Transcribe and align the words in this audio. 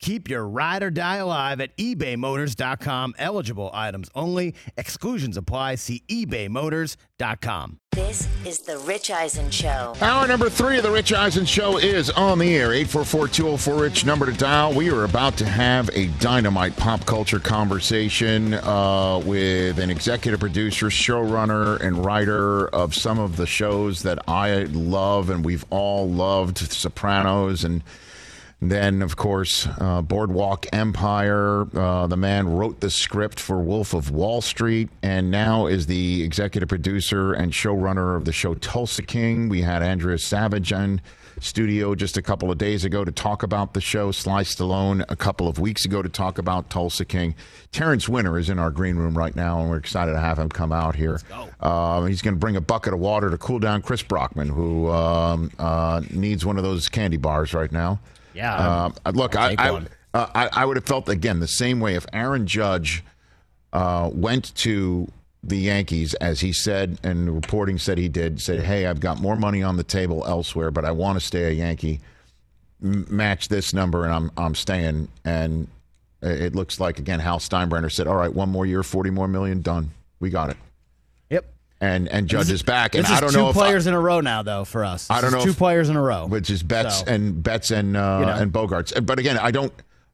Keep 0.00 0.28
your 0.28 0.46
ride 0.46 0.82
or 0.82 0.90
die 0.90 1.16
alive 1.16 1.60
at 1.60 1.76
ebaymotors.com. 1.78 3.14
Eligible 3.18 3.70
items 3.72 4.10
only. 4.14 4.54
Exclusions 4.76 5.36
apply. 5.36 5.76
See 5.76 6.02
ebaymotors.com. 6.08 7.80
This 7.92 8.28
is 8.44 8.58
the 8.58 8.76
Rich 8.80 9.10
Eisen 9.10 9.50
Show. 9.50 9.94
Hour 10.02 10.28
number 10.28 10.50
three 10.50 10.76
of 10.76 10.82
the 10.82 10.90
Rich 10.90 11.14
Eisen 11.14 11.46
Show 11.46 11.78
is 11.78 12.10
on 12.10 12.38
the 12.38 12.54
air. 12.54 12.68
844-204-RICH, 12.68 14.04
number 14.04 14.26
to 14.26 14.32
dial. 14.32 14.74
We 14.74 14.90
are 14.90 15.04
about 15.04 15.38
to 15.38 15.46
have 15.46 15.88
a 15.94 16.08
dynamite 16.20 16.76
pop 16.76 17.06
culture 17.06 17.38
conversation 17.38 18.52
uh, 18.52 19.22
with 19.24 19.78
an 19.78 19.88
executive 19.88 20.40
producer, 20.40 20.88
showrunner, 20.88 21.80
and 21.80 22.04
writer 22.04 22.68
of 22.68 22.94
some 22.94 23.18
of 23.18 23.36
the 23.38 23.46
shows 23.46 24.02
that 24.02 24.18
I 24.28 24.64
love 24.64 25.30
and 25.30 25.42
we've 25.42 25.64
all 25.70 26.06
loved, 26.06 26.58
Sopranos 26.58 27.64
and 27.64 27.82
then, 28.60 29.02
of 29.02 29.16
course, 29.16 29.68
uh, 29.80 30.00
Boardwalk 30.00 30.66
Empire. 30.72 31.66
Uh, 31.76 32.06
the 32.06 32.16
man 32.16 32.48
wrote 32.48 32.80
the 32.80 32.90
script 32.90 33.38
for 33.38 33.60
Wolf 33.60 33.92
of 33.92 34.10
Wall 34.10 34.40
Street 34.40 34.88
and 35.02 35.30
now 35.30 35.66
is 35.66 35.86
the 35.86 36.22
executive 36.22 36.68
producer 36.68 37.34
and 37.34 37.52
showrunner 37.52 38.16
of 38.16 38.24
the 38.24 38.32
show 38.32 38.54
Tulsa 38.54 39.02
King. 39.02 39.50
We 39.50 39.60
had 39.60 39.82
Andrea 39.82 40.18
Savage 40.18 40.72
on 40.72 41.02
studio 41.38 41.94
just 41.94 42.16
a 42.16 42.22
couple 42.22 42.50
of 42.50 42.56
days 42.56 42.84
ago 42.84 43.04
to 43.04 43.12
talk 43.12 43.42
about 43.42 43.74
the 43.74 43.80
show. 43.80 44.10
Sly 44.10 44.42
Stallone 44.42 45.04
a 45.10 45.16
couple 45.16 45.48
of 45.48 45.58
weeks 45.58 45.84
ago 45.84 46.00
to 46.00 46.08
talk 46.08 46.38
about 46.38 46.70
Tulsa 46.70 47.04
King. 47.04 47.34
Terence 47.72 48.08
Winter 48.08 48.38
is 48.38 48.48
in 48.48 48.58
our 48.58 48.70
green 48.70 48.96
room 48.96 49.16
right 49.16 49.36
now, 49.36 49.60
and 49.60 49.68
we're 49.68 49.76
excited 49.76 50.12
to 50.12 50.20
have 50.20 50.38
him 50.38 50.48
come 50.48 50.72
out 50.72 50.96
here. 50.96 51.20
Uh, 51.60 52.04
he's 52.04 52.22
going 52.22 52.34
to 52.34 52.40
bring 52.40 52.56
a 52.56 52.60
bucket 52.62 52.94
of 52.94 53.00
water 53.00 53.28
to 53.28 53.36
cool 53.36 53.58
down 53.58 53.82
Chris 53.82 54.02
Brockman, 54.02 54.48
who 54.48 54.90
um, 54.90 55.50
uh, 55.58 56.00
needs 56.10 56.46
one 56.46 56.56
of 56.56 56.62
those 56.62 56.88
candy 56.88 57.18
bars 57.18 57.52
right 57.52 57.70
now. 57.70 58.00
Yeah. 58.36 58.90
Uh, 59.04 59.10
look, 59.12 59.34
I 59.34 59.54
I, 59.58 59.70
uh, 60.14 60.26
I 60.34 60.48
I 60.52 60.64
would 60.64 60.76
have 60.76 60.84
felt 60.84 61.08
again 61.08 61.40
the 61.40 61.48
same 61.48 61.80
way 61.80 61.94
if 61.94 62.06
Aaron 62.12 62.46
Judge 62.46 63.02
uh, 63.72 64.10
went 64.12 64.54
to 64.56 65.10
the 65.42 65.56
Yankees, 65.56 66.14
as 66.14 66.40
he 66.40 66.52
said, 66.52 66.98
and 67.02 67.28
the 67.28 67.32
reporting 67.32 67.78
said 67.78 67.98
he 67.98 68.08
did. 68.08 68.40
Said, 68.40 68.60
"Hey, 68.60 68.86
I've 68.86 69.00
got 69.00 69.20
more 69.20 69.36
money 69.36 69.62
on 69.62 69.76
the 69.76 69.84
table 69.84 70.24
elsewhere, 70.26 70.70
but 70.70 70.84
I 70.84 70.90
want 70.90 71.18
to 71.18 71.24
stay 71.24 71.44
a 71.44 71.50
Yankee. 71.50 72.00
M- 72.82 73.06
match 73.08 73.48
this 73.48 73.72
number, 73.72 74.04
and 74.04 74.12
I'm 74.12 74.30
I'm 74.36 74.54
staying." 74.54 75.08
And 75.24 75.68
it 76.22 76.54
looks 76.54 76.80
like 76.80 76.98
again, 76.98 77.20
Hal 77.20 77.38
Steinbrenner 77.38 77.90
said, 77.90 78.06
"All 78.06 78.16
right, 78.16 78.32
one 78.32 78.50
more 78.50 78.66
year, 78.66 78.82
forty 78.82 79.10
more 79.10 79.28
million, 79.28 79.62
done. 79.62 79.90
We 80.20 80.30
got 80.30 80.50
it." 80.50 80.56
And 81.80 82.08
and 82.08 82.26
Judge 82.26 82.50
is 82.50 82.62
back, 82.62 82.94
and 82.94 83.06
I 83.06 83.20
don't 83.20 83.32
two 83.32 83.36
know 83.38 83.48
I- 83.50 83.52
players 83.52 83.86
in 83.86 83.92
a 83.92 84.00
row 84.00 84.20
now, 84.20 84.42
though, 84.42 84.64
for 84.64 84.82
us. 84.84 85.10
I 85.10 85.20
don't 85.20 85.30
know 85.32 85.44
Two 85.44 85.50
if- 85.50 85.58
players 85.58 85.90
in 85.90 85.96
a 85.96 86.00
row. 86.02 86.26
which 86.26 86.48
is 86.48 86.62
Betts 86.62 87.00
So- 87.00 87.04
and 87.06 87.42
Betts 87.42 87.70
and 87.70 87.96
uh, 87.96 88.16
You 88.20 88.26
know. 88.26 88.32
and 88.32 88.50
Bogaerts. 88.52 89.04
But 89.04 89.18
again, 89.18 89.36
I 89.38 89.50
don't. 89.50 89.72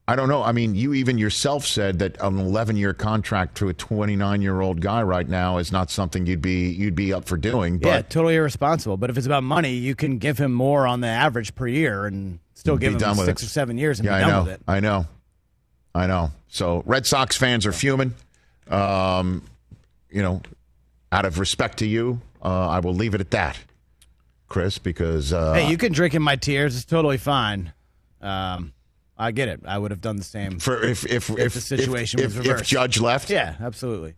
I 0.09 0.17
don't 0.17 0.29
know. 0.29 0.43
I 0.43 0.51
mean, 0.51 0.75
you 0.75 0.95
even 0.95 1.17
yourself 1.17 1.65
said 1.65 2.01
that 2.01 2.21
an 2.21 2.37
11 2.37 2.77
year 2.77 2.93
contract 2.93 3.59
to 3.59 3.69
a 3.69 3.73
29 3.73 4.43
year 4.43 4.61
old 4.61 4.81
guy 4.81 5.01
right 5.05 5.27
now 5.29 5.59
is 5.59 5.71
not 5.71 5.91
something 5.93 6.27
you'd 6.27 6.43
be 6.43 6.71
you'd 6.71 6.97
be 6.97 7.13
up 7.13 7.27
for 7.27 7.37
doing. 7.37 7.79
But 7.79 7.89
yeah, 7.89 8.03
totally 8.03 8.35
irresponsible. 8.35 8.97
But 8.97 9.11
if 9.11 9.17
it's 9.17 9.27
about 9.27 9.45
money, 9.45 9.75
you 9.75 9.95
can 9.95 10.19
give 10.19 10.39
him 10.39 10.53
more 10.53 10.89
on 10.89 11.01
the 11.03 11.07
average 11.07 11.55
per 11.55 11.69
year 11.69 12.05
and 12.07 12.41
still 12.55 12.77
give 12.77 13.01
him 13.01 13.15
six 13.15 13.43
it. 13.43 13.47
or 13.47 13.49
seven 13.49 13.79
years 13.79 14.01
and 14.01 14.07
yeah, 14.07 14.19
be 14.19 14.25
I 14.25 14.27
done 14.27 14.31
know, 14.31 14.43
with 14.43 14.53
it. 14.55 14.61
I 14.67 14.81
know, 14.81 15.07
I 15.95 16.09
know. 16.09 16.33
So 16.49 16.83
Red 16.85 17.07
Sox 17.07 17.37
fans 17.37 17.65
are 17.65 17.73
fuming. 17.73 18.15
Um, 18.69 19.45
you 20.11 20.23
know, 20.23 20.43
out 21.13 21.25
of 21.27 21.39
respect 21.39 21.79
to 21.79 21.87
you, 21.87 22.21
uh, 22.43 22.69
I 22.69 22.81
will 22.81 22.95
leave 22.95 23.15
it 23.15 23.21
at 23.21 23.31
that, 23.31 23.59
Chris, 24.49 24.79
because 24.79 25.33
uh, 25.33 25.53
hey, 25.53 25.71
you 25.71 25.77
can 25.77 25.93
drink 25.93 26.15
in 26.15 26.23
my 26.23 26.37
tears. 26.37 26.75
It's 26.75 26.87
totally 26.87 27.19
fine. 27.19 27.73
Um, 28.21 28.73
I 29.19 29.31
get 29.31 29.49
it. 29.49 29.61
I 29.65 29.79
would 29.79 29.91
have 29.91 30.01
done 30.01 30.17
the 30.17 30.25
same. 30.25 30.59
for 30.59 30.83
if 30.83 31.05
if 31.05 31.31
if 31.31 31.55
the 31.55 31.61
situation 31.61 32.19
if, 32.19 32.27
was 32.27 32.37
if, 32.37 32.45
if 32.45 32.49
reversed. 32.49 32.71
Judge 32.71 32.99
left, 32.99 33.31
Yeah, 33.31 33.55
absolutely. 33.61 34.15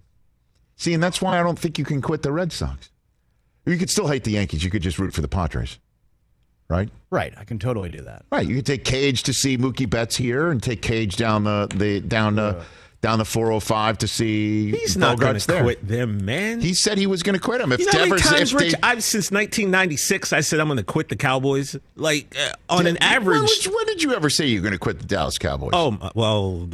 See, 0.77 0.95
and 0.95 1.03
that's 1.03 1.21
why 1.21 1.39
I 1.39 1.43
don't 1.43 1.59
think 1.59 1.79
you 1.79 1.85
can 1.85 2.01
quit 2.01 2.23
the 2.23 2.33
Red 2.33 2.53
Sox. 2.53 2.91
You 3.67 3.77
could 3.77 3.91
still 3.91 4.09
hate 4.09 4.25
the 4.25 4.33
Yankees. 4.33 4.65
You 4.65 4.71
could 4.71 4.83
just 4.83 4.99
root 4.99 5.15
for 5.15 5.21
the 5.21 5.29
Padres, 5.29 5.79
right? 6.69 6.89
Right. 7.11 7.33
I 7.37 7.45
can 7.45 7.59
totally 7.59 7.89
do 7.89 8.03
that. 8.03 8.25
Right. 8.31 8.47
You 8.47 8.57
could 8.57 8.67
take 8.67 8.85
Cage 8.85 9.23
to 9.25 9.33
see 9.33 9.57
Mookie 9.57 9.89
Betts 9.89 10.17
here, 10.17 10.51
and 10.51 10.63
take 10.63 10.83
Cage 10.83 11.17
down 11.17 11.45
the, 11.45 11.69
the 11.75 12.01
down 12.01 12.37
the 12.37 12.65
down 13.05 13.19
the 13.19 13.25
405 13.27 13.99
to 13.99 14.09
see 14.09 14.71
He's 14.71 14.97
not 14.97 15.21
going 15.21 15.39
to 15.39 15.63
quit 15.63 15.87
them, 15.87 16.25
man. 16.25 16.63
He 16.63 16.73
said 16.73 16.97
he 16.97 17.07
was 17.07 17.23
going 17.23 17.35
to 17.35 17.41
quit 17.41 17.61
him. 17.61 17.71
If 17.71 17.81
you 17.81 17.85
know 17.85 17.93
Devers, 17.93 18.23
times, 18.23 18.55
if 18.55 18.59
Rich, 18.59 18.73
they- 18.73 18.79
I've 18.83 19.05
since 19.05 19.31
1996, 19.31 20.33
I 20.33 20.41
said 20.41 20.59
I'm 20.59 20.69
going 20.69 20.79
to 20.79 20.85
quit 20.85 21.11
the 21.11 21.17
Cowboys. 21.17 21.77
Like 21.97 22.35
uh, 22.35 22.53
on 22.71 22.87
an 22.87 22.97
average. 23.03 23.43
was- 23.43 23.69
when 23.71 23.85
did 23.85 24.03
you 24.03 24.15
ever 24.15 24.31
say 24.31 24.47
you're 24.47 24.63
going 24.63 24.73
to 24.73 24.79
quit 24.79 25.01
the 25.01 25.05
Dallas 25.05 25.37
Cowboys? 25.37 25.73
Oh 25.75 25.99
well, 26.15 26.67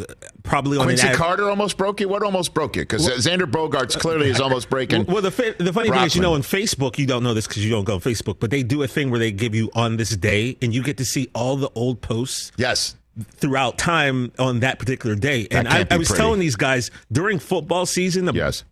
probably 0.44 0.78
on 0.78 0.84
Quincy 0.84 1.08
an 1.08 1.14
av- 1.14 1.18
Carter 1.18 1.50
almost 1.50 1.76
broke 1.76 2.00
it. 2.00 2.08
What 2.08 2.22
almost 2.22 2.54
broke 2.54 2.76
it? 2.76 2.88
Because 2.88 3.08
Xander 3.08 3.50
Bogaerts 3.50 3.98
clearly 3.98 4.30
is 4.30 4.40
almost 4.40 4.70
breaking. 4.70 5.06
Well, 5.06 5.22
the 5.22 5.32
fa- 5.32 5.56
the 5.58 5.72
funny 5.72 5.90
thing 5.90 6.02
is, 6.04 6.14
you 6.14 6.22
know, 6.22 6.34
on 6.34 6.42
Facebook, 6.42 6.96
you 6.96 7.06
don't 7.06 7.24
know 7.24 7.34
this 7.34 7.48
because 7.48 7.64
you 7.64 7.72
don't 7.72 7.82
go 7.84 7.94
on 7.94 8.00
Facebook, 8.00 8.38
but 8.38 8.52
they 8.52 8.62
do 8.62 8.84
a 8.84 8.86
thing 8.86 9.10
where 9.10 9.18
they 9.18 9.32
give 9.32 9.56
you 9.56 9.68
on 9.74 9.96
this 9.96 10.10
day, 10.10 10.56
and 10.62 10.72
you 10.72 10.84
get 10.84 10.96
to 10.98 11.04
see 11.04 11.28
all 11.34 11.56
the 11.56 11.70
old 11.74 12.00
posts 12.00 12.52
yes. 12.56 12.94
Throughout 13.32 13.76
time 13.78 14.32
on 14.38 14.60
that 14.60 14.78
particular 14.78 15.16
day. 15.16 15.46
And 15.50 15.66
I, 15.68 15.86
I 15.90 15.96
was 15.96 16.08
pretty. 16.08 16.20
telling 16.22 16.40
these 16.40 16.56
guys 16.56 16.90
during 17.10 17.38
football 17.38 17.86
season, 17.86 18.24
the- 18.24 18.32
Yes. 18.32 18.64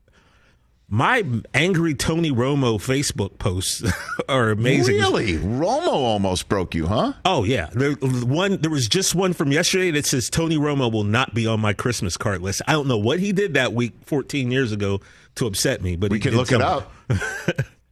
my 0.88 1.22
angry 1.52 1.94
Tony 1.94 2.30
Romo 2.30 2.78
Facebook 2.78 3.38
posts 3.38 3.82
are 4.28 4.50
amazing. 4.50 4.96
Really? 4.96 5.34
Romo 5.34 5.88
almost 5.88 6.48
broke 6.48 6.74
you, 6.74 6.86
huh? 6.86 7.12
Oh 7.26 7.44
yeah, 7.44 7.68
there, 7.74 7.92
one 7.92 8.56
there 8.62 8.70
was 8.70 8.88
just 8.88 9.14
one 9.14 9.34
from 9.34 9.52
yesterday 9.52 9.90
that 9.90 10.06
says 10.06 10.30
Tony 10.30 10.56
Romo 10.56 10.90
will 10.90 11.04
not 11.04 11.34
be 11.34 11.46
on 11.46 11.60
my 11.60 11.74
Christmas 11.74 12.16
card 12.16 12.40
list. 12.40 12.62
I 12.66 12.72
don't 12.72 12.88
know 12.88 12.96
what 12.96 13.20
he 13.20 13.32
did 13.32 13.52
that 13.54 13.74
week, 13.74 13.92
14 14.06 14.50
years 14.50 14.72
ago, 14.72 15.00
to 15.34 15.46
upset 15.46 15.82
me, 15.82 15.96
but 15.96 16.10
We 16.10 16.16
he 16.18 16.22
can 16.22 16.36
look 16.36 16.52
it 16.52 16.62
up. 16.62 16.90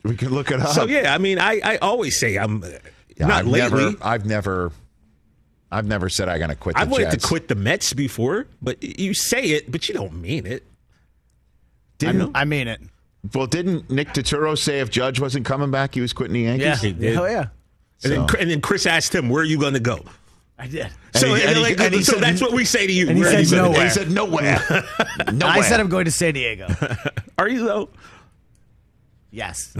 we 0.03 0.17
can 0.17 0.31
look 0.31 0.51
it 0.51 0.61
up. 0.61 0.69
So 0.69 0.87
yeah, 0.87 1.13
I 1.15 1.19
mean, 1.19 1.39
I, 1.39 1.61
I 1.63 1.77
always 1.79 2.17
say 2.19 2.39
I'm 2.39 2.63
Yeah, 3.17 3.27
not 3.27 3.41
I've 3.41 3.47
lately. 3.47 3.85
Never, 3.85 3.97
I've 4.01 4.25
never, 4.25 4.73
I've 5.71 5.87
never 5.87 6.09
said 6.09 6.29
I'm 6.29 6.39
going 6.39 6.51
to 6.51 6.57
quit. 6.57 6.77
The 6.77 6.83
I've 6.83 6.91
wanted 6.91 7.11
Jets. 7.11 7.23
to 7.23 7.29
quit 7.29 7.49
the 7.49 7.55
Mets 7.55 7.93
before, 7.93 8.47
but 8.63 8.83
you 8.83 9.15
say 9.15 9.43
it, 9.43 9.71
but 9.71 9.89
you 9.89 9.95
don't 9.95 10.21
mean 10.21 10.47
it. 10.47 10.65
Didn't, 11.99 12.31
I 12.37 12.45
mean 12.45 12.69
it. 12.69 12.81
well, 13.35 13.47
didn't 13.47 13.91
Nick 13.91 14.09
Turturro 14.09 14.57
say 14.57 14.81
if 14.81 14.91
Judge 14.91 15.19
wasn't 15.19 15.47
coming 15.47 15.71
back, 15.71 15.95
he 15.95 16.01
was 16.01 16.13
quitting 16.13 16.35
the 16.35 16.41
Yankees? 16.43 16.67
Yeah. 16.67 16.77
He 16.77 16.93
did. 16.93 17.15
Hell 17.15 17.29
yeah. 17.29 17.47
And, 18.05 18.13
then, 18.13 18.27
and 18.39 18.51
then 18.51 18.61
Chris 18.61 18.85
asked 18.87 19.15
him, 19.15 19.31
"Where 19.31 19.41
are 19.41 19.47
you 19.47 19.59
going 19.59 19.73
to 19.73 19.81
go?" 19.81 20.01
I 20.59 20.67
did. 20.69 20.89
So, 21.15 21.35
he- 21.35 21.41
and 21.41 21.51
and 21.51 21.57
he- 21.59 21.63
like, 21.63 21.81
and 21.81 22.05
so 22.05 22.13
said- 22.15 22.23
that's 22.23 22.41
what 22.43 22.53
we 22.53 22.65
say 22.67 22.87
to 22.87 22.93
you. 22.93 23.09
and 23.09 23.17
he 23.19 23.25
said 23.25 23.45
you 23.45 23.51
gonna 23.51 23.63
nowhere. 23.63 23.81
And 23.81 23.89
he 23.89 23.95
said 23.95 24.11
nowhere. 24.11 24.63
nowhere. 25.33 25.57
I 25.59 25.61
said 25.63 25.81
I'm 25.81 25.89
going 25.89 26.05
to 26.05 26.11
San 26.11 26.35
Diego. 26.35 26.69
Are 27.39 27.49
you 27.49 27.65
though? 27.67 27.89
yes. 29.31 29.75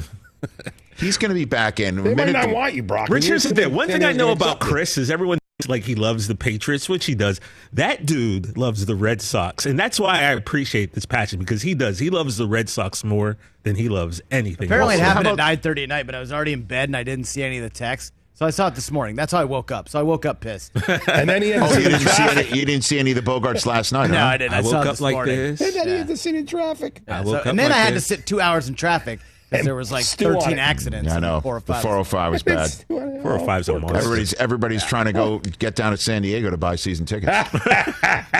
he's 0.99 1.17
going 1.19 1.29
to 1.31 1.35
be 1.35 1.45
back 1.45 1.79
in. 1.81 1.97
They 1.97 2.15
might 2.15 2.27
Minute- 2.27 2.33
not 2.33 2.51
want 2.51 2.75
you, 2.75 2.83
Brock. 2.83 3.09
Rich, 3.09 3.27
here's 3.27 3.43
the 3.45 3.55
thing. 3.55 3.75
One 3.75 3.89
thing 3.89 4.05
I 4.05 4.13
know 4.13 4.33
about 4.33 4.61
Chris. 4.61 4.71
Chris 4.95 4.99
is 4.99 5.11
everyone 5.11 5.37
thinks 5.39 5.46
like 5.69 5.85
he 5.85 5.95
loves 5.95 6.29
the 6.29 6.35
Patriots, 6.35 6.87
which 6.89 7.07
he 7.07 7.15
does. 7.15 7.41
That 7.73 8.05
dude 8.05 8.59
loves 8.59 8.85
the 8.85 8.95
Red 8.95 9.23
Sox, 9.23 9.65
and 9.65 9.79
that's 9.79 9.99
why 9.99 10.19
I 10.19 10.33
appreciate 10.33 10.93
this 10.93 11.07
passion 11.07 11.39
because 11.39 11.63
he 11.63 11.75
does. 11.75 11.99
He 11.99 12.11
loves 12.11 12.37
the 12.37 12.47
Red 12.47 12.69
Sox 12.69 13.03
more 13.03 13.39
than 13.63 13.77
he 13.77 13.89
loves 13.89 14.21
anything. 14.31 14.67
Apparently 14.69 14.97
it 14.97 15.01
happened 15.01 15.27
how 15.27 15.33
at 15.33 15.63
9:30 15.63 15.85
at 15.85 15.89
night, 15.89 16.07
but 16.07 16.15
I 16.15 16.21
was 16.21 16.31
already 16.31 16.53
in 16.53 16.63
bed 16.63 16.91
and 16.91 16.97
I 16.97 17.03
didn't 17.05 17.25
see 17.25 17.43
any 17.43 17.57
of 17.57 17.63
the 17.63 17.71
texts. 17.71 18.13
So 18.35 18.45
I 18.45 18.51
saw 18.51 18.67
it 18.69 18.75
this 18.75 18.91
morning. 18.91 19.17
That's 19.17 19.33
how 19.33 19.41
I 19.41 19.45
woke 19.47 19.71
up. 19.73 19.89
So 19.89 19.99
I 19.99 20.03
woke 20.03 20.27
up 20.27 20.41
pissed. 20.41 20.71
And 21.09 21.27
then 21.27 21.41
he 21.41 21.49
had 21.49 21.63
Oh, 21.63 21.79
you 21.79 21.89
didn't 21.89 22.01
see 22.01 22.23
any, 22.23 22.59
you 22.59 22.67
didn't 22.67 22.85
see 22.85 22.99
any 22.99 23.13
of 23.13 23.17
the 23.17 23.23
Bogaerts 23.31 23.65
last 23.65 23.93
night, 23.93 24.11
no, 24.11 24.19
huh? 24.19 24.25
I 24.27 24.37
didn't. 24.37 24.53
I, 24.53 24.59
I 24.59 24.61
woke 24.61 24.73
it 24.75 24.77
up 24.77 24.85
this 24.89 25.01
like 25.01 25.15
morning. 25.15 25.37
this. 25.37 25.61
And 25.63 25.73
then 25.75 25.89
he 25.89 25.95
had 25.95 26.07
to 26.09 26.17
sit 26.19 26.35
in 26.35 26.45
traffic. 26.45 27.01
I 27.09 27.23
woke 27.23 27.29
so- 27.29 27.37
up 27.39 27.47
and 27.47 27.59
then 27.59 27.71
like 27.71 27.79
I 27.79 27.83
had 27.83 27.95
this. 27.95 28.07
to 28.09 28.15
sit 28.17 28.27
two 28.27 28.39
hours 28.43 28.69
in 28.69 28.75
traffic 28.75 29.21
because 29.21 29.27
there 29.51 29.75
was 29.75 29.93
like 29.93 30.05
Stew 30.05 30.33
13 30.35 30.59
accidents. 30.59 31.09
Yeah, 31.09 31.17
I 31.17 31.21
know. 31.21 31.35
on 31.37 31.43
Four 31.43 31.57
or 31.57 31.61
The 31.61 31.75
405 31.75 32.33
was 32.33 32.43
bad. 32.43 32.71
Four 32.89 33.33
or 33.33 33.39
five's 33.47 33.69
on 33.69 33.85
Everybody's 33.85 34.35
everybody's 34.35 34.85
trying 34.85 35.07
to 35.07 35.13
go 35.13 35.39
get 35.39 35.75
down 35.77 35.93
to 35.93 35.99
San 35.99 36.23
Diego 36.23 36.51
to 36.51 36.57
buy 36.57 36.77
season 36.77 37.07
tickets. 37.07 37.33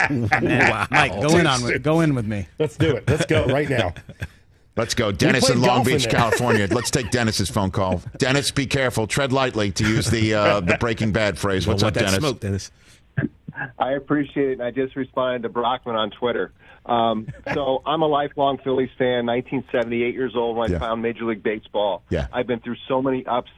Yeah. 0.09 0.87
Mike, 0.89 1.11
go 1.21 1.37
in 1.37 1.45
on 1.47 1.63
with, 1.63 1.83
go 1.83 1.99
in 2.01 2.15
with 2.15 2.25
me. 2.25 2.47
Let's 2.59 2.77
do 2.77 2.95
it. 2.95 3.09
Let's 3.09 3.25
go 3.25 3.45
right 3.45 3.69
now. 3.69 3.93
Let's 4.77 4.93
go. 4.93 5.11
Dennis 5.11 5.49
in 5.49 5.59
Long 5.59 5.77
golf 5.77 5.87
in 5.87 5.97
Beach. 5.97 6.07
California. 6.07 6.67
Let's 6.69 6.91
take 6.91 7.09
Dennis's 7.09 7.49
phone 7.49 7.71
call. 7.71 8.01
Dennis, 8.17 8.51
be 8.51 8.67
careful. 8.67 9.07
Tread 9.07 9.33
lightly 9.33 9.71
to 9.71 9.83
use 9.87 10.09
the 10.09 10.35
uh, 10.35 10.59
the 10.61 10.77
Breaking 10.79 11.11
Bad 11.11 11.37
phrase. 11.37 11.65
Don't 11.65 11.73
What's 11.73 11.83
up, 11.83 11.93
Dennis? 11.93 12.15
smoke, 12.15 12.39
Dennis. 12.39 12.71
I 13.79 13.93
appreciate 13.93 14.51
it. 14.51 14.61
I 14.61 14.69
just 14.71 14.95
responded 14.95 15.41
to 15.43 15.49
Brockman 15.49 15.95
on 15.95 16.11
Twitter. 16.11 16.53
Um, 16.87 17.27
so 17.53 17.81
I'm 17.85 18.01
a 18.01 18.07
lifelong 18.07 18.57
Phillies 18.63 18.89
fan. 18.97 19.25
1978 19.25 20.13
years 20.13 20.33
old 20.35 20.55
when 20.57 20.71
Yeah. 20.71 20.77
I 20.77 20.79
found 20.79 21.01
Major 21.01 21.25
League 21.25 21.43
Baseball. 21.43 22.03
Yeah. 22.09 22.27
I've 22.31 22.47
been 22.47 22.59
through 22.61 22.77
so 22.87 23.01
many 23.01 23.25
ups. 23.25 23.51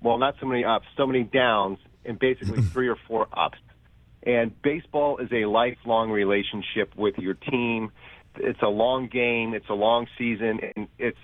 Well, 0.00 0.18
not 0.18 0.36
so 0.40 0.46
many 0.46 0.64
ups, 0.64 0.86
so 0.96 1.06
many 1.06 1.24
downs, 1.24 1.78
and 2.04 2.18
basically 2.18 2.62
three 2.62 2.88
or 2.88 2.96
four 3.08 3.26
ups. 3.32 3.58
And 4.22 4.60
baseball 4.62 5.18
is 5.18 5.28
a 5.32 5.44
lifelong 5.46 6.10
relationship 6.10 6.94
with 6.96 7.18
your 7.18 7.34
team. 7.34 7.90
It's 8.36 8.62
a 8.62 8.68
long 8.68 9.08
game. 9.08 9.54
It's 9.54 9.68
a 9.68 9.74
long 9.74 10.06
season, 10.16 10.60
and 10.76 10.86
it's 10.98 11.18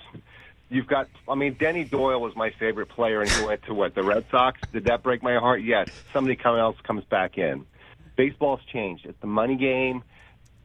you've 0.71 0.89
got. 0.89 1.09
I 1.29 1.37
mean, 1.37 1.55
Denny 1.55 1.85
Doyle 1.85 2.21
was 2.21 2.35
my 2.35 2.51
favorite 2.59 2.89
player, 2.89 3.21
and 3.21 3.31
he 3.31 3.45
went 3.45 3.63
to 3.65 3.75
what 3.75 3.95
the 3.95 4.03
Red 4.03 4.25
Sox. 4.31 4.61
Did 4.73 4.85
that 4.87 5.05
break 5.05 5.23
my 5.23 5.37
heart? 5.37 5.63
Yes. 5.63 5.89
Somebody 6.13 6.37
else 6.45 6.77
comes 6.83 7.05
back 7.05 7.39
in. 7.39 7.65
Baseball's 8.17 8.61
changed. 8.73 9.07
It's 9.07 9.21
the 9.21 9.27
money 9.29 9.57
game. 9.57 10.03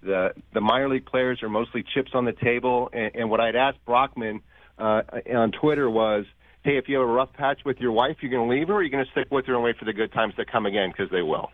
The 0.02 0.34
the 0.54 0.62
minor 0.62 0.90
league 0.90 1.06
players 1.06 1.44
are 1.44 1.50
mostly 1.50 1.84
chips 1.94 2.12
on 2.14 2.26
the 2.26 2.34
table. 2.34 2.90
And, 2.94 3.12
and 3.16 3.30
what 3.30 3.40
I'd 3.40 3.56
asked 3.56 3.84
Brockman 3.86 4.42
uh, 4.78 5.02
on 5.34 5.52
Twitter 5.52 5.90
was, 5.90 6.26
"Hey, 6.64 6.78
if 6.78 6.88
you 6.88 7.00
have 7.00 7.08
a 7.08 7.12
rough 7.12 7.34
patch 7.34 7.60
with 7.66 7.80
your 7.80 7.92
wife, 7.92 8.18
you're 8.22 8.32
going 8.32 8.50
to 8.50 8.56
leave 8.56 8.68
her, 8.70 8.76
or 8.76 8.84
you're 8.84 8.92
going 8.92 9.06
to 9.06 9.12
stick 9.12 9.28
with 9.32 9.46
her 9.48 9.56
and 9.56 9.64
wait 9.64 9.78
for 9.78 9.86
the 9.86 9.94
good 9.94 10.14
times 10.14 10.36
to 10.36 10.46
come 10.46 10.66
again 10.66 10.90
because 10.90 11.12
they 11.12 11.22
will." 11.22 11.52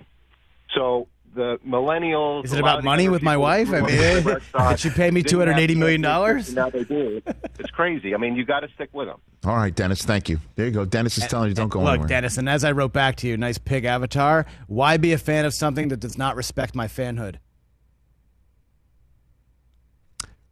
So 0.73 1.07
the 1.35 1.59
millennials. 1.67 2.45
Is 2.45 2.53
it 2.53 2.59
about 2.59 2.83
money 2.83 3.09
with 3.09 3.21
my 3.21 3.37
wife? 3.37 3.69
I 3.69 3.81
mean, 3.81 3.85
the 4.23 4.41
did 4.69 4.79
she 4.79 4.89
pay 4.89 5.11
me 5.11 5.21
$280 5.21 5.75
million? 5.75 6.01
championships, 6.01 6.47
and 6.47 6.55
Now 6.55 6.69
they 6.69 6.83
do. 6.83 7.21
It's 7.59 7.69
crazy. 7.71 8.15
I 8.15 8.17
mean, 8.17 8.35
you 8.35 8.45
got 8.45 8.61
to 8.61 8.69
stick 8.73 8.89
with 8.93 9.07
them. 9.07 9.19
All 9.45 9.55
right, 9.55 9.75
Dennis. 9.75 10.03
Thank 10.03 10.29
you. 10.29 10.39
There 10.55 10.65
you 10.65 10.71
go. 10.71 10.85
Dennis 10.85 11.17
is 11.17 11.27
telling 11.27 11.49
you 11.49 11.55
don't 11.55 11.69
go 11.69 11.79
Look, 11.79 11.89
anywhere. 11.89 12.03
Look, 12.03 12.09
Dennis, 12.09 12.37
and 12.37 12.49
as 12.49 12.63
I 12.63 12.71
wrote 12.71 12.93
back 12.93 13.17
to 13.17 13.27
you, 13.27 13.37
nice 13.37 13.57
pig 13.57 13.85
avatar. 13.85 14.45
Why 14.67 14.97
be 14.97 15.13
a 15.13 15.17
fan 15.17 15.45
of 15.45 15.53
something 15.53 15.89
that 15.89 15.99
does 15.99 16.17
not 16.17 16.35
respect 16.35 16.73
my 16.73 16.87
fanhood? 16.87 17.35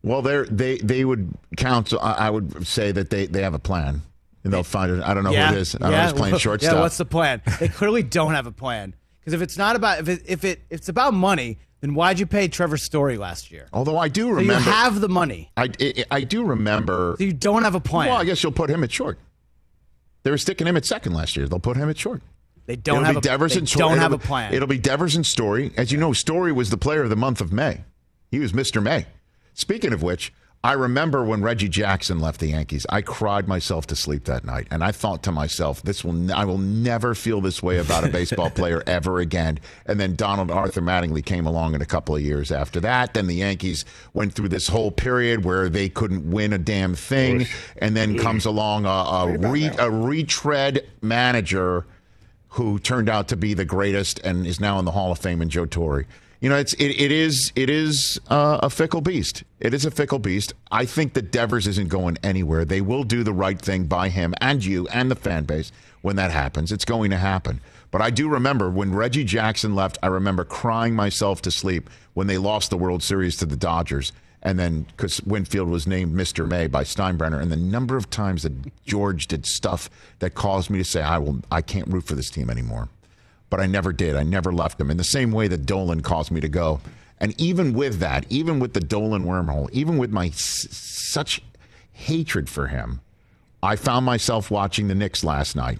Well, 0.03 0.21
they 0.21 0.43
they 0.43 0.77
they 0.77 1.05
would 1.05 1.33
counsel. 1.55 1.99
I, 2.01 2.29
would 2.29 2.67
say 2.67 2.91
that 2.91 3.09
they, 3.09 3.25
they 3.25 3.41
have 3.41 3.53
a 3.53 3.59
plan, 3.59 4.01
and 4.43 4.51
they'll 4.51 4.63
find 4.63 4.91
it. 4.91 5.01
I 5.01 5.13
don't 5.13 5.23
know 5.23 5.31
yeah, 5.31 5.49
who 5.49 5.55
it 5.55 5.61
is. 5.61 5.75
I 5.75 5.77
don't 5.79 5.91
know 5.91 5.97
yeah. 5.97 6.03
who's 6.03 6.13
playing 6.13 6.37
shortstop. 6.37 6.73
Yeah, 6.73 6.81
what's 6.81 6.97
the 6.97 7.05
plan? 7.05 7.41
They 7.59 7.69
clearly 7.69 8.03
don't 8.03 8.33
have 8.33 8.45
a 8.45 8.51
plan. 8.51 8.95
Because 9.19 9.33
if 9.33 9.41
it's 9.41 9.57
not 9.57 9.77
about 9.77 9.99
if 9.99 10.09
it, 10.09 10.23
if 10.25 10.43
it 10.43 10.61
if 10.69 10.79
it's 10.79 10.89
about 10.89 11.13
money, 11.13 11.57
then 11.79 11.93
why'd 11.95 12.19
you 12.19 12.25
pay 12.25 12.49
Trevor 12.49 12.75
Story 12.75 13.17
last 13.17 13.51
year? 13.51 13.67
Although 13.71 13.97
I 13.97 14.09
do 14.09 14.35
So 14.35 14.39
you 14.41 14.51
have 14.51 14.99
the 14.99 15.07
money, 15.07 15.51
I, 15.55 15.69
I 15.79 16.05
I 16.11 16.21
do 16.21 16.43
remember. 16.43 17.15
so 17.17 17.23
you 17.23 17.31
don't 17.31 17.63
have 17.63 17.75
a 17.75 17.79
plan. 17.79 18.09
Well, 18.09 18.17
I 18.17 18.25
guess 18.25 18.43
you'll 18.43 18.51
put 18.51 18.69
him 18.69 18.83
at 18.83 18.91
short. 18.91 19.17
They 20.23 20.31
were 20.31 20.37
sticking 20.37 20.67
him 20.67 20.75
at 20.75 20.83
second 20.83 21.13
last 21.13 21.37
year. 21.37 21.47
They'll 21.47 21.59
put 21.59 21.77
him 21.77 21.89
at 21.89 21.97
short. 21.97 22.21
they 22.65 22.75
don't 22.75 22.97
it'll 22.97 23.05
have 23.05 23.15
be 23.15 23.19
a, 23.19 23.31
Devers 23.31 23.53
they 23.53 23.59
and 23.59 23.69
Story. 23.69 23.89
don't 23.89 23.97
have 23.99 24.11
a 24.11 24.15
It'll 24.15 24.27
plan. 24.27 24.53
It'll 24.53 24.67
be 24.67 24.77
Devers 24.77 25.15
and 25.15 25.25
Story. 25.25 25.71
As 25.77 25.91
you 25.93 25.97
know, 25.97 26.11
Story 26.11 26.51
was 26.51 26.69
the 26.69 26.77
player 26.77 27.03
of 27.03 27.09
the 27.09 27.15
month 27.15 27.39
of 27.39 27.53
May. 27.53 27.83
He 28.29 28.39
was 28.39 28.51
Mr. 28.51 28.83
May. 28.83 29.05
Speaking 29.53 29.93
of 29.93 30.01
which, 30.01 30.33
I 30.65 30.73
remember 30.73 31.25
when 31.25 31.41
Reggie 31.41 31.67
Jackson 31.67 32.19
left 32.21 32.39
the 32.39 32.47
Yankees. 32.47 32.85
I 32.89 33.01
cried 33.01 33.49
myself 33.49 33.85
to 33.87 33.97
sleep 33.97 34.23
that 34.25 34.45
night, 34.45 34.65
and 34.71 34.81
I 34.81 34.93
thought 34.93 35.21
to 35.23 35.31
myself, 35.33 35.81
"This 35.81 36.05
will 36.05 36.31
I 36.31 36.45
will 36.45 36.57
never 36.57 37.13
feel 37.13 37.41
this 37.41 37.61
way 37.61 37.79
about 37.79 38.05
a 38.05 38.09
baseball 38.09 38.49
player 38.55 38.81
ever 38.87 39.19
again." 39.19 39.59
And 39.85 39.99
then 39.99 40.15
Donald 40.15 40.49
Arthur 40.49 40.81
Mattingly 40.81 41.23
came 41.23 41.45
along 41.45 41.75
in 41.75 41.81
a 41.81 41.85
couple 41.85 42.15
of 42.15 42.21
years 42.21 42.49
after 42.49 42.79
that. 42.79 43.13
Then 43.13 43.27
the 43.27 43.35
Yankees 43.35 43.83
went 44.13 44.35
through 44.35 44.49
this 44.49 44.69
whole 44.69 44.89
period 44.89 45.43
where 45.43 45.67
they 45.67 45.89
couldn't 45.89 46.31
win 46.31 46.53
a 46.53 46.57
damn 46.57 46.95
thing, 46.95 47.45
and 47.77 47.93
then 47.93 48.17
comes 48.17 48.45
along 48.45 48.85
a, 48.85 48.89
a, 48.89 49.37
re, 49.37 49.69
a 49.77 49.91
retread 49.91 50.87
manager 51.01 51.85
who 52.47 52.79
turned 52.79 53.09
out 53.09 53.27
to 53.27 53.35
be 53.35 53.53
the 53.53 53.65
greatest 53.65 54.19
and 54.19 54.47
is 54.47 54.61
now 54.61 54.79
in 54.79 54.85
the 54.85 54.91
Hall 54.91 55.11
of 55.11 55.19
Fame 55.19 55.41
in 55.41 55.49
Joe 55.49 55.65
Torre. 55.65 56.05
You 56.43 56.49
know, 56.49 56.57
it's 56.57 56.73
it, 56.73 56.99
it 56.99 57.09
is 57.09 57.53
it 57.55 57.69
is 57.69 58.19
uh, 58.29 58.59
a 58.61 58.69
fickle 58.69 58.99
beast. 58.99 59.45
It 59.61 59.73
is 59.73 59.85
a 59.85 59.91
fickle 59.91 60.19
beast. 60.19 60.53
I 60.69 60.83
think 60.83 61.13
that 61.13 61.31
Devers 61.31 61.67
isn't 61.67 61.87
going 61.87 62.17
anywhere. 62.21 62.65
They 62.65 62.81
will 62.81 63.05
do 63.05 63.23
the 63.23 63.31
right 63.31 63.57
thing 63.57 63.85
by 63.85 64.09
him 64.09 64.33
and 64.41 64.63
you 64.63 64.85
and 64.89 65.09
the 65.09 65.15
fan 65.15 65.45
base 65.45 65.71
when 66.01 66.17
that 66.17 66.31
happens. 66.31 66.73
It's 66.73 66.83
going 66.83 67.11
to 67.11 67.17
happen. 67.17 67.61
But 67.91 68.01
I 68.01 68.09
do 68.09 68.27
remember 68.27 68.69
when 68.69 68.93
Reggie 68.93 69.23
Jackson 69.23 69.73
left. 69.73 69.97
I 70.03 70.07
remember 70.07 70.43
crying 70.43 70.95
myself 70.95 71.41
to 71.43 71.49
sleep 71.49 71.89
when 72.13 72.27
they 72.27 72.37
lost 72.37 72.71
the 72.71 72.77
World 72.77 73.03
Series 73.03 73.37
to 73.37 73.45
the 73.45 73.55
Dodgers. 73.55 74.11
And 74.41 74.59
then, 74.59 74.85
because 74.97 75.23
Winfield 75.23 75.69
was 75.69 75.87
named 75.87 76.13
Mr. 76.13 76.45
May 76.45 76.67
by 76.67 76.83
Steinbrenner, 76.83 77.41
and 77.41 77.53
the 77.53 77.55
number 77.55 77.95
of 77.95 78.09
times 78.09 78.43
that 78.43 78.51
George 78.83 79.27
did 79.27 79.45
stuff 79.45 79.89
that 80.19 80.35
caused 80.35 80.69
me 80.69 80.77
to 80.77 80.83
say, 80.83 81.01
"I 81.01 81.19
will, 81.19 81.39
I 81.49 81.61
can't 81.61 81.87
root 81.87 82.03
for 82.03 82.15
this 82.15 82.29
team 82.29 82.49
anymore." 82.49 82.89
But 83.53 83.61
I 83.61 83.67
never 83.67 83.93
did. 83.93 84.15
I 84.15 84.23
never 84.23 84.51
left 84.51 84.81
him 84.81 84.89
in 84.89 84.97
the 84.97 85.03
same 85.03 85.31
way 85.31 85.47
that 85.47 85.67
Dolan 85.67 86.01
caused 86.01 86.31
me 86.31 86.41
to 86.41 86.49
go. 86.49 86.81
And 87.19 87.39
even 87.39 87.73
with 87.73 87.99
that, 87.99 88.25
even 88.27 88.59
with 88.59 88.73
the 88.73 88.79
Dolan 88.79 89.25
wormhole, 89.25 89.69
even 89.71 89.99
with 89.99 90.09
my 90.09 90.29
s- 90.29 90.67
such 90.71 91.39
hatred 91.91 92.49
for 92.49 92.65
him, 92.65 93.01
I 93.61 93.75
found 93.75 94.07
myself 94.07 94.49
watching 94.49 94.87
the 94.87 94.95
Knicks 94.95 95.23
last 95.23 95.55
night. 95.55 95.77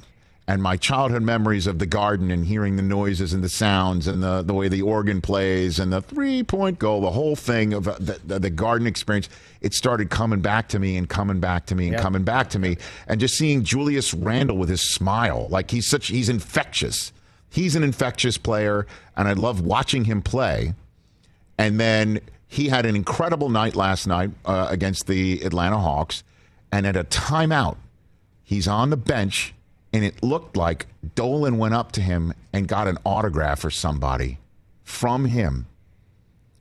And 0.47 0.61
my 0.61 0.77
childhood 0.77 1.23
memories 1.23 1.65
of 1.65 1.79
the 1.79 1.87
garden 1.87 2.29
and 2.29 2.45
hearing 2.45 2.75
the 2.75 2.83
noises 2.83 3.33
and 3.33 3.43
the 3.43 3.49
sounds 3.49 4.05
and 4.05 4.21
the, 4.21 4.43
the 4.43 4.53
way 4.53 4.67
the 4.67 4.83
organ 4.83 5.19
plays 5.19 5.79
and 5.79 5.91
the 5.91 6.03
three 6.03 6.43
point 6.43 6.77
goal, 6.77 7.01
the 7.01 7.09
whole 7.09 7.35
thing 7.35 7.73
of 7.73 7.87
uh, 7.87 7.95
the, 7.99 8.19
the, 8.23 8.37
the 8.37 8.49
garden 8.51 8.85
experience, 8.85 9.29
it 9.61 9.73
started 9.73 10.11
coming 10.11 10.41
back 10.41 10.69
to 10.69 10.77
me 10.77 10.95
and 10.95 11.09
coming 11.09 11.39
back 11.39 11.65
to 11.65 11.73
me 11.73 11.87
and 11.87 11.97
coming 11.97 12.23
back 12.23 12.51
to 12.51 12.59
me. 12.59 12.77
And 13.07 13.19
just 13.19 13.35
seeing 13.35 13.63
Julius 13.63 14.13
Randle 14.13 14.59
with 14.59 14.69
his 14.69 14.87
smile, 14.87 15.47
like 15.49 15.71
he's 15.71 15.87
such, 15.87 16.09
he's 16.09 16.29
infectious. 16.29 17.11
He's 17.53 17.75
an 17.75 17.83
infectious 17.83 18.39
player, 18.39 18.87
and 19.15 19.27
I 19.27 19.33
love 19.33 19.61
watching 19.61 20.05
him 20.05 20.23
play. 20.23 20.73
And 21.55 21.79
then 21.79 22.19
he 22.47 22.69
had 22.69 22.87
an 22.87 22.95
incredible 22.95 23.47
night 23.47 23.75
last 23.75 24.07
night 24.07 24.31
uh, 24.43 24.65
against 24.71 25.05
the 25.05 25.39
Atlanta 25.43 25.77
Hawks. 25.77 26.23
And 26.71 26.87
at 26.87 26.97
a 26.97 27.03
timeout, 27.03 27.77
he's 28.43 28.67
on 28.67 28.89
the 28.89 28.97
bench, 28.97 29.53
and 29.93 30.03
it 30.03 30.23
looked 30.23 30.57
like 30.57 30.87
Dolan 31.13 31.59
went 31.59 31.75
up 31.75 31.91
to 31.91 32.01
him 32.01 32.33
and 32.51 32.67
got 32.67 32.87
an 32.87 32.97
autograph 33.05 33.63
or 33.63 33.69
somebody 33.69 34.39
from 34.83 35.25
him. 35.25 35.67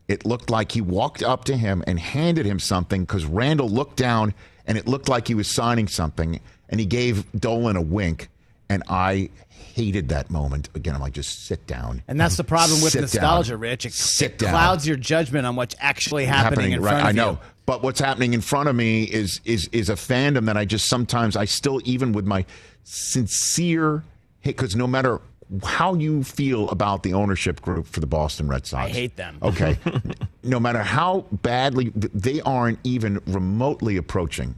It 0.09 0.27
looked 0.27 0.51
like 0.51 0.73
he 0.73 0.83
walked 0.83 1.23
up 1.23 1.47
to 1.47 1.57
him 1.57 1.83
and 1.87 1.99
handed 1.99 2.45
him 2.45 2.59
something 2.59 3.05
because 3.05 3.25
Randle 3.25 3.71
looked 3.71 3.97
down 3.97 4.35
and 4.67 4.77
it 4.77 4.87
looked 4.87 5.09
like 5.09 5.27
he 5.27 5.35
was 5.35 5.49
signing 5.49 5.89
something. 5.89 6.39
And 6.69 6.79
he 6.79 6.85
gave 6.85 7.25
Dolan 7.33 7.77
a 7.77 7.81
wink. 7.81 8.29
And 8.69 8.83
I 8.89 9.29
hated 9.75 10.09
that 10.11 10.31
moment. 10.31 10.69
Again, 10.75 10.95
I'm 10.95 11.01
like, 11.01 11.13
just 11.15 11.47
sit 11.47 11.67
down. 11.67 12.03
and 12.09 12.21
that's 12.21 12.37
the 12.37 12.45
problem 12.45 12.83
with 12.83 12.93
Sit 12.93 13.03
nostalgia, 13.03 13.53
down. 13.53 13.61
Rich. 13.61 13.87
It, 13.87 13.93
Sit 13.93 14.33
it 14.33 14.39
down. 14.39 14.51
clouds 14.51 14.87
your 14.87 14.97
judgment 14.97 15.47
on 15.47 15.57
what's 15.57 15.75
actually 15.79 16.25
happening, 16.27 16.73
in 16.73 16.83
right, 16.83 16.91
front 16.91 17.03
of 17.03 17.09
I 17.09 17.13
know. 17.13 17.31
you. 17.33 17.39
But 17.65 17.83
what's 17.83 18.01
happening 18.01 18.35
in 18.35 18.41
front 18.41 18.69
of 18.69 18.75
me 18.77 19.05
is 19.05 19.41
is 19.45 19.69
is 19.73 19.89
a 19.89 19.95
fandom 19.95 20.47
that 20.47 20.57
I 20.57 20.65
just 20.65 20.89
sometimes 20.89 21.37
I 21.37 21.45
still 21.45 21.81
even 21.85 22.13
with 22.13 22.27
my 22.27 22.45
sincere 22.85 24.05
hate 24.41 24.57
because 24.57 24.75
no 24.75 24.87
matter 24.87 25.21
how 25.65 25.95
you 25.95 26.25
feel 26.25 26.69
about 26.71 27.03
the 27.03 27.13
ownership 27.15 27.61
group 27.61 27.87
for 27.87 28.01
the 28.01 28.07
Boston 28.07 28.49
Red 28.49 28.67
Sox, 28.67 28.87
I 28.87 28.93
hate 28.93 29.17
them. 29.17 29.39
Okay, 29.43 29.79
no 30.43 30.59
matter 30.59 30.83
how 30.83 31.27
badly 31.31 31.93
they 31.95 32.41
aren't 32.41 32.79
even 32.85 33.21
remotely 33.27 33.97
approaching 33.97 34.57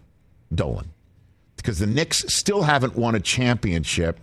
Dolan 0.55 0.89
because 1.65 1.79
the 1.79 1.87
Knicks 1.87 2.27
still 2.29 2.63
haven't 2.63 2.95
won 2.95 3.15
a 3.15 3.21
championship. 3.21 4.21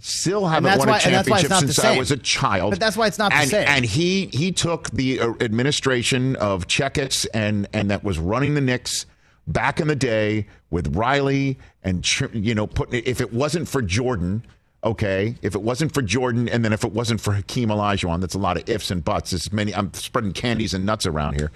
Still 0.00 0.48
haven't 0.48 0.78
won 0.78 0.88
why- 0.88 0.98
a 0.98 1.02
and 1.04 1.14
that's 1.14 1.30
why 1.30 1.38
it's 1.38 1.48
championship 1.48 1.68
the 1.68 1.74
since 1.74 1.84
I 1.84 1.96
was 1.96 2.10
a 2.10 2.16
child. 2.16 2.72
But 2.72 2.80
that's 2.80 2.96
why 2.96 3.06
it's 3.06 3.18
not 3.18 3.30
the 3.30 3.38
and, 3.38 3.48
same. 3.48 3.68
And 3.68 3.84
he 3.84 4.26
he 4.32 4.50
took 4.50 4.90
the 4.90 5.20
uh, 5.20 5.34
administration 5.40 6.34
of 6.36 6.66
Checketts 6.66 7.24
and 7.32 7.68
and 7.72 7.88
that 7.92 8.02
was 8.02 8.18
running 8.18 8.54
the 8.54 8.60
Knicks 8.60 9.06
back 9.46 9.78
in 9.78 9.86
the 9.86 9.94
day 9.94 10.48
with 10.70 10.96
Riley 10.96 11.56
and 11.84 12.04
you 12.32 12.52
know 12.52 12.66
putting 12.66 12.98
it, 12.98 13.06
if 13.06 13.20
it 13.20 13.32
wasn't 13.32 13.68
for 13.68 13.80
Jordan. 13.80 14.44
Okay, 14.84 15.36
if 15.40 15.54
it 15.54 15.62
wasn't 15.62 15.94
for 15.94 16.02
Jordan, 16.02 16.48
and 16.48 16.64
then 16.64 16.72
if 16.72 16.82
it 16.82 16.92
wasn't 16.92 17.20
for 17.20 17.34
Hakeem 17.34 17.68
Olajuwon, 17.68 18.20
that's 18.20 18.34
a 18.34 18.38
lot 18.38 18.56
of 18.56 18.68
ifs 18.68 18.90
and 18.90 19.04
buts. 19.04 19.30
There's 19.30 19.52
many. 19.52 19.72
I'm 19.72 19.94
spreading 19.94 20.32
candies 20.32 20.74
and 20.74 20.84
nuts 20.84 21.06
around 21.06 21.34
here. 21.34 21.52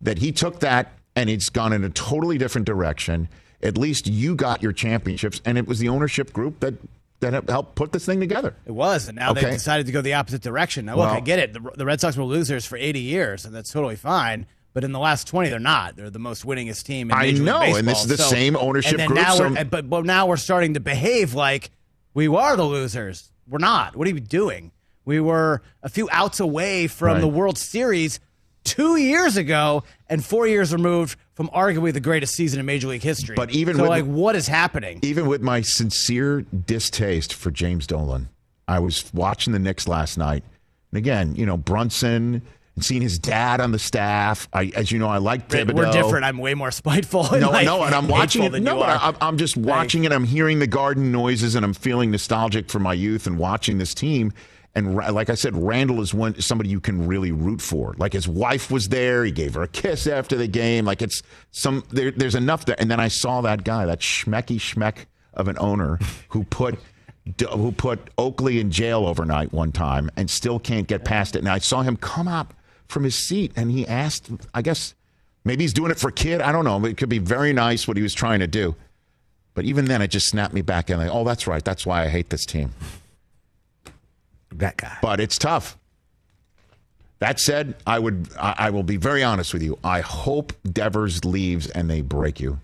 That 0.00 0.18
he 0.18 0.32
took 0.32 0.58
that 0.58 0.90
and 1.14 1.30
it's 1.30 1.48
gone 1.50 1.72
in 1.72 1.84
a 1.84 1.90
totally 1.90 2.38
different 2.38 2.66
direction. 2.66 3.28
At 3.62 3.76
least 3.76 4.06
you 4.06 4.34
got 4.34 4.62
your 4.62 4.72
championships, 4.72 5.40
and 5.44 5.58
it 5.58 5.66
was 5.66 5.78
the 5.78 5.88
ownership 5.88 6.32
group 6.32 6.60
that 6.60 6.74
that 7.20 7.50
helped 7.50 7.74
put 7.74 7.92
this 7.92 8.06
thing 8.06 8.18
together. 8.18 8.54
It 8.64 8.72
was, 8.72 9.06
and 9.08 9.16
now 9.16 9.32
Okay. 9.32 9.42
they've 9.42 9.52
decided 9.52 9.84
to 9.84 9.92
go 9.92 10.00
the 10.00 10.14
opposite 10.14 10.40
direction. 10.40 10.86
Now, 10.86 10.96
look, 10.96 11.06
Well- 11.08 11.14
I 11.16 11.20
get 11.20 11.38
it. 11.38 11.52
The, 11.52 11.60
the 11.76 11.84
Red 11.84 12.00
Sox 12.00 12.16
were 12.16 12.24
losers 12.24 12.64
for 12.64 12.78
80 12.78 13.00
years, 13.00 13.44
and 13.44 13.54
that's 13.54 13.70
totally 13.70 13.96
fine. 13.96 14.46
But 14.72 14.84
in 14.84 14.92
the 14.92 14.98
last 14.98 15.26
20, 15.26 15.50
they're 15.50 15.58
not. 15.58 15.96
They're 15.96 16.08
the 16.08 16.18
most 16.18 16.46
winningest 16.46 16.84
team 16.84 17.10
in 17.10 17.16
I 17.16 17.22
Major 17.22 17.36
League 17.38 17.44
know, 17.44 17.60
and 17.76 17.86
this 17.86 18.00
is 18.00 18.06
the 18.06 18.16
same 18.16 18.56
ownership 18.56 18.96
group, 19.06 19.18
Now 19.20 19.34
so- 19.34 19.54
but, 19.68 19.90
but 19.90 20.06
now 20.06 20.26
we're 20.28 20.38
starting 20.38 20.72
to 20.74 20.80
behave 20.80 21.34
like 21.34 21.70
we 22.14 22.26
are 22.28 22.56
the 22.56 22.64
losers. 22.64 23.30
We're 23.46 23.58
not. 23.58 23.96
What 23.96 24.06
are 24.06 24.10
you 24.10 24.20
doing? 24.20 24.70
We 25.04 25.20
were 25.20 25.60
a 25.82 25.90
few 25.90 26.08
outs 26.10 26.40
away 26.40 26.86
from 26.86 27.08
Right. 27.14 27.20
the 27.20 27.28
World 27.28 27.58
Series 27.58 28.18
two 28.64 28.96
years 28.96 29.36
ago, 29.36 29.82
and 30.08 30.24
four 30.24 30.46
years 30.46 30.72
removed 30.72 31.18
from 31.40 31.48
arguably 31.54 31.90
the 31.90 32.00
greatest 32.00 32.34
season 32.34 32.60
in 32.60 32.66
Major 32.66 32.88
League 32.88 33.02
history. 33.02 33.34
But 33.34 33.50
even 33.52 33.76
so, 33.76 33.84
with- 33.84 33.88
like, 33.88 34.04
what 34.04 34.36
is 34.36 34.46
happening? 34.46 34.98
even 35.00 35.26
with 35.26 35.40
my 35.40 35.62
sincere 35.62 36.42
distaste 36.42 37.32
for 37.32 37.50
James 37.50 37.86
Dolan, 37.86 38.28
I 38.68 38.78
was 38.78 39.10
watching 39.14 39.54
the 39.54 39.58
Knicks 39.58 39.88
last 39.88 40.18
night, 40.18 40.44
And 40.92 40.98
again, 40.98 41.34
you 41.36 41.46
know, 41.46 41.56
Brunson 41.56 42.42
and 42.76 42.84
seeing 42.84 43.00
his 43.00 43.18
dad 43.18 43.62
on 43.62 43.72
the 43.72 43.78
staff. 43.78 44.50
I, 44.52 44.70
as 44.76 44.92
you 44.92 44.98
know, 44.98 45.08
I 45.08 45.16
like 45.16 45.48
Thibodeau. 45.48 45.72
We're 45.72 45.90
different. 45.90 46.26
I'm 46.26 46.36
way 46.36 46.52
more 46.52 46.70
spiteful. 46.82 47.22
No, 47.32 47.48
like, 47.48 47.64
no, 47.64 47.84
and 47.84 47.94
I'm 47.94 48.06
watching 48.06 48.42
it. 48.42 48.62
No, 48.62 48.76
but. 48.78 49.00
I'm, 49.02 49.16
I'm 49.22 49.38
just 49.38 49.56
watching 49.56 50.04
it. 50.04 50.12
I'm 50.12 50.24
hearing 50.24 50.58
the 50.58 50.66
garden 50.66 51.10
noises, 51.10 51.54
and 51.54 51.64
I'm 51.64 51.72
feeling 51.72 52.10
nostalgic 52.10 52.68
for 52.68 52.80
my 52.80 52.92
youth 52.92 53.26
and 53.26 53.38
watching 53.38 53.78
this 53.78 53.94
team. 53.94 54.34
And 54.74 54.94
like 54.94 55.30
I 55.30 55.34
said, 55.34 55.56
Randle 55.56 56.00
is 56.00 56.14
one 56.14 56.40
somebody 56.40 56.70
you 56.70 56.80
can 56.80 57.06
really 57.06 57.32
root 57.32 57.60
for. 57.60 57.94
Like 57.98 58.12
his 58.12 58.28
wife 58.28 58.70
was 58.70 58.88
there. 58.88 59.24
He 59.24 59.32
gave 59.32 59.54
her 59.54 59.62
a 59.62 59.68
kiss 59.68 60.06
after 60.06 60.36
the 60.36 60.46
game. 60.46 60.84
Like 60.84 61.02
it's 61.02 61.22
some 61.50 61.82
there, 61.90 62.12
there's 62.12 62.36
enough 62.36 62.66
there. 62.66 62.76
And 62.78 62.90
then 62.90 63.00
I 63.00 63.08
saw 63.08 63.40
that 63.40 63.64
guy, 63.64 63.86
that 63.86 64.00
schmecky 64.00 64.58
schmeck 64.58 65.06
of 65.34 65.48
an 65.48 65.56
owner 65.58 65.98
who 66.28 66.44
put 66.44 66.78
who 67.52 67.72
put 67.72 67.98
Oakley 68.16 68.60
in 68.60 68.70
jail 68.70 69.06
overnight 69.06 69.52
one 69.52 69.72
time 69.72 70.10
and 70.16 70.30
still 70.30 70.58
can't 70.58 70.86
get 70.86 71.04
past 71.04 71.36
it. 71.36 71.40
And 71.40 71.48
I 71.48 71.58
saw 71.58 71.82
him 71.82 71.96
come 71.96 72.28
up 72.28 72.54
from 72.88 73.04
his 73.04 73.14
seat 73.14 73.52
and 73.56 73.70
he 73.70 73.86
asked, 73.86 74.30
I 74.54 74.62
guess 74.62 74.94
maybe 75.44 75.64
he's 75.64 75.72
doing 75.72 75.90
it 75.90 75.98
for 75.98 76.10
kid. 76.10 76.40
I 76.40 76.52
don't 76.52 76.64
know. 76.64 76.84
It 76.84 76.96
could 76.96 77.08
be 77.08 77.18
very 77.18 77.52
nice 77.52 77.88
what 77.88 77.96
he 77.96 78.02
was 78.02 78.14
trying 78.14 78.40
to 78.40 78.46
do. 78.46 78.74
But 79.54 79.64
even 79.64 79.86
then, 79.86 80.00
it 80.00 80.08
just 80.08 80.28
snapped 80.28 80.54
me 80.54 80.62
back 80.62 80.90
in. 80.90 80.98
Like, 80.98 81.10
oh, 81.12 81.24
that's 81.24 81.46
right. 81.46 81.64
That's 81.64 81.84
why 81.84 82.04
I 82.04 82.08
hate 82.08 82.30
this 82.30 82.46
team. 82.46 82.72
That 84.52 84.76
guy. 84.76 84.98
But 85.00 85.20
it's 85.20 85.38
tough. 85.38 85.76
That 87.20 87.38
said, 87.38 87.74
I 87.86 87.98
would 87.98 88.28
I, 88.38 88.54
I 88.58 88.70
will 88.70 88.82
be 88.82 88.96
very 88.96 89.22
honest 89.22 89.52
with 89.52 89.62
you. 89.62 89.78
I 89.84 90.00
hope 90.00 90.52
Devers 90.70 91.24
leaves 91.24 91.68
and 91.68 91.88
they 91.88 92.00
break 92.00 92.40
you. 92.40 92.60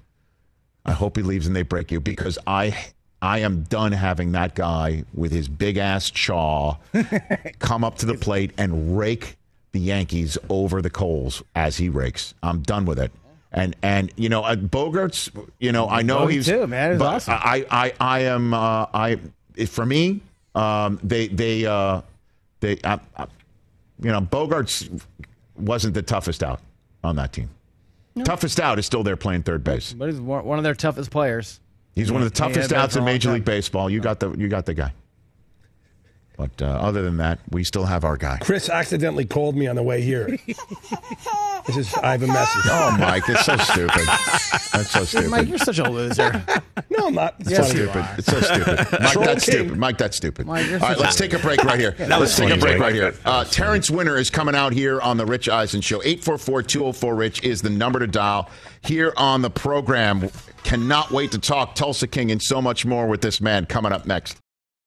I 0.84 0.92
hope 0.92 1.16
he 1.16 1.22
leaves 1.22 1.46
and 1.46 1.54
they 1.54 1.62
break 1.62 1.90
you 1.92 2.00
because 2.00 2.38
I 2.46 2.86
I 3.20 3.40
am 3.40 3.62
done 3.62 3.92
having 3.92 4.32
that 4.32 4.54
guy 4.54 5.04
with 5.14 5.32
his 5.32 5.48
big 5.48 5.76
ass 5.76 6.10
chaw 6.10 6.78
come 7.58 7.84
up 7.84 7.98
to 7.98 8.06
the 8.06 8.14
plate 8.14 8.52
and 8.56 8.96
rake 8.96 9.36
the 9.72 9.80
Yankees 9.80 10.38
over 10.48 10.80
the 10.80 10.90
coals 10.90 11.42
as 11.54 11.76
he 11.76 11.88
rakes. 11.90 12.34
I'm 12.42 12.62
done 12.62 12.86
with 12.86 12.98
it. 12.98 13.12
And 13.52 13.76
and 13.82 14.10
you 14.16 14.30
know 14.30 14.42
uh, 14.42 14.56
Bogaerts, 14.56 15.30
you 15.58 15.72
know 15.72 15.86
I 15.88 16.00
know 16.00 16.20
Bogey 16.20 16.34
he's 16.34 16.46
too, 16.46 16.66
man. 16.66 16.96
But 16.96 17.14
awesome. 17.16 17.34
I 17.34 17.66
I 17.70 17.92
I 18.00 18.18
am 18.20 18.54
uh, 18.54 18.86
I 18.94 19.18
for 19.66 19.84
me 19.84 20.22
um, 20.56 20.98
they 21.02 21.28
they 21.28 21.66
uh, 21.66 22.00
they 22.60 22.78
I, 22.82 22.98
I, 23.16 23.26
you 24.00 24.10
know 24.10 24.20
Bogaerts 24.20 25.02
wasn't 25.56 25.94
the 25.94 26.02
toughest 26.02 26.42
out 26.42 26.60
on 27.04 27.16
that 27.16 27.32
team. 27.32 27.50
Toughest 28.24 28.58
out 28.58 28.78
is 28.78 28.86
still 28.86 29.02
there 29.02 29.16
playing 29.16 29.42
third 29.42 29.62
base. 29.62 29.92
but 29.92 30.08
he's 30.08 30.20
one 30.20 30.44
one 30.44 30.58
of 30.58 30.64
their 30.64 30.74
toughest 30.74 31.10
players. 31.10 31.60
He's 31.94 32.10
one 32.10 32.22
of 32.22 32.28
the 32.30 32.34
toughest 32.34 32.70
has 32.70 32.72
outs 32.72 32.96
in 32.96 33.04
Major. 33.04 33.32
League 33.32 33.44
Baseball. 33.44 33.90
You 33.90 34.00
got 34.00 34.20
the 34.20 34.32
you 34.32 34.48
got 34.48 34.66
the 34.66 34.74
guy. 34.74 34.92
But 36.36 36.60
uh, 36.60 36.66
other 36.66 37.02
than 37.02 37.16
that, 37.18 37.38
we 37.50 37.64
still 37.64 37.84
have 37.84 38.04
our 38.04 38.16
guy. 38.16 38.38
Chris 38.42 38.68
accidentally 38.68 39.24
called 39.24 39.56
me 39.56 39.66
on 39.66 39.76
the 39.76 39.82
way 39.82 40.02
here. 40.02 40.36
this 41.66 41.76
is 41.76 41.94
I 41.94 42.12
have 42.12 42.22
a 42.22 42.26
message. 42.26 42.62
Oh, 42.66 42.96
Mike, 42.98 43.28
it's 43.28 43.44
so 43.44 43.56
stupid. 43.56 44.06
That's 44.72 44.90
so 44.90 45.04
stupid. 45.04 45.30
Mike, 45.30 45.48
you're 45.48 45.58
such 45.58 45.78
a 45.78 45.88
loser. 45.90 46.44
No, 46.88 47.08
I'm 47.08 47.14
not. 47.14 47.34
It's 47.40 47.50
Yes, 47.50 47.68
funny. 47.68 47.80
you 47.80 47.88
stupid. 47.88 48.06
It's 48.18 48.26
so 48.26 48.40
stupid. 48.40 49.00
Mike, 49.00 49.12
Troll 49.12 49.24
that's 49.26 49.44
King. 49.44 49.54
stupid. 49.54 49.78
Mike, 49.78 49.98
that's 49.98 50.16
stupid. 50.16 50.46
Mike, 50.46 50.66
you're 50.66 50.80
All 50.82 50.88
right, 50.90 50.98
let's 50.98 51.16
take 51.16 51.32
a 51.34 51.38
break 51.38 51.62
right 51.64 51.78
here. 51.78 51.90
That 51.92 52.20
let's 52.20 52.36
take 52.36 52.50
a 52.50 52.56
break 52.56 52.78
right 52.78 52.94
here. 52.94 53.14
Uh, 53.24 53.44
Terence 53.44 53.90
Winter 53.90 54.16
is 54.16 54.30
coming 54.30 54.54
out 54.54 54.72
here 54.72 55.00
on 55.00 55.16
the 55.18 55.26
Rich 55.26 55.48
Eisen 55.48 55.80
Show. 55.82 55.98
844-204-RICH 56.00 57.42
is 57.44 57.60
the 57.60 57.70
number 57.70 57.98
to 57.98 58.06
dial 58.06 58.48
here 58.82 59.12
on 59.16 59.42
the 59.42 59.50
program. 59.50 60.30
Cannot 60.64 61.10
wait 61.10 61.32
to 61.32 61.38
talk 61.38 61.74
Tulsa 61.74 62.06
King 62.06 62.30
and 62.30 62.42
so 62.42 62.62
much 62.62 62.86
more 62.86 63.06
with 63.06 63.20
this 63.20 63.40
man 63.40 63.66
coming 63.66 63.92
up 63.92 64.06
next. 64.06 64.38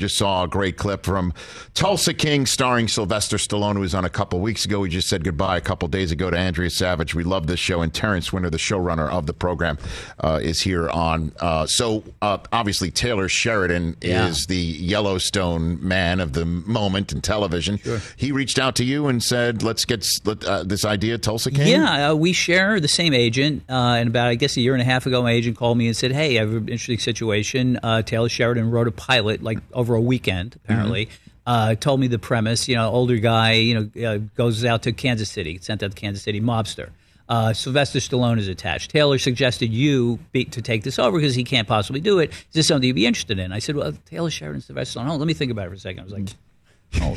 Just 0.00 0.16
saw 0.16 0.44
a 0.44 0.48
great 0.48 0.76
clip 0.76 1.04
from 1.04 1.32
Tulsa 1.74 2.14
King 2.14 2.46
starring 2.46 2.88
Sylvester 2.88 3.36
Stallone, 3.36 3.74
who 3.74 3.80
was 3.80 3.94
on 3.94 4.04
a 4.04 4.10
couple 4.10 4.40
weeks 4.40 4.64
ago. 4.64 4.80
We 4.80 4.88
just 4.88 5.08
said 5.08 5.24
goodbye 5.24 5.56
a 5.56 5.60
couple 5.60 5.88
days 5.88 6.10
ago 6.10 6.30
to 6.30 6.36
Andrea 6.36 6.70
Savage. 6.70 7.14
We 7.14 7.22
love 7.24 7.46
this 7.46 7.60
show, 7.60 7.82
and 7.82 7.92
Terence 7.92 8.32
Winter, 8.32 8.50
the 8.50 8.58
showrunner 8.58 9.08
of 9.08 9.26
the 9.26 9.34
program, 9.34 9.78
uh, 10.18 10.40
is 10.42 10.60
here 10.60 10.88
on. 10.90 11.32
Uh, 11.40 11.66
so 11.66 12.02
uh, 12.20 12.38
obviously, 12.52 12.90
Taylor 12.90 13.28
Sheridan 13.28 13.96
is 14.02 14.46
the 14.46 14.56
Yellowstone 14.56 15.86
man 15.86 16.20
of 16.20 16.32
the 16.32 16.44
moment 16.44 17.12
in 17.12 17.20
television. 17.20 17.78
He 18.16 18.32
reached 18.32 18.58
out 18.58 18.74
to 18.76 18.84
you 18.84 19.06
and 19.06 19.22
said, 19.22 19.62
"Let's 19.62 19.84
get 19.84 20.06
let, 20.24 20.44
uh, 20.44 20.64
this 20.64 20.84
idea, 20.84 21.18
Tulsa 21.18 21.50
King." 21.50 21.68
Yeah, 21.68 22.10
uh, 22.10 22.14
we 22.14 22.32
share 22.32 22.80
the 22.80 22.88
same 22.88 23.14
agent. 23.14 23.62
Uh, 23.68 23.98
and 23.98 24.08
about, 24.08 24.28
I 24.28 24.34
guess, 24.34 24.56
a 24.56 24.60
year 24.60 24.72
and 24.74 24.82
a 24.82 24.84
half 24.84 25.06
ago, 25.06 25.22
my 25.22 25.32
agent 25.32 25.56
called 25.56 25.78
me 25.78 25.86
and 25.86 25.96
said, 25.96 26.12
Hey, 26.12 26.38
I 26.38 26.40
have 26.40 26.50
an 26.50 26.68
interesting 26.68 26.98
situation. 26.98 27.78
Uh, 27.82 28.02
Taylor 28.02 28.28
Sheridan 28.28 28.70
wrote 28.70 28.88
a 28.88 28.92
pilot 28.92 29.42
like 29.42 29.58
over 29.72 29.89
a 29.94 30.00
weekend, 30.00 30.56
apparently. 30.64 31.08
Uh, 31.46 31.74
told 31.74 31.98
me 32.00 32.06
the 32.06 32.18
premise. 32.18 32.68
You 32.68 32.76
know, 32.76 32.90
older 32.90 33.16
guy, 33.16 33.52
you 33.52 33.74
know, 33.94 34.08
uh, 34.08 34.18
goes 34.36 34.64
out 34.64 34.82
to 34.82 34.92
Kansas 34.92 35.30
City, 35.30 35.58
sent 35.60 35.82
out 35.82 35.90
to 35.90 35.96
Kansas 35.96 36.22
City, 36.22 36.40
mobster. 36.40 36.90
Uh, 37.28 37.52
Sylvester 37.52 38.00
Stallone 38.00 38.38
is 38.38 38.48
attached. 38.48 38.90
Taylor 38.90 39.16
suggested 39.16 39.72
you 39.72 40.18
be, 40.32 40.44
to 40.46 40.60
take 40.60 40.82
this 40.82 40.98
over 40.98 41.16
because 41.18 41.34
he 41.36 41.44
can't 41.44 41.68
possibly 41.68 42.00
do 42.00 42.18
it. 42.18 42.30
Is 42.30 42.46
this 42.52 42.66
something 42.66 42.86
you'd 42.86 42.96
be 42.96 43.06
interested 43.06 43.38
in? 43.38 43.52
I 43.52 43.60
said, 43.60 43.76
Well, 43.76 43.92
Taylor 44.06 44.30
Sheridan, 44.30 44.60
Sylvester 44.62 44.98
Stallone. 44.98 45.16
Let 45.18 45.28
me 45.28 45.34
think 45.34 45.52
about 45.52 45.66
it 45.66 45.70
for 45.70 45.74
a 45.76 45.78
second. 45.78 46.00
I 46.00 46.04
was 46.04 46.12
like, 46.12 46.28
Oh, 47.00 47.16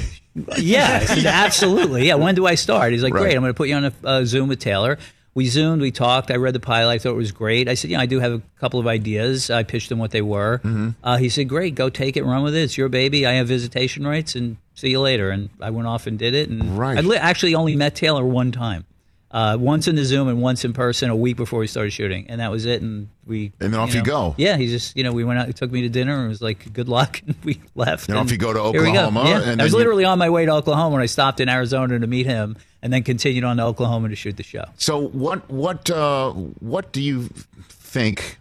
yeah, 0.59 0.99
said, 0.99 1.25
absolutely. 1.25 2.07
Yeah, 2.07 2.15
when 2.15 2.35
do 2.35 2.45
I 2.45 2.53
start? 2.53 2.91
He's 2.91 3.01
like, 3.01 3.13
Right. 3.13 3.21
great. 3.21 3.35
I'm 3.35 3.41
going 3.41 3.53
to 3.53 3.57
put 3.57 3.69
you 3.69 3.75
on 3.75 3.85
a 3.85 3.93
uh, 4.03 4.23
Zoom 4.25 4.49
with 4.49 4.59
Taylor. 4.59 4.99
We 5.35 5.47
zoomed, 5.47 5.81
we 5.81 5.91
talked. 5.91 6.29
I 6.29 6.35
read 6.35 6.53
the 6.53 6.59
pilot. 6.59 6.91
I 6.91 6.97
thought 6.99 7.11
it 7.13 7.15
was 7.17 7.31
great. 7.31 7.67
I 7.67 7.73
said, 7.73 7.89
yeah, 7.89 7.99
I 7.99 8.05
do 8.05 8.19
have 8.19 8.33
a 8.33 8.41
couple 8.59 8.79
of 8.79 8.85
ideas. 8.85 9.49
I 9.49 9.63
pitched 9.63 9.91
him 9.91 9.97
what 9.97 10.11
they 10.11 10.21
were. 10.21 10.59
Mm-hmm. 10.59 10.89
Uh, 11.03 11.17
he 11.17 11.27
said, 11.29 11.49
great, 11.49 11.73
go 11.73 11.89
take 11.89 12.17
it, 12.17 12.23
run 12.23 12.43
with 12.43 12.55
it. 12.55 12.61
It's 12.61 12.77
your 12.77 12.87
baby. 12.89 13.25
I 13.25 13.33
have 13.33 13.47
visitation 13.47 14.05
rights, 14.05 14.35
and 14.35 14.57
see 14.75 14.91
you 14.91 14.99
later. 15.01 15.31
And 15.31 15.49
I 15.59 15.71
went 15.71 15.87
off 15.87 16.05
and 16.05 16.19
did 16.19 16.35
it. 16.35 16.49
And 16.49 16.77
Right. 16.77 16.97
I 16.97 17.01
li- 17.01 17.17
actually 17.17 17.55
only 17.55 17.75
met 17.75 17.95
Taylor 17.95 18.23
one 18.23 18.51
time. 18.51 18.85
Uh, 19.31 19.57
once 19.59 19.87
in 19.87 19.95
the 19.95 20.05
Zoom 20.05 20.27
and 20.27 20.39
once 20.43 20.63
in 20.63 20.73
person 20.73 21.09
a 21.09 21.15
week 21.15 21.35
before 21.37 21.57
we 21.57 21.65
started 21.65 21.89
shooting, 21.89 22.27
and 22.29 22.39
that 22.39 22.51
was 22.51 22.67
it. 22.67 22.83
And 22.83 23.07
we 23.25 23.51
And 23.59 23.73
then 23.73 23.79
off 23.79 23.89
you 23.95 24.01
know, 24.01 24.05
go. 24.05 24.35
Yeah, 24.37 24.57
he 24.57 24.67
just 24.67 24.95
you 24.95 25.03
know 25.03 25.11
we 25.11 25.23
went 25.23 25.39
out. 25.39 25.47
He 25.47 25.53
took 25.53 25.71
me 25.71 25.81
to 25.81 25.89
dinner 25.89 26.19
and 26.19 26.29
was 26.29 26.39
like, 26.39 26.71
"Good 26.71 26.87
luck," 26.87 27.19
and 27.25 27.35
we 27.43 27.59
left. 27.73 28.05
Then 28.05 28.17
off 28.17 28.29
you 28.29 28.37
go 28.37 28.53
to 28.53 28.59
Oklahoma, 28.59 29.23
Yeah. 29.27 29.41
and 29.41 29.59
I 29.59 29.63
was 29.63 29.73
you- 29.73 29.79
literally 29.79 30.05
on 30.05 30.19
my 30.19 30.29
way 30.29 30.45
to 30.45 30.51
Oklahoma 30.51 30.93
when 30.93 31.01
I 31.01 31.07
stopped 31.07 31.39
in 31.39 31.49
Arizona 31.49 31.97
to 31.99 32.05
meet 32.05 32.27
him, 32.27 32.57
and 32.83 32.91
then 32.91 33.01
continued 33.01 33.45
on 33.45 33.57
to 33.57 33.63
Oklahoma 33.63 34.09
to 34.09 34.15
shoot 34.15 34.35
the 34.37 34.43
show. 34.43 34.65
So 34.77 35.07
what 35.07 35.49
what 35.49 35.89
uh, 35.89 36.31
what 36.31 36.91
do 36.91 37.01
you 37.01 37.29
think 37.69 38.37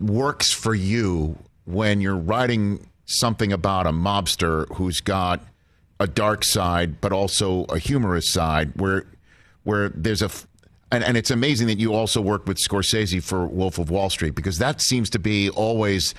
works 0.00 0.50
for 0.50 0.74
you 0.74 1.38
when 1.66 2.00
you're 2.00 2.16
writing 2.16 2.88
something 3.04 3.52
about 3.52 3.86
a 3.86 3.90
mobster 3.90 4.66
who's 4.76 5.00
got 5.00 5.44
a 6.00 6.06
dark 6.06 6.42
side 6.42 7.00
but 7.00 7.12
also 7.12 7.64
a 7.64 7.78
humorous 7.78 8.28
side 8.28 8.72
where 8.76 9.04
where 9.64 9.90
there's 9.90 10.22
a 10.22 10.30
and, 10.90 11.04
and 11.04 11.16
it's 11.16 11.30
amazing 11.30 11.66
that 11.66 11.78
you 11.78 11.94
also 11.94 12.20
work 12.20 12.46
with 12.46 12.56
Scorsese 12.56 13.22
for 13.22 13.46
Wolf 13.46 13.78
of 13.78 13.90
Wall 13.90 14.08
Street 14.08 14.34
because 14.34 14.58
that 14.58 14.80
seems 14.80 15.10
to 15.10 15.18
be 15.18 15.50
always 15.50 16.14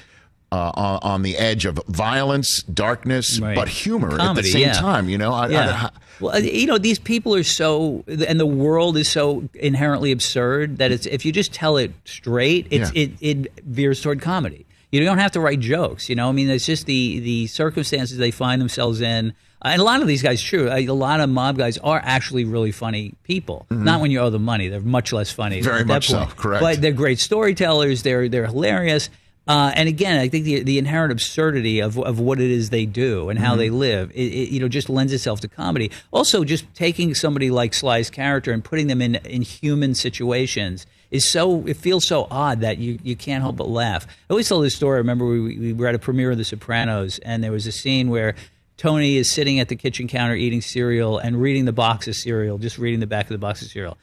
uh, 0.54 0.72
on, 0.76 1.00
on 1.02 1.22
the 1.24 1.36
edge 1.38 1.66
of 1.66 1.80
violence, 1.88 2.62
darkness, 2.64 3.40
Right. 3.40 3.56
but 3.56 3.68
humor 3.68 4.20
at 4.22 4.36
the 4.36 4.44
same 4.44 4.62
yeah. 4.68 4.74
time. 4.74 5.10
You 5.10 5.18
know, 5.18 5.34
I, 5.34 5.46
I- 5.46 5.50
Yeah. 5.50 5.90
well, 6.20 6.36
uh, 6.36 6.40
you 6.40 6.68
know, 6.68 6.78
these 6.78 7.00
people 7.00 7.34
are 7.36 7.44
so, 7.44 8.04
and 8.08 8.40
the 8.40 8.46
world 8.46 8.96
is 8.98 9.08
so 9.10 9.48
inherently 9.56 10.12
absurd 10.12 10.78
that 10.78 10.92
it's 10.92 11.06
if 11.08 11.26
you 11.26 11.32
just 11.32 11.54
tell 11.54 11.78
it 11.78 11.92
straight, 12.06 12.68
it's 12.70 12.94
Yeah. 12.94 13.04
it 13.04 13.12
it 13.22 13.38
veers 13.66 14.02
toward 14.02 14.22
comedy. 14.22 14.66
You 14.92 15.04
don't 15.04 15.18
have 15.18 15.32
to 15.32 15.40
write 15.40 15.60
jokes. 15.60 16.08
You 16.08 16.16
know, 16.16 16.30
I 16.30 16.34
mean, 16.34 16.50
it's 16.52 16.68
just 16.68 16.86
the 16.86 17.20
the 17.20 17.48
circumstances 17.48 18.18
they 18.20 18.30
find 18.32 18.62
themselves 18.62 19.02
in. 19.02 19.34
and 19.66 19.82
a 19.82 19.84
lot 19.84 20.02
of 20.02 20.08
these 20.08 20.22
guys, 20.22 20.40
true, 20.40 20.70
a 20.72 20.86
lot 20.88 21.20
of 21.20 21.30
mob 21.30 21.58
guys 21.58 21.80
are 21.80 22.00
actually 22.04 22.46
really 22.46 22.72
funny 22.72 23.14
people. 23.24 23.66
Not 23.72 24.02
when 24.02 24.12
you 24.12 24.20
owe 24.20 24.30
them 24.30 24.44
money; 24.46 24.68
they're 24.68 24.82
much 25.00 25.12
less 25.12 25.32
funny. 25.32 25.58
Mm-hmm. 25.62 25.66
Very 25.70 25.82
at 25.82 25.88
that 25.88 25.94
much 25.94 26.08
so, 26.10 26.26
correct. 26.38 26.62
But 26.62 26.82
they're 26.82 26.92
great 26.92 27.18
storytellers. 27.20 28.04
They're 28.04 28.30
they're 28.30 28.46
hilarious. 28.46 29.10
Uh, 29.46 29.74
and 29.76 29.90
again, 29.90 30.18
I 30.20 30.30
think 30.30 30.46
the 30.46 30.64
the 30.64 30.78
inherent 30.78 31.12
absurdity 31.12 31.82
of 31.82 31.98
of 32.00 32.20
what 32.20 32.40
it 32.40 32.50
is 32.50 32.70
they 32.70 32.86
do 32.86 33.30
and 33.30 33.38
how 33.38 33.56
they 33.58 33.68
Mm-hmm. 33.68 33.76
live, 33.78 34.12
it, 34.12 34.32
it, 34.32 34.50
you 34.52 34.60
know, 34.60 34.70
just 34.70 34.90
lends 34.90 35.12
itself 35.12 35.42
to 35.42 35.48
comedy. 35.50 35.92
Also, 36.12 36.44
just 36.46 36.66
taking 36.76 37.14
somebody 37.14 37.50
like 37.52 37.74
Sly's 37.74 38.10
character 38.10 38.52
and 38.54 38.64
putting 38.64 38.88
them 38.88 39.02
in 39.02 39.16
in 39.16 39.42
human 39.42 39.96
situations 39.96 40.86
is 41.12 41.28
so 41.28 41.66
it 41.68 41.76
feels 41.76 42.08
so 42.08 42.28
odd 42.32 42.62
that 42.62 42.78
you 42.78 43.00
you 43.04 43.16
can't 43.18 43.42
help 43.42 43.58
but 43.58 43.68
laugh. 43.68 44.08
I 44.08 44.34
always 44.34 44.48
tell 44.48 44.62
this 44.62 44.76
story. 44.76 44.96
I 44.96 45.00
remember 45.00 45.26
we, 45.26 45.58
we 45.60 45.74
were 45.74 45.88
at 45.88 45.96
a 45.96 46.00
premiere 46.00 46.32
of 46.32 46.38
The 46.38 46.46
Sopranos, 46.46 47.20
and 47.20 47.44
there 47.44 47.52
was 47.52 47.68
a 47.68 47.72
scene 47.72 48.10
where. 48.10 48.36
Tony 48.76 49.18
is 49.18 49.32
sitting 49.32 49.60
at 49.60 49.70
the 49.70 49.76
kitchen 49.76 50.08
counter 50.08 50.34
eating 50.34 50.60
cereal 50.60 51.20
and 51.20 51.40
reading 51.40 51.66
the 51.66 51.72
box 51.72 52.08
of 52.08 52.16
cereal, 52.16 52.58
just 52.58 52.80
reading 52.80 53.00
the 53.00 53.08
back 53.08 53.26
of 53.26 53.30
the 53.30 53.38
box 53.38 53.62
of 53.62 53.68
cereal. 53.68 54.00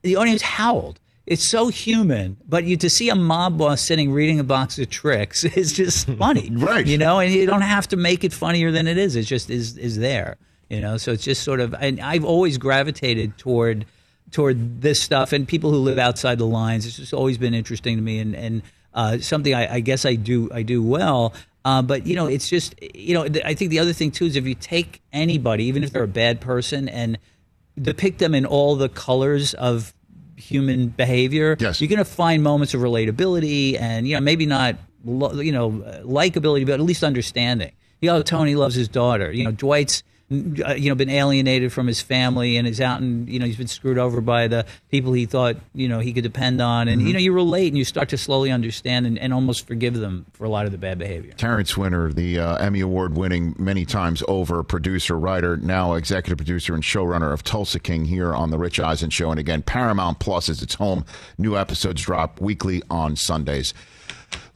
The 0.00 0.16
audience 0.16 0.40
howled. 0.40 0.98
It's 1.26 1.48
so 1.48 1.68
human, 1.68 2.36
but 2.46 2.64
you 2.64 2.76
to 2.76 2.90
see 2.90 3.08
a 3.08 3.14
mob 3.14 3.56
boss 3.56 3.80
sitting 3.80 4.12
reading 4.12 4.38
a 4.40 4.44
box 4.44 4.78
of 4.78 4.90
tricks 4.90 5.44
is 5.56 5.72
just 5.72 6.06
funny, 6.18 6.50
Right. 6.52 6.86
You 6.86 6.98
know, 6.98 7.18
and 7.18 7.32
you 7.32 7.46
don't 7.46 7.62
have 7.62 7.88
to 7.88 7.96
make 7.96 8.24
it 8.24 8.32
funnier 8.32 8.70
than 8.70 8.86
it 8.86 8.98
is. 8.98 9.16
It 9.16 9.22
just 9.22 9.48
is 9.50 9.78
is 9.78 9.98
there, 9.98 10.36
you 10.68 10.80
know. 10.80 10.96
So 10.98 11.12
it's 11.12 11.24
just 11.24 11.42
sort 11.42 11.60
of, 11.60 11.74
and 11.80 12.00
I've 12.00 12.24
always 12.24 12.58
gravitated 12.58 13.38
toward 13.38 13.86
toward 14.30 14.82
this 14.82 15.00
stuff 15.00 15.32
and 15.32 15.46
people 15.46 15.70
who 15.70 15.78
live 15.78 15.98
outside 15.98 16.38
the 16.38 16.46
lines. 16.46 16.86
It's 16.86 16.96
just 16.96 17.14
always 17.14 17.38
been 17.38 17.54
interesting 17.54 17.96
to 17.96 18.02
me, 18.02 18.18
and 18.18 18.34
and 18.34 18.62
uh, 18.92 19.18
something 19.18 19.54
I, 19.54 19.74
I 19.76 19.80
guess 19.80 20.04
I 20.04 20.16
do 20.16 20.50
I 20.52 20.62
do 20.62 20.82
well. 20.82 21.32
Uh, 21.64 21.80
but 21.80 22.06
you 22.06 22.14
know, 22.14 22.26
it's 22.26 22.50
just 22.50 22.74
you 22.94 23.14
know, 23.14 23.26
th- 23.26 23.44
I 23.46 23.54
think 23.54 23.70
the 23.70 23.78
other 23.78 23.94
thing 23.94 24.10
too 24.10 24.26
is 24.26 24.36
if 24.36 24.46
you 24.46 24.54
take 24.54 25.00
anybody, 25.12 25.64
even 25.64 25.82
if 25.82 25.92
they're 25.92 26.02
a 26.02 26.08
bad 26.08 26.42
person, 26.42 26.88
and 26.90 27.18
depict 27.80 28.18
them 28.18 28.34
in 28.34 28.44
all 28.44 28.76
the 28.76 28.90
colors 28.90 29.54
of 29.54 29.94
human 30.36 30.88
behavior, 30.88 31.56
Yes. 31.60 31.80
you're 31.80 31.88
going 31.88 31.98
to 31.98 32.04
find 32.04 32.42
moments 32.42 32.74
of 32.74 32.80
relatability 32.80 33.80
and 33.80 34.06
you 34.08 34.14
know 34.14 34.20
maybe 34.20 34.46
not 34.46 34.76
lo- 35.04 35.40
you 35.40 35.52
know 35.52 35.70
likability, 36.04 36.64
but 36.66 36.74
at 36.74 36.80
least 36.80 37.02
understanding. 37.04 37.72
You 38.00 38.10
know, 38.10 38.22
Tony 38.22 38.54
loves 38.54 38.74
his 38.74 38.88
daughter. 38.88 39.32
You 39.32 39.44
know, 39.44 39.52
Dwight's 39.52 40.02
you 40.30 40.88
know 40.88 40.94
been 40.94 41.10
alienated 41.10 41.72
from 41.72 41.86
his 41.86 42.00
family 42.00 42.56
and 42.56 42.66
is 42.66 42.80
out 42.80 43.00
and 43.00 43.28
you 43.28 43.38
know 43.38 43.46
he's 43.46 43.58
been 43.58 43.66
screwed 43.66 43.98
over 43.98 44.20
by 44.20 44.48
the 44.48 44.64
people 44.90 45.12
he 45.12 45.26
thought 45.26 45.56
you 45.74 45.86
know 45.86 46.00
he 46.00 46.12
could 46.12 46.22
depend 46.24 46.60
on 46.60 46.88
and 46.88 47.02
you 47.02 47.12
know 47.12 47.18
you 47.18 47.32
relate 47.32 47.68
and 47.68 47.76
you 47.76 47.84
start 47.84 48.08
to 48.08 48.16
slowly 48.16 48.50
understand 48.50 49.06
and, 49.06 49.18
and 49.18 49.34
almost 49.34 49.66
forgive 49.66 49.94
them 49.94 50.24
for 50.32 50.44
a 50.44 50.48
lot 50.48 50.64
of 50.66 50.72
the 50.72 50.78
bad 50.78 50.98
behavior 50.98 51.32
Terence 51.36 51.76
Winter, 51.76 52.12
the 52.12 52.38
uh, 52.38 52.56
Emmy 52.56 52.80
Award 52.80 53.16
winning 53.16 53.54
many 53.58 53.84
times 53.84 54.22
over 54.28 54.62
producer, 54.62 55.18
writer, 55.18 55.56
now 55.56 55.94
executive 55.94 56.38
producer 56.38 56.74
and 56.74 56.82
showrunner 56.82 57.32
of 57.32 57.42
Tulsa 57.42 57.78
King 57.78 58.04
here 58.04 58.34
on 58.34 58.50
The 58.50 58.58
Rich 58.58 58.80
Eisen 58.80 59.10
Show. 59.10 59.30
And 59.30 59.38
again, 59.38 59.62
Paramount 59.62 60.18
Plus 60.20 60.48
is 60.48 60.62
its 60.62 60.74
home. 60.74 61.04
New 61.38 61.56
episodes 61.56 62.02
drop 62.02 62.40
weekly 62.40 62.82
on 62.88 63.16
Sundays. 63.16 63.74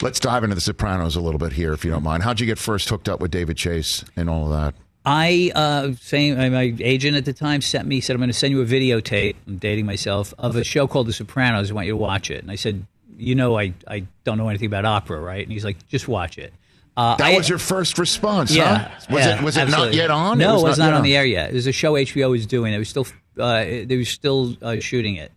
Let's 0.00 0.20
dive 0.20 0.44
into 0.44 0.54
The 0.54 0.60
Sopranos 0.60 1.16
a 1.16 1.20
little 1.20 1.38
bit 1.38 1.52
here, 1.52 1.72
if 1.72 1.84
you 1.84 1.90
don't 1.90 2.02
mind. 2.02 2.22
How'd 2.22 2.40
you 2.40 2.46
get 2.46 2.58
first 2.58 2.88
hooked 2.88 3.08
up 3.08 3.20
with 3.20 3.30
David 3.30 3.56
Chase 3.56 4.04
and 4.16 4.30
all 4.30 4.44
of 4.44 4.50
that? 4.50 4.74
I 5.08 5.52
uh, 5.54 5.92
same 6.00 6.38
uh, 6.38 6.50
my 6.50 6.74
agent 6.80 7.16
at 7.16 7.24
the 7.24 7.32
time 7.32 7.60
sent 7.62 7.88
me 7.88 8.00
said 8.00 8.14
I'm 8.14 8.20
going 8.20 8.28
to 8.28 8.34
send 8.34 8.52
you 8.52 8.60
a 8.60 8.66
videotape. 8.66 9.36
I'm 9.46 9.56
dating 9.56 9.86
myself 9.86 10.34
of 10.38 10.54
a 10.56 10.64
show 10.64 10.86
called 10.86 11.06
The 11.06 11.12
Sopranos. 11.12 11.70
I 11.70 11.74
want 11.74 11.86
you 11.86 11.92
to 11.94 11.96
watch 11.96 12.30
it. 12.30 12.42
And 12.42 12.50
I 12.50 12.56
said, 12.56 12.84
you 13.16 13.34
know, 13.34 13.58
I 13.58 13.72
I 13.86 14.04
don't 14.24 14.36
know 14.38 14.48
anything 14.48 14.66
about 14.66 14.84
opera, 14.84 15.18
right? 15.20 15.42
And 15.42 15.50
he's 15.52 15.64
like, 15.64 15.86
just 15.88 16.08
watch 16.08 16.36
it. 16.38 16.52
Uh, 16.96 17.16
That 17.16 17.28
I- 17.28 17.36
was 17.36 17.48
your 17.48 17.58
first 17.58 17.96
response, 17.98 18.50
yeah. 18.54 18.78
huh? 18.88 19.14
Was 19.14 19.24
yeah, 19.24 19.38
it 19.38 19.42
was 19.44 19.56
it 19.56 19.68
not 19.70 19.94
yet 19.94 20.10
on? 20.10 20.36
No, 20.38 20.58
it 20.58 20.62
was, 20.64 20.78
not, 20.78 20.86
yet 20.86 20.94
on 20.94 21.02
the 21.02 21.16
air 21.16 21.24
yet. 21.24 21.50
It 21.50 21.54
was 21.54 21.66
a 21.66 21.72
show 21.72 21.94
HBO 21.94 22.30
was 22.30 22.44
doing. 22.44 22.74
It 22.74 22.78
was 22.78 22.88
still 22.88 23.06
uh, 23.38 23.64
they 23.64 23.96
were 23.96 24.04
still 24.04 24.56
uh, 24.60 24.80
shooting 24.80 25.14
it. 25.14 25.32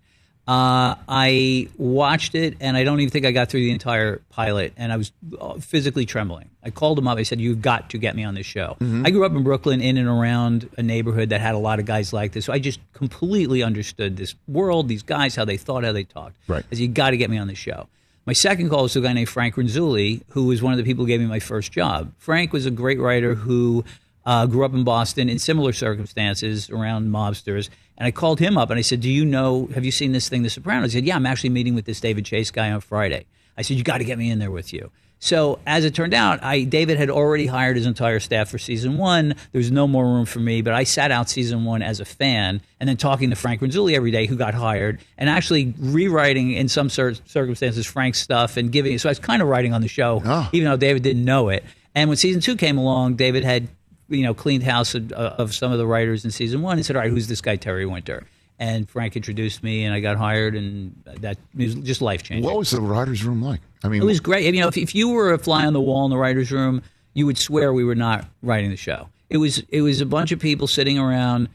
Uh, 0.51 0.95
I 1.07 1.69
watched 1.77 2.35
it, 2.35 2.57
and 2.59 2.75
I 2.75 2.83
don't 2.83 2.99
even 2.99 3.09
think 3.09 3.25
I 3.25 3.31
got 3.31 3.47
through 3.47 3.61
the 3.61 3.71
entire 3.71 4.17
pilot, 4.31 4.73
and 4.75 4.91
I 4.91 4.97
was 4.97 5.13
uh, 5.39 5.53
physically 5.59 6.05
trembling. 6.05 6.49
I 6.61 6.71
called 6.71 6.99
him 6.99 7.07
up. 7.07 7.17
I 7.17 7.23
said, 7.23 7.39
"You've 7.39 7.61
got 7.61 7.89
to 7.91 7.97
get 7.97 8.17
me 8.17 8.25
on 8.25 8.35
this 8.35 8.47
show." 8.47 8.75
Mm-hmm. 8.81 9.05
I 9.05 9.11
grew 9.11 9.25
up 9.25 9.31
in 9.31 9.43
Brooklyn, 9.43 9.79
in 9.79 9.95
and 9.95 10.09
around 10.09 10.69
a 10.77 10.83
neighborhood 10.83 11.29
that 11.29 11.39
had 11.39 11.55
a 11.55 11.57
lot 11.57 11.79
of 11.79 11.85
guys 11.85 12.11
like 12.11 12.33
this, 12.33 12.43
so 12.43 12.51
I 12.51 12.59
just 12.59 12.81
completely 12.91 13.63
understood 13.63 14.17
this 14.17 14.35
world, 14.45 14.89
these 14.89 15.03
guys, 15.03 15.37
how 15.37 15.45
they 15.45 15.55
thought, 15.55 15.85
how 15.85 15.93
they 15.93 16.03
talked. 16.03 16.35
Right. 16.49 16.65
I 16.69 16.75
said, 16.75 16.79
"You 16.79 16.89
got 16.89 17.11
to 17.11 17.17
get 17.17 17.29
me 17.29 17.37
on 17.37 17.47
the 17.47 17.55
show." 17.55 17.87
My 18.25 18.33
second 18.33 18.69
call 18.69 18.83
was 18.83 18.93
to 18.93 18.99
a 18.99 19.03
guy 19.03 19.13
named 19.13 19.29
Frank 19.29 19.55
Renzulli, 19.55 20.21
who 20.31 20.47
was 20.47 20.61
one 20.61 20.73
of 20.73 20.77
the 20.77 20.83
people 20.83 21.05
who 21.05 21.07
gave 21.07 21.21
me 21.21 21.27
my 21.27 21.39
first 21.39 21.71
job. 21.71 22.11
Frank 22.17 22.51
was 22.51 22.65
a 22.65 22.71
great 22.71 22.99
writer 22.99 23.35
who 23.35 23.85
uh, 24.25 24.45
grew 24.45 24.65
up 24.65 24.73
in 24.73 24.83
Boston 24.83 25.29
in 25.29 25.39
similar 25.39 25.73
circumstances 25.73 26.69
around 26.69 27.09
mobsters. 27.09 27.69
And 27.97 28.07
I 28.07 28.11
called 28.11 28.39
him 28.39 28.57
up 28.57 28.69
and 28.69 28.77
I 28.77 28.81
said, 28.81 29.01
Do 29.01 29.09
you 29.09 29.25
know, 29.25 29.67
have 29.73 29.85
you 29.85 29.91
seen 29.91 30.11
this 30.11 30.29
thing, 30.29 30.43
The 30.43 30.49
Sopranos? 30.49 30.93
He 30.93 30.99
said, 30.99 31.05
Yeah, 31.05 31.15
I'm 31.15 31.25
actually 31.25 31.49
meeting 31.49 31.75
with 31.75 31.85
this 31.85 31.99
David 31.99 32.25
Chase 32.25 32.51
guy 32.51 32.71
on 32.71 32.81
Friday. 32.81 33.25
I 33.57 33.61
said, 33.61 33.77
You 33.77 33.83
got 33.83 33.99
to 33.99 34.03
get 34.03 34.17
me 34.17 34.29
in 34.29 34.39
there 34.39 34.51
with 34.51 34.73
you. 34.73 34.91
So 35.23 35.59
as 35.67 35.85
it 35.85 35.93
turned 35.93 36.15
out, 36.15 36.43
I 36.43 36.63
David 36.63 36.97
had 36.97 37.11
already 37.11 37.45
hired 37.45 37.75
his 37.77 37.85
entire 37.85 38.19
staff 38.19 38.49
for 38.49 38.57
season 38.57 38.97
one. 38.97 39.35
There 39.51 39.59
was 39.59 39.69
no 39.69 39.87
more 39.87 40.03
room 40.03 40.25
for 40.25 40.39
me, 40.39 40.63
but 40.63 40.73
I 40.73 40.83
sat 40.83 41.11
out 41.11 41.29
season 41.29 41.63
one 41.63 41.83
as 41.83 41.99
a 41.99 42.05
fan, 42.05 42.59
and 42.79 42.89
then 42.89 42.97
talking 42.97 43.29
to 43.29 43.35
Frank 43.35 43.61
Renzulli 43.61 43.93
every 43.93 44.09
day, 44.09 44.25
who 44.25 44.35
got 44.35 44.55
hired, 44.55 44.99
and 45.19 45.29
actually 45.29 45.75
rewriting 45.77 46.53
in 46.53 46.67
some 46.67 46.89
cir- 46.89 47.13
circumstances 47.25 47.85
Frank's 47.85 48.19
stuff 48.19 48.57
and 48.57 48.71
giving. 48.71 48.97
So 48.97 49.09
I 49.09 49.11
was 49.11 49.19
kind 49.19 49.43
of 49.43 49.47
writing 49.47 49.75
on 49.75 49.81
the 49.81 49.87
show, 49.87 50.21
even 50.53 50.67
though 50.71 50.77
David 50.77 51.03
didn't 51.03 51.23
know 51.23 51.49
it. 51.49 51.63
And 51.93 52.09
when 52.09 52.17
season 52.17 52.41
two 52.41 52.55
came 52.55 52.79
along, 52.79 53.15
David 53.17 53.43
had 53.43 53.67
you 54.11 54.23
know 54.23 54.33
cleaned 54.33 54.63
house 54.63 54.93
of, 54.93 55.11
of 55.11 55.53
some 55.55 55.71
of 55.71 55.77
the 55.77 55.87
writers 55.87 56.23
in 56.25 56.31
season 56.31 56.61
one 56.61 56.77
and 56.77 56.85
said, 56.85 56.95
"All 56.95 57.01
right, 57.01 57.11
who's 57.11 57.27
this 57.27 57.41
guy 57.41 57.55
Terry 57.55 57.85
Winter?" 57.85 58.25
And 58.59 58.87
Frank 58.87 59.15
introduced 59.15 59.63
me, 59.63 59.85
and 59.85 59.93
I 59.93 60.01
got 60.01 60.17
hired, 60.17 60.55
and 60.55 61.01
that 61.05 61.37
was 61.55 61.73
just 61.75 61.99
life 61.99 62.21
changing. 62.21 62.45
What 62.45 62.57
was 62.57 62.69
the 62.69 62.79
writers' 62.81 63.23
room 63.23 63.41
like? 63.41 63.59
I 63.83 63.87
mean, 63.87 64.03
It 64.03 64.05
was 64.05 64.19
great. 64.19 64.53
You 64.53 64.61
know, 64.61 64.67
if, 64.67 64.77
if 64.77 64.93
you 64.93 65.09
were 65.09 65.33
a 65.33 65.39
fly 65.39 65.65
on 65.65 65.73
the 65.73 65.81
wall 65.81 66.05
in 66.05 66.11
the 66.11 66.17
writers' 66.17 66.51
room, 66.51 66.83
you 67.15 67.25
would 67.25 67.39
swear 67.39 67.73
we 67.73 67.83
were 67.83 67.95
not 67.95 68.25
writing 68.43 68.69
the 68.69 68.77
show. 68.77 69.09
It 69.31 69.37
was 69.37 69.63
it 69.69 69.81
was 69.81 69.99
a 70.01 70.05
bunch 70.05 70.31
of 70.31 70.39
people 70.39 70.67
sitting 70.67 70.99
around, 70.99 71.49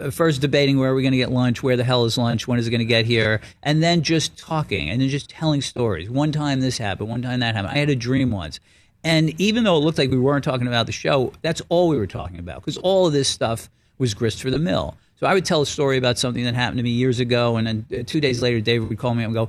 uh, 0.00 0.10
first 0.10 0.40
debating 0.40 0.78
where 0.78 0.92
are 0.92 0.94
we 0.94 1.02
going 1.02 1.12
to 1.12 1.18
get 1.18 1.30
lunch, 1.30 1.62
where 1.62 1.76
the 1.76 1.84
hell 1.84 2.04
is 2.06 2.16
lunch, 2.16 2.48
when 2.48 2.58
is 2.58 2.66
it 2.66 2.70
going 2.70 2.78
to 2.78 2.86
get 2.86 3.04
here, 3.04 3.40
and 3.62 3.82
then 3.82 4.02
just 4.02 4.38
talking 4.38 4.88
and 4.88 5.02
then 5.02 5.08
just 5.10 5.28
telling 5.28 5.60
stories. 5.60 6.08
One 6.08 6.32
time 6.32 6.60
this 6.60 6.78
happened, 6.78 7.10
one 7.10 7.20
time 7.20 7.40
that 7.40 7.54
happened. 7.56 7.74
I 7.74 7.78
had 7.78 7.90
a 7.90 7.96
dream 7.96 8.30
once. 8.30 8.58
And 9.04 9.38
even 9.40 9.64
though 9.64 9.76
it 9.76 9.80
looked 9.80 9.98
like 9.98 10.10
we 10.10 10.18
weren't 10.18 10.44
talking 10.44 10.66
about 10.66 10.86
the 10.86 10.92
show, 10.92 11.32
that's 11.42 11.62
all 11.68 11.88
we 11.88 11.96
were 11.96 12.06
talking 12.06 12.38
about 12.38 12.56
because 12.60 12.76
all 12.78 13.06
of 13.06 13.12
this 13.12 13.28
stuff 13.28 13.70
was 13.98 14.14
grist 14.14 14.42
for 14.42 14.50
the 14.50 14.58
mill. 14.58 14.96
So 15.20 15.26
I 15.26 15.34
would 15.34 15.44
tell 15.44 15.62
a 15.62 15.66
story 15.66 15.96
about 15.98 16.18
something 16.18 16.44
that 16.44 16.54
happened 16.54 16.78
to 16.78 16.82
me 16.84 16.90
years 16.90 17.18
ago, 17.18 17.56
and 17.56 17.66
then 17.66 17.86
uh, 17.92 18.02
two 18.06 18.20
days 18.20 18.40
later, 18.42 18.60
David 18.60 18.88
would 18.88 18.98
call 18.98 19.14
me 19.14 19.24
up 19.24 19.28
and 19.28 19.34
go, 19.34 19.48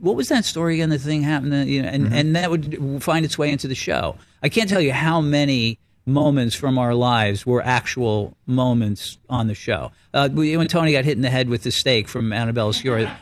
what 0.00 0.16
was 0.16 0.28
that 0.28 0.44
story 0.44 0.74
again? 0.74 0.90
The 0.90 0.98
thing 0.98 1.22
happened, 1.22 1.52
that, 1.52 1.68
you 1.68 1.82
know, 1.82 1.88
and 1.88 2.12
and 2.12 2.34
that 2.34 2.50
would 2.50 3.00
find 3.00 3.24
its 3.24 3.38
way 3.38 3.50
into 3.50 3.68
the 3.68 3.76
show. 3.76 4.16
I 4.42 4.48
can't 4.48 4.68
tell 4.68 4.80
you 4.80 4.92
how 4.92 5.20
many 5.20 5.78
moments 6.06 6.56
from 6.56 6.78
our 6.78 6.94
lives 6.94 7.46
were 7.46 7.62
actual 7.64 8.36
moments 8.46 9.18
on 9.30 9.46
the 9.46 9.54
show. 9.54 9.92
Uh, 10.12 10.28
we- 10.32 10.56
when 10.56 10.66
Tony 10.66 10.90
got 10.90 11.04
hit 11.04 11.12
in 11.16 11.22
the 11.22 11.30
head 11.30 11.48
with 11.48 11.62
the 11.62 11.70
steak 11.70 12.08
from 12.08 12.32
Annabella 12.32 12.72
Sciorra, 12.72 13.14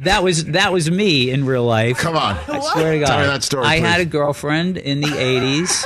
that 0.00 0.22
was 0.22 0.46
that 0.46 0.72
was 0.72 0.90
me 0.90 1.30
in 1.30 1.44
real 1.44 1.64
life. 1.64 1.98
Come 1.98 2.16
on. 2.16 2.36
I 2.48 2.60
swear 2.60 2.92
to 2.92 2.98
God. 3.00 3.06
Tell 3.06 3.20
me 3.20 3.26
that 3.26 3.42
story, 3.42 3.66
I 3.66 3.78
had 3.78 4.00
a 4.00 4.04
girlfriend 4.04 4.76
in 4.76 5.00
the 5.00 5.08
'80s, 5.08 5.84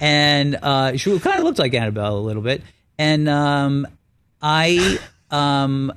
and 0.00 0.56
uh, 0.56 0.96
she 0.96 1.18
kind 1.18 1.38
of 1.38 1.44
looked 1.44 1.58
like 1.58 1.74
Annabelle 1.74 2.18
a 2.18 2.20
little 2.20 2.42
bit, 2.42 2.62
and 2.98 3.28
um, 3.28 3.86
I. 4.40 4.98
Um, 5.30 5.92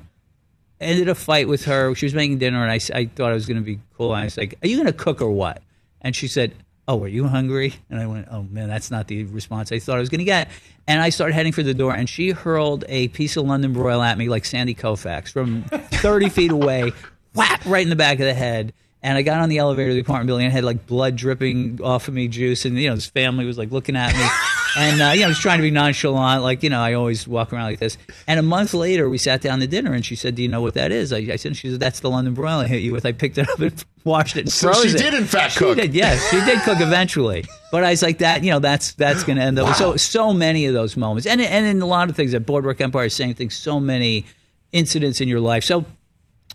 ended 0.82 1.10
a 1.10 1.16
fight 1.16 1.48
with 1.48 1.66
her. 1.66 1.94
She 1.96 2.06
was 2.06 2.14
making 2.14 2.38
dinner, 2.38 2.64
and 2.64 2.72
I 2.72 2.80
thought 2.80 3.32
I 3.32 3.34
was 3.34 3.46
going 3.46 3.58
to 3.58 3.64
be 3.64 3.80
cool. 3.98 4.14
And 4.14 4.22
I 4.22 4.24
was 4.26 4.38
like, 4.38 4.58
"Are 4.64 4.68
you 4.68 4.78
going 4.78 4.88
to 4.88 4.94
cook 4.94 5.22
or 5.22 5.32
what?" 5.32 5.62
And 6.02 6.16
she 6.16 6.28
said, 6.28 6.56
"Oh, 6.88 7.04
are 7.04 7.08
you 7.08 7.28
hungry?" 7.28 7.76
And 7.90 8.00
I 8.00 8.08
went, 8.08 8.28
"Oh 8.32 8.44
man, 8.44 8.70
that's 8.70 8.90
not 8.92 9.08
the 9.08 9.26
response 9.26 9.72
I 9.72 9.80
thought 9.80 9.98
I 9.98 10.00
was 10.00 10.10
going 10.10 10.20
to 10.20 10.26
get." 10.26 10.50
And 10.88 11.02
I 11.02 11.10
started 11.10 11.34
heading 11.34 11.52
for 11.52 11.64
the 11.64 11.74
door, 11.74 11.94
and 11.94 12.10
she 12.10 12.32
hurled 12.32 12.86
a 12.88 13.10
piece 13.10 13.38
of 13.38 13.46
London 13.46 13.74
broil 13.74 14.02
at 14.02 14.18
me 14.18 14.30
like 14.30 14.46
Sandy 14.46 14.74
Koufax 14.74 15.32
from 15.32 15.64
30 15.64 16.30
feet 16.30 16.52
away, 16.52 16.94
whap 17.36 17.66
right 17.66 17.84
in 17.84 17.90
the 17.90 17.96
back 17.96 18.20
of 18.20 18.26
the 18.26 18.34
head. 18.34 18.74
And 19.02 19.18
I 19.18 19.22
got 19.22 19.40
on 19.40 19.48
the 19.48 19.60
elevator 19.60 19.92
of 19.92 19.96
the 19.96 20.02
apartment 20.02 20.28
building 20.28 20.46
and 20.48 20.52
had 20.54 20.66
like 20.66 20.86
blood 20.86 21.16
dripping 21.16 21.80
off 21.82 22.10
of 22.10 22.14
me, 22.14 22.28
juice, 22.28 22.66
and 22.66 22.78
you 22.78 22.90
know 22.90 22.96
his 22.96 23.06
family 23.06 23.46
was 23.46 23.58
like 23.58 23.72
looking 23.72 23.96
at 23.96 24.14
me, 24.14 24.28
and 24.78 25.02
uh, 25.02 25.12
you 25.14 25.22
know 25.22 25.28
I 25.28 25.30
was 25.30 25.40
trying 25.40 25.60
to 25.60 25.62
be 25.62 25.72
nonchalant, 25.72 26.44
like 26.44 26.64
you 26.64 26.70
know 26.70 26.82
I 26.82 26.96
always 26.96 27.26
walk 27.26 27.54
around 27.54 27.64
like 27.64 27.80
this. 27.80 27.98
And 28.28 28.42
a 28.42 28.44
month 28.44 28.74
later, 28.74 29.08
we 29.10 29.18
sat 29.18 29.40
down 29.40 29.62
to 29.62 29.68
dinner, 29.68 29.94
and 29.94 30.06
she 30.06 30.18
said, 30.18 30.36
"Do 30.36 30.42
you 30.42 30.50
know 30.50 30.60
what 30.60 30.74
that 30.74 30.92
is?" 30.92 31.14
I, 31.14 31.20
I 31.20 31.38
said, 31.38 31.56
"She 31.56 31.72
said 31.72 31.80
that's 31.80 32.02
the 32.02 32.10
London 32.10 32.34
broil 32.34 32.60
I 32.60 32.68
hit 32.68 32.82
you 32.82 32.92
with." 32.92 33.06
I 33.06 33.14
picked 33.14 33.38
it 33.38 33.48
up 33.50 33.58
and 33.62 33.86
washed 34.04 34.36
it 34.36 34.42
and 34.42 34.52
So 34.52 34.74
froze 34.74 34.84
she 34.84 34.90
it. 34.90 34.98
did 34.98 35.14
in 35.14 35.24
fact 35.24 35.54
She 35.54 35.60
cook. 35.60 35.78
did, 35.78 35.94
yes, 35.94 36.30
she 36.30 36.42
did 36.42 36.60
cook 36.64 36.82
eventually. 36.82 37.46
But 37.72 37.86
I 37.86 37.92
was 37.92 38.02
like 38.02 38.18
that, 38.18 38.44
you 38.44 38.52
know, 38.52 38.60
that's 38.60 38.92
that's 38.96 39.24
going 39.24 39.38
to 39.38 39.44
end 39.44 39.58
up. 39.60 39.78
So 39.78 39.96
so 39.96 40.34
many 40.34 40.66
of 40.66 40.74
those 40.74 40.98
moments, 40.98 41.26
and 41.26 41.40
and 41.40 41.66
in 41.66 41.82
a 41.82 41.86
lot 41.86 42.10
of 42.10 42.18
things 42.18 42.34
at 42.34 42.46
Boardwalk 42.46 42.82
Empire, 42.82 43.08
same 43.08 43.34
thing. 43.34 43.50
So 43.50 43.80
many 43.80 44.26
incidents 44.74 45.22
in 45.22 45.30
your 45.30 45.40
life. 45.40 45.64
So 45.64 45.86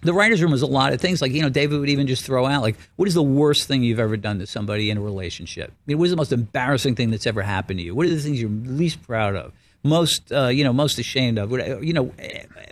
the 0.04 0.14
writers' 0.14 0.42
room 0.42 0.52
was 0.52 0.62
a 0.62 0.66
lot 0.66 0.92
of 0.92 1.00
things. 1.00 1.20
Like 1.20 1.32
you 1.32 1.42
know, 1.42 1.48
David 1.48 1.80
would 1.80 1.88
even 1.88 2.06
just 2.06 2.24
throw 2.24 2.46
out 2.46 2.62
like, 2.62 2.76
"What 2.96 3.08
is 3.08 3.14
the 3.14 3.22
worst 3.22 3.66
thing 3.66 3.82
you've 3.82 4.00
ever 4.00 4.16
done 4.16 4.38
to 4.38 4.46
somebody 4.46 4.90
in 4.90 4.98
a 4.98 5.00
relationship? 5.00 5.70
I 5.70 5.74
mean, 5.86 5.98
what 5.98 6.04
is 6.04 6.10
the 6.10 6.16
most 6.16 6.32
embarrassing 6.32 6.94
thing 6.94 7.10
that's 7.10 7.26
ever 7.26 7.42
happened 7.42 7.80
to 7.80 7.84
you? 7.84 7.94
What 7.94 8.06
are 8.06 8.10
the 8.10 8.18
things 8.18 8.40
you're 8.40 8.50
least 8.50 9.02
proud 9.02 9.34
of?" 9.34 9.52
most 9.84 10.32
uh, 10.32 10.46
you 10.46 10.64
know 10.64 10.72
most 10.72 10.98
ashamed 10.98 11.38
of. 11.38 11.52
You 11.52 11.92
know, 11.92 12.12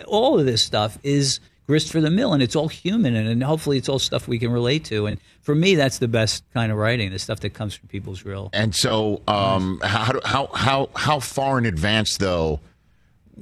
all 0.07 0.41
of 0.41 0.47
this 0.47 0.63
stuff 0.63 0.99
is 1.03 1.39
grist 1.67 1.93
for 1.93 2.01
the 2.01 2.11
mill, 2.11 2.33
and 2.33 2.43
it's 2.43 2.57
all 2.57 2.69
human, 2.69 3.15
and, 3.15 3.29
and 3.29 3.43
hopefully 3.43 3.79
it's 3.79 3.89
all 3.89 3.99
stuff 3.99 4.27
we 4.27 4.39
can 4.39 4.51
relate 4.51 4.85
to. 4.87 5.07
And 5.07 5.21
for 5.43 5.55
me, 5.55 5.77
that's 5.77 5.99
the 5.99 6.09
best 6.09 6.43
kind 6.53 6.73
of 6.73 6.79
writing, 6.79 7.11
the 7.11 7.19
stuff 7.19 7.41
that 7.41 7.51
comes 7.51 7.75
from 7.75 7.89
people's 7.89 8.25
real. 8.25 8.51
And 8.53 8.75
so, 8.75 9.23
um, 9.29 9.81
how, 9.85 10.21
how 10.25 10.47
how 10.53 10.89
how 10.97 11.21
far 11.21 11.59
in 11.59 11.67
advance 11.67 12.17
though 12.17 12.61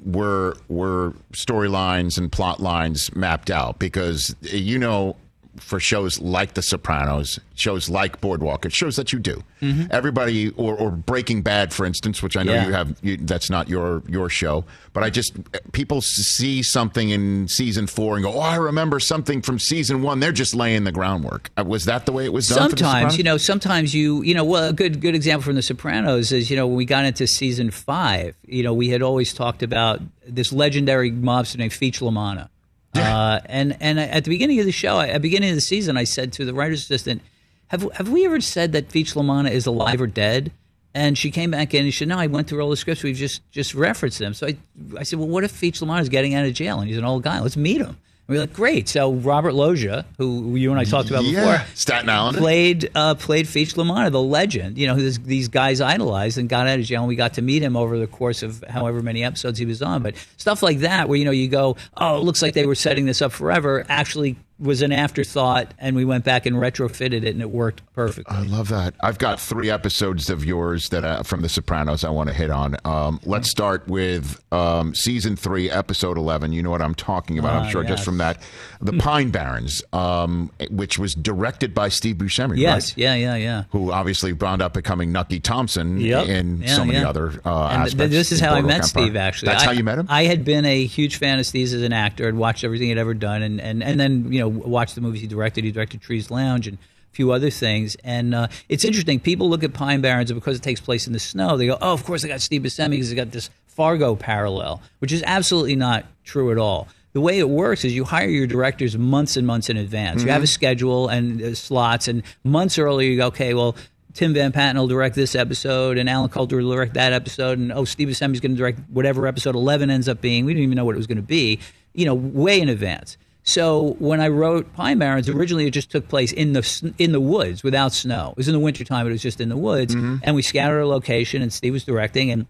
were 0.05 0.57
were 0.69 1.15
storylines 1.33 2.19
and 2.19 2.31
plot 2.31 2.61
lines 2.61 3.15
mapped 3.15 3.51
out? 3.51 3.79
Because 3.79 4.35
you 4.43 4.79
know, 4.79 5.17
for 5.57 5.81
shows 5.81 6.21
like 6.21 6.55
The 6.55 6.63
Sopranos, 6.63 7.39
shows 7.55 7.89
like 7.91 8.21
Boardwalk, 8.21 8.65
it 8.65 8.73
shows 8.73 8.97
that 8.97 9.13
you 9.13 9.19
do. 9.19 9.43
Everybody, 9.91 10.51
or, 10.51 10.75
or 10.75 10.91
Breaking 10.91 11.43
Bad, 11.43 11.73
for 11.73 11.85
instance, 11.85 12.23
which 12.23 12.37
I 12.37 12.43
know 12.43 12.55
Yeah. 12.55 12.67
you 12.67 12.73
have. 12.73 12.97
You, 13.03 13.17
that's 13.19 13.51
not 13.51 13.69
your 13.69 14.03
your 14.09 14.29
show, 14.31 14.65
but 14.93 15.03
I 15.03 15.11
just 15.11 15.35
people 15.73 16.01
see 16.01 16.63
something 16.63 17.11
in 17.11 17.47
season 17.49 17.87
four 17.87 18.17
and 18.17 18.25
go, 18.25 18.33
"Oh, 18.33 18.41
I 18.41 18.57
remember 18.57 19.01
something 19.01 19.43
from 19.43 19.59
season 19.59 20.03
one." 20.03 20.21
They're 20.21 20.33
just 20.33 20.55
laying 20.55 20.85
the 20.85 20.93
groundwork. 20.93 21.51
Uh, 21.59 21.65
Was 21.65 21.85
that 21.85 22.07
the 22.07 22.13
way 22.13 22.25
it 22.25 22.33
was 22.33 22.49
done? 22.49 22.71
Sometimes, 22.71 23.19
you 23.19 23.25
know, 23.25 23.37
sometimes 23.37 23.95
you, 23.95 24.23
you 24.23 24.35
know, 24.35 24.45
well, 24.45 24.69
a 24.71 24.73
good 24.73 25.01
good 25.01 25.15
example 25.15 25.43
from 25.45 25.57
The 25.57 25.63
Sopranos 25.63 26.33
is, 26.33 26.51
you 26.51 26.57
know, 26.57 26.67
when 26.67 26.77
we 26.77 26.85
got 26.85 27.05
into 27.05 27.27
season 27.27 27.71
five, 27.71 28.35
you 28.47 28.63
know, 28.63 28.73
we 28.73 28.89
had 28.89 29.03
always 29.03 29.35
talked 29.35 29.63
about 29.63 30.01
this 30.27 30.53
legendary 30.53 31.11
mobster 31.13 31.59
named 31.59 31.73
Feech 31.73 32.01
La 32.01 32.11
Manna. 32.11 32.49
Uh, 32.95 33.41
and 33.47 33.77
and 33.81 34.01
at 34.01 34.25
the 34.25 34.31
beginning 34.31 34.59
of 34.61 34.67
the 34.67 34.73
show, 34.73 35.01
at 35.01 35.13
the 35.13 35.21
beginning 35.21 35.51
of 35.51 35.55
the 35.55 35.61
season, 35.61 35.97
I 35.97 36.05
said 36.05 36.33
to 36.35 36.45
the 36.45 36.55
writer's 36.55 36.83
assistant, 36.83 37.23
"Have 37.69 37.91
have 37.93 38.09
we 38.09 38.25
ever 38.27 38.41
said 38.41 38.73
that 38.73 38.89
Feech 38.89 39.15
La 39.15 39.23
Manna 39.23 39.51
is 39.51 39.67
alive 39.67 40.01
or 40.01 40.07
dead?" 40.07 40.53
And 40.93 41.17
she 41.17 41.31
came 41.31 41.53
back 41.53 41.73
in 41.73 41.85
and 41.85 41.93
she 41.93 42.01
said, 42.01 42.09
"No, 42.09 42.19
I 42.19 42.27
went 42.27 42.49
through 42.49 42.61
all 42.61 42.71
the 42.71 42.77
scripts. 42.77 43.03
We've 43.03 43.17
just 43.17 43.49
just 43.53 43.75
referenced 43.75 44.19
them." 44.19 44.35
So 44.35 44.49
I 44.49 44.57
I 44.99 45.05
said, 45.05 45.19
"Well, 45.19 45.29
what 45.29 45.45
if 45.45 45.53
Feech 45.53 45.81
La 45.81 45.87
Manna 45.87 46.03
is 46.03 46.09
getting 46.09 46.35
out 46.35 46.47
of 46.47 46.53
jail 46.53 46.81
and 46.81 46.89
he's 46.89 46.99
an 46.99 47.05
old 47.05 47.23
guy? 47.23 47.41
Let's 47.41 47.57
meet 47.57 47.81
him." 47.81 47.97
We 48.31 48.37
are 48.37 48.41
like, 48.43 48.53
"Great!" 48.53 48.89
So 48.89 49.13
Robert 49.13 49.55
Loggia, 49.55 50.07
who 50.17 50.55
you 50.55 50.71
and 50.71 50.79
I 50.79 50.85
talked 50.85 51.11
about 51.11 51.25
yeah, 51.25 51.59
before, 51.59 51.67
Staten 51.75 52.09
Island. 52.09 52.39
played 52.39 52.89
uh, 52.95 53.17
played 53.17 53.47
Feech 53.47 53.77
La 53.77 53.83
Manna, 53.83 54.09
the 54.09 54.23
legend. 54.23 54.79
You 54.79 54.87
know, 54.87 54.95
who 54.95 55.03
this, 55.03 55.19
these 55.19 55.49
guys 55.49 55.81
idolized 55.81 56.39
and 56.39 56.49
got 56.49 56.69
out 56.69 56.79
of 56.79 56.85
jail. 56.85 57.01
And 57.01 57.09
we 57.09 57.17
got 57.17 57.35
to 57.35 57.43
meet 57.43 57.61
him 57.61 57.77
over 57.77 57.99
the 57.99 58.07
course 58.07 58.45
of 58.45 58.63
however 58.69 59.03
many 59.03 59.25
episodes 59.25 59.59
he 59.59 59.67
was 59.67 59.83
on. 59.83 60.05
But 60.05 60.15
stuff 60.37 60.63
like 60.63 60.79
that, 60.79 61.09
where 61.09 61.19
you 61.19 61.25
know 61.25 61.33
you 61.33 61.49
go, 61.49 61.77
oh, 61.97 62.19
it 62.19 62.23
looks 62.23 62.41
like 62.41 62.55
they 62.55 62.67
were 62.67 62.77
setting 62.77 63.05
this 63.05 63.21
up 63.21 63.33
forever, 63.33 63.85
actually 63.89 64.37
was 64.61 64.83
an 64.83 64.93
afterthought, 64.93 65.73
and 65.79 65.97
we 65.97 66.05
went 66.05 66.25
back 66.25 66.45
and 66.47 66.57
retrofitted 66.57 67.25
it, 67.25 67.29
and 67.29 67.41
it 67.41 67.51
worked 67.51 67.83
perfectly. 67.95 68.37
I 68.37 68.43
love 68.43 68.69
that. 68.69 68.95
I've 69.01 69.19
got 69.19 69.41
three 69.41 69.71
episodes 69.71 70.29
of 70.31 70.45
yours 70.45 70.91
that 70.91 71.05
uh, 71.05 71.23
from 71.23 71.41
The 71.43 71.49
Sopranos 71.49 72.05
I 72.05 72.11
want 72.11 72.29
to 72.29 72.35
hit 72.35 72.51
on. 72.51 72.77
Um, 72.85 73.21
let's 73.25 73.49
start 73.51 73.89
with 73.89 74.43
um, 74.53 74.95
season 74.95 75.35
three, 75.37 75.71
episode 75.71 76.19
eleven. 76.19 76.53
You 76.53 76.63
know 76.63 76.71
what 76.71 76.83
I'm 76.83 76.95
talking 76.95 77.39
about, 77.39 77.55
I'm 77.55 77.63
Ah, 77.67 77.69
sure, 77.71 77.85
just 77.85 78.05
from 78.05 78.19
that. 78.19 78.43
The 78.83 78.93
Pine 78.95 79.31
Barrens, 79.31 79.83
um, 79.93 80.51
which 80.71 80.99
was 80.99 81.15
directed 81.15 81.75
by 81.75 81.89
Steve 81.89 82.17
Buscemi, 82.17 82.59
yes, 82.59 82.93
right? 82.93 82.99
yeah, 82.99 83.15
yeah, 83.15 83.35
yeah. 83.37 83.65
Who 83.71 83.93
obviously 83.93 84.33
wound 84.33 84.63
up 84.63 84.75
becoming 84.75 85.13
Nucky 85.13 85.41
Thompson 85.41 86.01
Yep. 86.01 86.29
in 86.29 86.63
Yeah, 86.63 86.77
so 86.77 86.85
many 86.85 86.99
yeah. 86.99 87.09
other 87.09 87.29
uh, 87.45 87.67
And 87.69 87.83
aspects. 87.83 87.95
th- 87.95 88.11
this 88.11 88.33
is 88.33 88.41
how 88.41 88.53
I 88.55 88.61
met 88.61 88.77
Empire. 88.77 88.83
Steve. 88.85 89.17
Actually, 89.17 89.47
that's 89.53 89.63
I, 89.63 89.67
how 89.67 89.73
you 89.73 89.85
met 89.85 89.99
him. 89.99 90.07
I 90.11 90.25
had 90.25 90.45
been 90.45 90.65
a 90.65 90.85
huge 90.85 91.17
fan 91.17 91.39
of 91.39 91.47
Steve's 91.47 91.73
as 91.73 91.83
an 91.83 91.93
actor. 91.93 92.29
I'd 92.29 92.35
watched 92.35 92.65
everything 92.65 92.89
he'd 92.89 92.99
ever 92.99 93.15
done, 93.15 93.43
and, 93.43 93.61
and, 93.61 93.83
and 93.83 93.99
then 94.01 94.33
you 94.33 94.41
know 94.41 94.50
watched 94.51 94.95
the 94.95 95.01
movies 95.01 95.21
he 95.21 95.27
directed. 95.27 95.65
He 95.65 95.73
directed 95.73 96.01
Trees 96.01 96.31
Lounge 96.31 96.67
and 96.67 96.79
a 96.79 97.15
few 97.15 97.33
other 97.33 97.51
things. 97.51 97.97
And 98.05 98.35
uh, 98.35 98.49
it's 98.69 98.85
interesting. 98.85 99.21
People 99.21 99.49
look 99.49 99.65
at 99.65 99.73
Pine 99.73 100.01
Barrens, 100.01 100.31
and 100.31 100.41
because 100.41 100.57
it 100.57 100.63
takes 100.63 100.81
place 100.81 101.07
in 101.07 101.13
the 101.13 101.19
snow, 101.19 101.57
they 101.57 101.67
go, 101.67 101.79
"Oh, 101.81 101.93
of 101.93 102.05
course, 102.05 102.25
I 102.25 102.29
got 102.29 102.41
Steve 102.41 102.63
Buscemi 102.63 102.91
because 102.91 103.11
he 103.11 103.17
got 103.17 103.31
this 103.31 103.51
Fargo 103.67 104.15
parallel," 104.15 104.83
which 104.99 105.13
is 105.13 105.23
absolutely 105.27 105.77
not 105.77 106.05
true 106.25 106.51
at 106.51 106.59
all. 106.59 106.89
The 107.13 107.21
way 107.21 107.41
it 107.41 107.49
works 107.49 107.85
is 107.85 107.93
you 107.93 108.05
hire 108.05 108.29
your 108.29 108.47
directors 108.47 108.97
months 108.97 109.37
and 109.37 109.45
months 109.47 109.69
in 109.69 109.77
advance. 109.77 110.23
You 110.23 110.31
have 110.31 110.45
a 110.45 110.47
schedule 110.47 111.09
and 111.09 111.43
uh, 111.43 111.55
slots, 111.55 112.07
and 112.07 112.23
months 112.45 112.79
earlier 112.79 113.11
you 113.11 113.17
go, 113.17 113.27
"Okay, 113.29 113.55
well." 113.55 113.77
Tim 114.13 114.35
Van 114.35 114.51
Patten 114.51 114.77
will 114.77 114.89
direct 114.89 115.15
this 115.15 115.37
episode, 115.37 115.97
and 115.97 116.11
Allen 116.11 116.31
Coulter 116.31 116.57
will 116.57 116.73
direct 116.73 116.95
that 116.95 117.13
episode, 117.13 117.59
and 117.59 117.73
oh, 117.73 117.85
Steve 117.85 118.09
Buscemi's 118.09 118.41
going 118.41 118.53
to 118.53 118.59
direct 118.59 118.81
whatever 118.91 119.27
episode 119.29 119.55
11 119.55 119.89
ends 119.89 120.09
up 120.09 120.21
being. 120.21 120.45
We 120.45 120.53
didn't 120.53 120.65
even 120.65 120.77
know 120.77 120.85
what 120.85 120.97
it 120.97 120.99
was 120.99 121.07
going 121.07 121.19
to 121.19 121.23
be, 121.23 121.61
you 121.95 122.07
know, 122.07 122.15
way 122.15 122.61
in 122.61 122.69
advance. 122.69 123.17
So 123.43 123.97
when 123.99 124.21
I 124.21 124.29
wrote 124.29 124.73
Pine 124.75 124.99
Barrens, 124.99 125.29
originally 125.29 125.67
it 125.67 125.71
just 125.71 125.91
took 125.91 126.09
place 126.09 126.33
in 126.33 126.53
the 126.53 126.93
in 126.99 127.13
the 127.13 127.21
woods 127.21 127.63
without 127.63 127.93
snow. 127.93 128.31
It 128.31 128.37
was 128.37 128.49
in 128.49 128.53
the 128.55 128.61
wintertime, 128.61 129.07
it 129.07 129.11
was 129.11 129.23
just 129.23 129.41
in 129.41 129.49
the 129.49 129.57
woods, 129.57 129.95
mm-hmm. 129.95 130.17
and 130.23 130.37
we 130.37 130.43
scattered 130.43 130.81
a 130.81 130.87
location, 130.87 131.43
and 131.43 131.53
Steve 131.53 131.73
was 131.73 131.85
directing, 131.85 132.31
and 132.31 132.47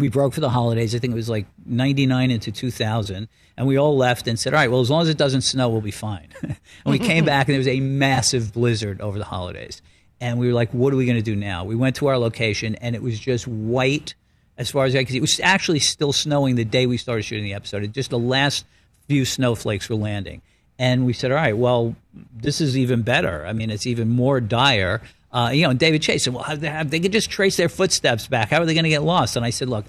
we 0.00 0.08
broke 0.08 0.34
for 0.34 0.40
the 0.40 0.50
holidays. 0.50 0.94
I 0.94 0.98
think 0.98 1.12
it 1.12 1.16
was 1.16 1.28
like 1.28 1.46
99 1.64 2.30
into 2.30 2.50
2000. 2.50 3.28
And 3.56 3.66
we 3.66 3.76
all 3.76 3.96
left 3.96 4.26
and 4.26 4.38
said, 4.38 4.54
all 4.54 4.58
right, 4.58 4.70
well, 4.70 4.80
as 4.80 4.90
long 4.90 5.02
as 5.02 5.08
it 5.08 5.18
doesn't 5.18 5.42
snow, 5.42 5.68
we'll 5.68 5.80
be 5.80 5.90
fine. 5.90 6.28
and 6.42 6.56
we 6.86 6.98
came 6.98 7.24
back 7.24 7.46
and 7.46 7.52
there 7.52 7.58
was 7.58 7.68
a 7.68 7.80
massive 7.80 8.52
blizzard 8.52 9.00
over 9.00 9.18
the 9.18 9.24
holidays. 9.24 9.82
And 10.20 10.38
we 10.38 10.48
were 10.48 10.54
like, 10.54 10.70
what 10.72 10.92
are 10.92 10.96
we 10.96 11.06
going 11.06 11.18
to 11.18 11.22
do 11.22 11.36
now? 11.36 11.64
We 11.64 11.76
went 11.76 11.96
to 11.96 12.06
our 12.06 12.18
location 12.18 12.74
and 12.76 12.94
it 12.94 13.02
was 13.02 13.18
just 13.18 13.46
white 13.46 14.14
as 14.56 14.70
far 14.70 14.84
as 14.84 14.94
I 14.94 15.04
could 15.04 15.12
see. 15.12 15.18
It 15.18 15.22
was 15.22 15.40
actually 15.40 15.80
still 15.80 16.12
snowing 16.12 16.54
the 16.54 16.64
day 16.64 16.86
we 16.86 16.96
started 16.96 17.22
shooting 17.22 17.44
the 17.44 17.54
episode. 17.54 17.82
It 17.82 17.92
just 17.92 18.10
the 18.10 18.18
last 18.18 18.64
few 19.10 19.24
snowflakes 19.24 19.88
were 19.88 19.96
landing. 19.96 20.40
And 20.78 21.04
we 21.04 21.12
said, 21.12 21.32
all 21.32 21.36
right, 21.36 21.56
well, 21.56 21.96
this 22.32 22.60
is 22.60 22.78
even 22.78 23.02
better. 23.02 23.44
I 23.44 23.52
mean, 23.52 23.68
it's 23.70 23.88
even 23.88 24.08
more 24.08 24.40
dire. 24.40 25.02
Uh, 25.32 25.50
you 25.52 25.64
know, 25.64 25.70
and 25.70 25.80
David 25.80 26.00
Chase 26.00 26.22
said, 26.22 26.32
well, 26.32 26.44
how, 26.44 26.56
how, 26.56 26.84
they 26.84 27.00
could 27.00 27.10
just 27.10 27.28
trace 27.28 27.56
their 27.56 27.68
footsteps 27.68 28.28
back. 28.28 28.50
How 28.50 28.60
are 28.62 28.66
they 28.66 28.74
going 28.74 28.84
to 28.84 28.88
get 28.90 29.02
lost? 29.02 29.34
And 29.34 29.44
I 29.44 29.50
said, 29.50 29.68
look, 29.68 29.84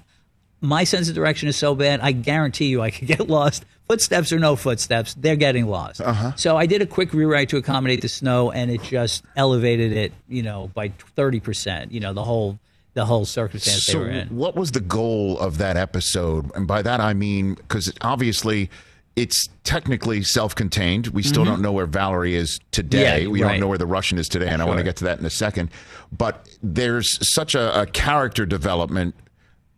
my 0.60 0.82
sense 0.82 1.08
of 1.08 1.14
direction 1.14 1.48
is 1.48 1.54
so 1.54 1.76
bad, 1.76 2.00
I 2.00 2.10
guarantee 2.10 2.66
you 2.66 2.82
I 2.82 2.90
could 2.90 3.06
get 3.06 3.28
lost. 3.28 3.64
Footsteps 3.88 4.32
or 4.32 4.40
no 4.40 4.56
footsteps, 4.56 5.14
they're 5.14 5.36
getting 5.36 5.66
lost. 5.66 6.00
Uh-huh. 6.00 6.32
So 6.34 6.56
I 6.56 6.66
did 6.66 6.82
a 6.82 6.86
quick 6.86 7.12
rewrite 7.12 7.48
to 7.50 7.58
accommodate 7.58 8.00
the 8.02 8.08
snow, 8.08 8.50
and 8.50 8.70
it 8.70 8.82
just 8.82 9.22
elevated 9.36 9.92
it, 9.92 10.12
you 10.28 10.42
know, 10.42 10.68
by 10.74 10.88
thirty 11.14 11.40
percent. 11.40 11.92
You 11.92 12.00
know, 12.00 12.12
the 12.12 12.24
whole 12.24 12.58
the 12.94 13.04
whole 13.04 13.24
circumstance 13.24 13.86
they 13.86 13.92
So, 13.92 13.98
were 14.00 14.08
in. 14.08 14.28
what 14.28 14.54
was 14.56 14.72
the 14.72 14.80
goal 14.80 15.38
of 15.38 15.58
that 15.58 15.76
episode? 15.76 16.50
And 16.54 16.66
by 16.66 16.82
that 16.82 17.00
I 17.00 17.12
mean 17.14 17.54
because 17.54 17.92
obviously 18.02 18.70
it's 19.16 19.48
technically 19.64 20.22
self-contained. 20.22 21.08
We 21.08 21.22
still 21.22 21.44
don't 21.44 21.60
know 21.60 21.72
where 21.72 21.86
Valerie 21.86 22.34
is 22.34 22.58
today. 22.70 23.20
Mm-hmm. 23.20 23.22
Yeah, 23.26 23.28
we 23.28 23.42
right. 23.42 23.50
don't 23.52 23.60
know 23.60 23.68
where 23.68 23.78
the 23.78 23.86
Russian 23.86 24.16
is 24.18 24.28
today, 24.28 24.48
and 24.48 24.62
I 24.62 24.64
want 24.64 24.78
to 24.78 24.84
get 24.84 24.96
to 24.96 25.04
that 25.04 25.18
in 25.18 25.26
a 25.26 25.30
second. 25.30 25.70
But 26.16 26.48
there's 26.62 27.18
such 27.34 27.54
a, 27.54 27.82
a 27.82 27.86
character 27.86 28.46
development 28.46 29.14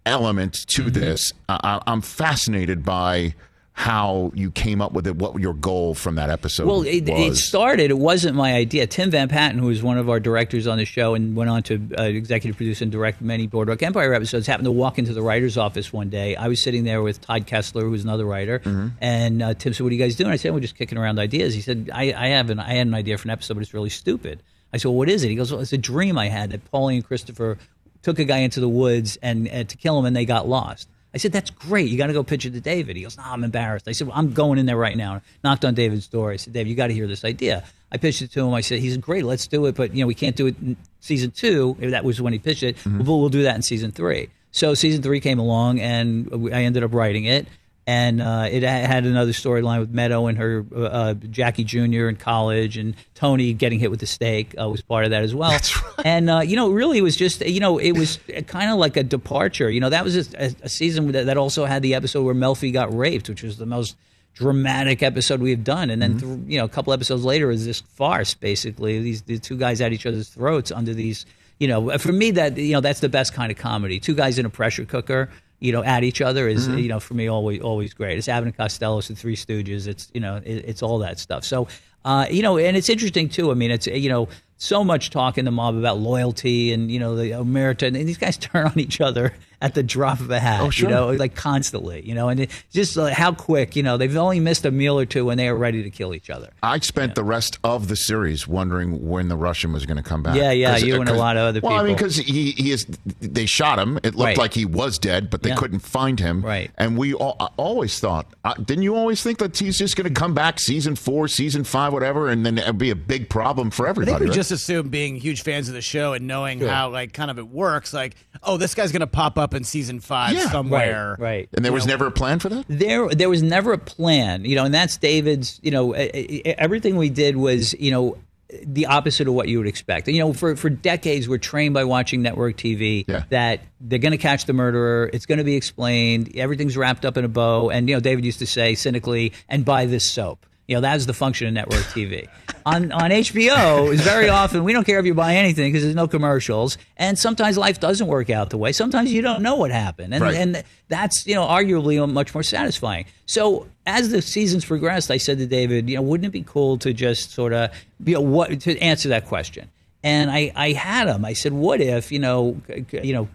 element 0.06 0.66
to 0.68 0.82
Mm-hmm. 0.82 0.92
this. 0.92 1.32
I, 1.48 1.58
I- 1.64 1.92
I'm 1.92 2.00
fascinated 2.00 2.84
by 2.84 3.34
how 3.76 4.30
you 4.36 4.52
came 4.52 4.80
up 4.80 4.92
with 4.92 5.04
it. 5.04 5.16
What 5.16 5.40
your 5.40 5.52
goal 5.52 5.94
from 5.94 6.14
that 6.14 6.30
episode 6.30 6.66
Well, 6.68 6.82
it, 6.82 7.08
it 7.08 7.34
started. 7.36 7.90
It 7.90 7.98
wasn't 7.98 8.36
my 8.36 8.54
idea. 8.54 8.86
Tim 8.86 9.10
Van 9.10 9.28
Patten, 9.28 9.58
who 9.58 9.66
was 9.66 9.82
one 9.82 9.98
of 9.98 10.08
our 10.08 10.20
directors 10.20 10.68
on 10.68 10.78
the 10.78 10.84
show 10.84 11.14
and 11.16 11.34
went 11.34 11.50
on 11.50 11.64
to 11.64 11.80
uh, 11.98 12.04
executive 12.04 12.56
produce 12.56 12.80
and 12.82 12.92
direct 12.92 13.20
many 13.20 13.48
Boardwalk 13.48 13.82
Empire 13.82 14.14
episodes, 14.14 14.46
happened 14.46 14.66
to 14.66 14.72
walk 14.72 14.98
into 15.00 15.12
the 15.12 15.22
writer's 15.22 15.58
office 15.58 15.92
one 15.92 16.08
day. 16.08 16.36
I 16.36 16.46
was 16.46 16.62
sitting 16.62 16.84
there 16.84 17.02
with 17.02 17.20
Todd 17.20 17.46
Kessler, 17.48 17.82
who 17.82 17.90
was 17.90 18.04
another 18.04 18.24
writer, 18.24 18.60
Mm-hmm. 18.60 18.88
and 19.00 19.42
uh, 19.42 19.54
Tim 19.54 19.72
said, 19.74 19.82
"What 19.82 19.90
are 19.90 19.94
you 19.96 20.00
guys 20.02 20.14
doing?" 20.14 20.30
I 20.30 20.36
said, 20.36 20.54
"We're 20.54 20.60
just 20.60 20.76
kicking 20.76 20.96
around 20.96 21.18
ideas." 21.18 21.52
He 21.52 21.60
said, 21.60 21.90
I, 21.92 22.14
"I 22.16 22.28
have 22.28 22.50
an 22.50 22.60
I 22.60 22.74
had 22.74 22.86
an 22.86 22.94
idea 22.94 23.18
for 23.18 23.26
an 23.26 23.30
episode, 23.30 23.54
but 23.54 23.62
it's 23.64 23.74
really 23.74 23.90
stupid." 23.90 24.40
I 24.72 24.76
said, 24.76 24.86
well, 24.88 24.96
"What 24.98 25.08
is 25.08 25.24
it?" 25.24 25.28
He 25.30 25.34
goes, 25.34 25.50
"Well, 25.50 25.60
it's 25.60 25.72
a 25.72 25.78
dream 25.78 26.16
I 26.16 26.28
had 26.28 26.50
that 26.50 26.70
Paulie 26.70 26.94
and 26.94 27.04
Christopher 27.04 27.58
took 28.02 28.20
a 28.20 28.24
guy 28.24 28.38
into 28.38 28.60
the 28.60 28.68
woods 28.68 29.18
and, 29.20 29.48
and 29.48 29.68
to 29.68 29.76
kill 29.76 29.98
him, 29.98 30.04
and 30.04 30.14
they 30.14 30.24
got 30.24 30.46
lost." 30.48 30.88
I 31.14 31.18
said, 31.18 31.32
"That's 31.32 31.50
great. 31.50 31.88
You 31.88 31.96
got 31.96 32.08
to 32.08 32.12
go 32.12 32.24
pitch 32.24 32.44
it 32.44 32.50
to 32.54 32.60
David." 32.60 32.96
He 32.96 33.02
goes, 33.02 33.16
"No, 33.16 33.22
I'm 33.24 33.44
embarrassed." 33.44 33.86
I 33.88 33.92
said, 33.92 34.08
well, 34.08 34.16
"I'm 34.16 34.32
going 34.32 34.58
in 34.58 34.66
there 34.66 34.76
right 34.76 34.96
now." 34.96 35.22
Knocked 35.44 35.64
on 35.64 35.74
David's 35.74 36.08
door. 36.08 36.32
I 36.32 36.36
said, 36.36 36.52
"Dave, 36.52 36.66
you 36.66 36.74
got 36.74 36.88
to 36.88 36.94
hear 36.94 37.06
this 37.06 37.24
idea." 37.24 37.64
I 37.92 37.96
pitched 37.96 38.22
it 38.22 38.32
to 38.32 38.40
him. 38.40 38.52
I 38.52 38.60
said, 38.60 38.80
"He's 38.80 38.96
great. 38.96 39.24
Let's 39.24 39.46
do 39.46 39.66
it, 39.66 39.76
but 39.76 39.94
you 39.94 40.00
know, 40.02 40.08
we 40.08 40.14
can't 40.14 40.34
do 40.34 40.46
it 40.46 40.56
in 40.60 40.76
season 41.00 41.30
two. 41.30 41.76
If 41.80 41.92
That 41.92 42.04
was 42.04 42.20
when 42.20 42.32
he 42.32 42.38
pitched 42.38 42.64
it. 42.64 42.76
Mm-hmm. 42.78 42.98
But 42.98 43.04
we'll 43.06 43.28
do 43.28 43.44
that 43.44 43.54
in 43.54 43.62
season 43.62 43.92
three. 43.92 44.28
So 44.50 44.74
season 44.74 45.02
three 45.02 45.20
came 45.20 45.38
along, 45.38 45.80
and 45.80 46.28
I 46.52 46.64
ended 46.64 46.82
up 46.82 46.92
writing 46.92 47.24
it. 47.24 47.46
And 47.86 48.22
uh, 48.22 48.48
it 48.50 48.62
had 48.62 49.04
another 49.04 49.32
storyline 49.32 49.80
with 49.80 49.90
Meadow 49.90 50.26
and 50.26 50.38
her 50.38 50.64
uh, 50.74 50.80
uh, 50.80 51.14
Jackie 51.14 51.64
Jr. 51.64 52.08
in 52.08 52.16
college, 52.16 52.78
and 52.78 52.94
Tony 53.14 53.52
getting 53.52 53.78
hit 53.78 53.90
with 53.90 54.00
the 54.00 54.06
steak 54.06 54.54
uh, 54.58 54.70
was 54.70 54.80
part 54.80 55.04
of 55.04 55.10
that 55.10 55.22
as 55.22 55.34
well. 55.34 55.50
That's 55.50 55.76
right. 55.82 56.06
And 56.06 56.30
uh, 56.30 56.40
you 56.40 56.56
know, 56.56 56.70
really, 56.70 56.96
it 56.96 57.02
was 57.02 57.14
just 57.14 57.44
you 57.44 57.60
know, 57.60 57.76
it 57.76 57.92
was 57.92 58.18
kind 58.46 58.70
of 58.70 58.78
like 58.78 58.96
a 58.96 59.02
departure. 59.02 59.70
You 59.70 59.80
know, 59.80 59.90
that 59.90 60.02
was 60.02 60.34
a, 60.34 60.54
a, 60.62 60.68
season 60.68 61.12
that, 61.12 61.26
that 61.26 61.36
also 61.36 61.66
had 61.66 61.82
the 61.82 61.94
episode 61.94 62.22
where 62.24 62.34
Melfi 62.34 62.72
got 62.72 62.96
raped, 62.96 63.28
which 63.28 63.42
was 63.42 63.58
the 63.58 63.66
most 63.66 63.96
dramatic 64.32 65.02
episode 65.02 65.40
we 65.40 65.50
have 65.50 65.64
done. 65.64 65.90
And 65.90 66.00
then 66.00 66.18
th- 66.18 66.38
you 66.46 66.58
know, 66.58 66.64
a 66.64 66.68
couple 66.70 66.94
episodes 66.94 67.22
later 67.22 67.50
is 67.50 67.66
this 67.66 67.82
farce, 67.82 68.32
basically. 68.32 68.98
These 69.00 69.22
the 69.22 69.38
two 69.38 69.58
guys 69.58 69.82
at 69.82 69.92
each 69.92 70.06
other's 70.06 70.30
throats 70.30 70.72
under 70.72 70.94
these. 70.94 71.26
You 71.58 71.68
know, 71.68 71.98
for 71.98 72.12
me, 72.12 72.32
that 72.32 72.56
you 72.56 72.72
know, 72.72 72.80
that's 72.80 73.00
the 73.00 73.10
best 73.10 73.34
kind 73.34 73.52
of 73.52 73.58
comedy. 73.58 74.00
Two 74.00 74.14
guys 74.14 74.38
in 74.38 74.46
a 74.46 74.50
pressure 74.50 74.86
cooker 74.86 75.30
you 75.64 75.72
know, 75.72 75.82
at 75.82 76.04
each 76.04 76.20
other 76.20 76.46
is, 76.46 76.68
you 76.68 76.88
know, 76.88 77.00
for 77.00 77.14
me 77.14 77.26
always 77.26 77.62
always 77.62 77.94
great. 77.94 78.18
It's 78.18 78.28
Abbott 78.28 78.48
and 78.48 78.56
Costello, 78.56 78.98
it's 78.98 79.08
the 79.08 79.16
Three 79.16 79.34
Stooges, 79.34 79.86
it's 79.86 80.10
you 80.12 80.20
know, 80.20 80.36
it, 80.44 80.64
it's 80.66 80.82
all 80.82 80.98
that 80.98 81.18
stuff. 81.18 81.42
So, 81.42 81.68
uh, 82.04 82.26
you 82.30 82.42
know, 82.42 82.58
and 82.58 82.76
it's 82.76 82.90
interesting 82.90 83.30
too. 83.30 83.50
I 83.50 83.54
mean, 83.54 83.70
it's 83.70 83.86
you 83.86 84.10
know, 84.10 84.28
so 84.58 84.84
much 84.84 85.08
talk 85.08 85.38
in 85.38 85.46
the 85.46 85.50
mob 85.50 85.74
about 85.76 85.98
loyalty 85.98 86.74
and 86.74 86.90
you 86.90 87.00
know 87.00 87.16
the 87.16 87.30
omerta, 87.30 87.86
and 87.86 87.96
these 87.96 88.18
guys 88.18 88.36
turn 88.52 88.66
on 88.66 88.78
each 88.78 89.00
other 89.00 89.32
at 89.60 89.74
the 89.74 89.82
drop 89.82 90.20
of 90.20 90.30
a 90.30 90.38
hat. 90.40 90.60
Oh, 90.60 90.70
sure. 90.70 90.88
You 90.88 90.94
know, 90.94 91.10
like 91.12 91.34
constantly. 91.34 92.06
You 92.06 92.14
know, 92.14 92.28
and 92.28 92.40
it, 92.40 92.50
just 92.72 92.96
like 92.96 93.14
how 93.14 93.32
quick. 93.32 93.76
You 93.76 93.82
know, 93.82 93.96
they've 93.96 94.16
only 94.16 94.40
missed 94.40 94.64
a 94.64 94.70
meal 94.70 94.98
or 94.98 95.06
two 95.06 95.24
when 95.24 95.38
they 95.38 95.48
are 95.48 95.56
ready 95.56 95.82
to 95.82 95.90
kill 95.90 96.14
each 96.14 96.30
other. 96.30 96.50
I 96.62 96.78
spent 96.80 97.14
the 97.14 97.24
rest 97.24 97.58
of 97.64 97.88
the 97.88 97.96
series 97.96 98.46
wondering 98.48 99.08
when 99.08 99.28
the 99.28 99.36
Russian 99.36 99.72
was 99.72 99.86
going 99.86 99.96
to 99.96 100.02
come 100.02 100.22
back. 100.22 100.36
Yeah, 100.36 100.50
yeah. 100.52 100.76
you 100.76 101.00
and 101.00 101.08
a 101.08 101.14
lot 101.14 101.36
of 101.36 101.42
other 101.42 101.60
people. 101.60 101.70
well, 101.70 101.80
I 101.80 101.84
mean, 101.84 101.96
because 101.96 102.16
he, 102.16 102.50
he 102.52 102.70
is. 102.70 102.86
They 103.20 103.46
shot 103.46 103.78
him. 103.78 103.96
It 103.98 104.14
looked 104.14 104.24
Right. 104.24 104.38
like 104.38 104.54
he 104.54 104.64
was 104.64 104.98
dead, 104.98 105.28
but 105.30 105.42
they 105.42 105.50
Yeah. 105.50 105.56
couldn't 105.56 105.80
find 105.80 106.18
him. 106.18 106.42
Right. 106.44 106.70
And 106.78 106.96
we 106.96 107.12
all, 107.14 107.36
I 107.40 107.48
always 107.56 107.98
thought, 108.00 108.26
uh, 108.44 108.54
didn't 108.54 108.82
you 108.84 108.94
always 108.96 109.22
think 109.22 109.38
that 109.38 109.56
he's 109.58 109.78
just 109.78 109.96
going 109.96 110.08
to 110.12 110.18
come 110.18 110.32
back 110.34 110.58
season 110.58 110.96
four, 110.96 111.28
season 111.28 111.64
five, 111.64 111.92
whatever, 111.92 112.28
and 112.28 112.44
then 112.46 112.56
it'd 112.58 112.78
be 112.78 112.90
a 112.90 112.94
big 112.96 113.28
problem 113.28 113.70
for 113.70 113.86
everybody? 113.86 114.12
I 114.12 114.14
everybody? 114.14 114.18
think 114.18 114.20
we 114.20 114.30
right? 114.30 114.34
just 114.34 114.50
assume 114.50 114.88
being 114.88 115.16
huge 115.16 115.42
fans 115.42 115.68
of 115.68 115.74
the 115.74 115.82
show 115.82 116.12
and 116.14 116.26
knowing 116.26 116.60
Sure. 116.60 116.68
how 116.68 116.88
like 116.90 117.12
kind 117.12 117.30
of 117.30 117.38
it 117.38 117.48
works, 117.48 117.92
like, 117.92 118.14
oh, 118.42 118.56
this 118.56 118.74
guy's 118.74 118.92
gonna 118.92 119.06
pop 119.06 119.36
up 119.38 119.43
in 119.52 119.64
season 119.64 120.00
five 120.00 120.32
Yeah. 120.32 120.48
somewhere. 120.50 121.16
Right. 121.18 121.24
Right. 121.34 121.48
and 121.52 121.64
there 121.64 121.70
you 121.72 121.74
was 121.74 121.84
know- 121.86 121.92
never 121.92 122.06
a 122.06 122.10
plan 122.10 122.38
for 122.38 122.48
that. 122.48 122.64
there 122.68 123.08
there 123.08 123.28
was 123.28 123.42
never 123.42 123.72
a 123.74 123.78
plan 123.78 124.44
you 124.46 124.54
know 124.56 124.64
and 124.64 124.72
that's 124.72 124.96
david's 124.96 125.58
you 125.62 125.70
know 125.72 125.92
everything 125.92 126.96
we 126.96 127.10
did 127.10 127.36
was 127.36 127.74
you 127.74 127.90
know 127.90 128.16
the 128.62 128.86
opposite 128.86 129.26
of 129.26 129.34
what 129.34 129.48
you 129.48 129.58
would 129.58 129.66
expect 129.66 130.06
you 130.06 130.18
know 130.20 130.32
for 130.32 130.54
for 130.54 130.70
decades 130.70 131.28
we're 131.28 131.38
trained 131.38 131.74
by 131.74 131.82
watching 131.82 132.22
network 132.22 132.56
tv 132.56 133.04
Yeah. 133.08 133.24
that 133.30 133.60
they're 133.80 133.98
going 133.98 134.12
to 134.12 134.18
catch 134.18 134.44
the 134.44 134.52
murderer 134.52 135.10
it's 135.12 135.26
going 135.26 135.38
to 135.38 135.44
be 135.44 135.56
explained 135.56 136.30
everything's 136.36 136.76
wrapped 136.76 137.04
up 137.04 137.16
in 137.16 137.24
a 137.24 137.28
bow 137.28 137.70
and 137.70 137.88
you 137.88 137.96
know 137.96 138.00
david 138.00 138.24
used 138.24 138.38
to 138.38 138.46
say 138.46 138.74
cynically 138.74 139.32
and 139.48 139.64
buy 139.64 139.86
this 139.86 140.08
soap 140.08 140.46
you 140.68 140.74
know 140.74 140.80
that's 140.80 141.06
the 141.06 141.12
function 141.12 141.46
of 141.46 141.52
network 141.52 141.82
tv 141.84 142.26
on 142.64 142.90
on 142.92 143.10
hbo 143.10 143.92
is 143.92 144.00
very 144.00 144.28
often 144.28 144.64
we 144.64 144.72
don't 144.72 144.84
care 144.84 144.98
if 144.98 145.04
you 145.06 145.12
buy 145.14 145.34
anything 145.34 145.70
because 145.70 145.82
there's 145.82 145.94
no 145.94 146.08
commercials 146.08 146.78
and 146.96 147.18
sometimes 147.18 147.58
life 147.58 147.78
doesn't 147.80 148.06
work 148.06 148.30
out 148.30 148.50
the 148.50 148.56
way 148.58 148.72
sometimes 148.72 149.12
you 149.12 149.20
don't 149.20 149.42
know 149.42 149.56
what 149.56 149.70
happened 149.70 150.14
and 150.14 150.22
Right. 150.22 150.34
and 150.36 150.64
that's 150.88 151.26
you 151.26 151.34
know 151.34 151.46
arguably 151.46 152.10
much 152.10 152.34
more 152.34 152.42
satisfying. 152.42 153.06
So 153.26 153.66
as 153.86 154.10
the 154.10 154.22
seasons 154.22 154.64
progressed, 154.64 155.10
I 155.10 155.16
said 155.16 155.38
to 155.38 155.46
David, 155.46 155.88
you 155.88 155.96
know, 155.96 156.02
wouldn't 156.02 156.26
it 156.26 156.30
be 156.30 156.42
cool 156.42 156.78
to 156.78 156.92
just 156.92 157.32
sort 157.32 157.52
of 157.52 157.70
you 158.04 158.14
know 158.14 158.20
what 158.20 158.60
to 158.60 158.78
answer 158.80 159.08
that 159.10 159.26
question? 159.26 159.70
And 160.02 160.30
I 160.30 160.52
I 160.54 160.72
had 160.72 161.08
him. 161.08 161.24
I 161.24 161.32
said, 161.32 161.52
what 161.52 161.80
if 161.80 162.12
you 162.12 162.18
know 162.18 162.60
you 162.92 163.12
know 163.14 163.28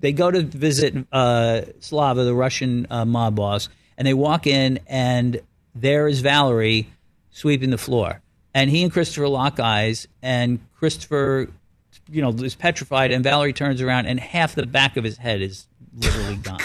they 0.00 0.12
go 0.12 0.30
to 0.30 0.42
visit 0.42 0.94
uh, 1.12 1.62
Slava, 1.80 2.24
the 2.24 2.34
Russian 2.34 2.86
uh, 2.90 3.04
mob 3.04 3.36
boss, 3.36 3.68
and 3.96 4.06
they 4.06 4.14
walk 4.14 4.46
in 4.46 4.78
and 4.86 5.40
there 5.80 6.08
is 6.08 6.20
Valerie 6.20 6.88
sweeping 7.30 7.70
the 7.70 7.78
floor, 7.78 8.20
and 8.54 8.70
he 8.70 8.82
and 8.82 8.92
Christopher 8.92 9.28
lock 9.28 9.60
eyes, 9.60 10.08
and 10.22 10.58
Christopher 10.78 11.48
you 12.10 12.22
know, 12.22 12.30
is 12.30 12.54
petrified, 12.54 13.10
and 13.12 13.22
Valerie 13.22 13.52
turns 13.52 13.82
around, 13.82 14.06
and 14.06 14.18
half 14.18 14.54
the 14.54 14.64
back 14.66 14.96
of 14.96 15.04
his 15.04 15.18
head 15.18 15.42
is 15.42 15.66
literally 15.94 16.36
gone. 16.42 16.58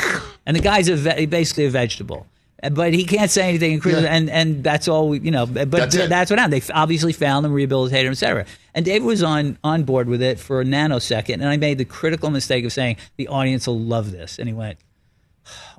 and 0.45 0.55
the 0.55 0.61
guy's 0.61 0.87
a 0.87 0.95
ve- 0.95 1.25
basically 1.25 1.65
a 1.65 1.69
vegetable. 1.69 2.25
But 2.71 2.93
he 2.93 3.03
can't 3.03 3.29
say 3.29 3.49
anything, 3.49 3.73
and, 3.73 3.85
Yeah. 3.85 3.97
and 4.15 4.29
and 4.29 4.63
that's 4.63 4.87
all. 4.87 5.09
We, 5.09 5.19
you 5.19 5.31
know, 5.31 5.45
but 5.45 5.69
That's 5.69 5.95
it. 5.95 6.07
that's 6.09 6.29
what 6.31 6.39
happened. 6.39 6.61
They 6.63 6.73
obviously 6.73 7.11
found 7.11 7.45
him, 7.45 7.51
rehabilitated 7.51 8.05
him, 8.05 8.13
etc. 8.13 8.45
And 8.73 8.85
David 8.85 9.05
was 9.05 9.21
on 9.21 9.57
on 9.65 9.83
board 9.83 10.07
with 10.07 10.21
it 10.21 10.39
for 10.39 10.61
a 10.61 10.63
nanosecond, 10.63 11.33
and 11.33 11.47
I 11.47 11.57
made 11.57 11.77
the 11.77 11.83
critical 11.83 12.29
mistake 12.29 12.63
of 12.63 12.71
saying 12.71 12.95
the 13.17 13.27
audience 13.27 13.67
will 13.67 13.79
love 13.81 14.13
this, 14.13 14.39
and 14.39 14.47
he 14.47 14.53
went. 14.53 14.77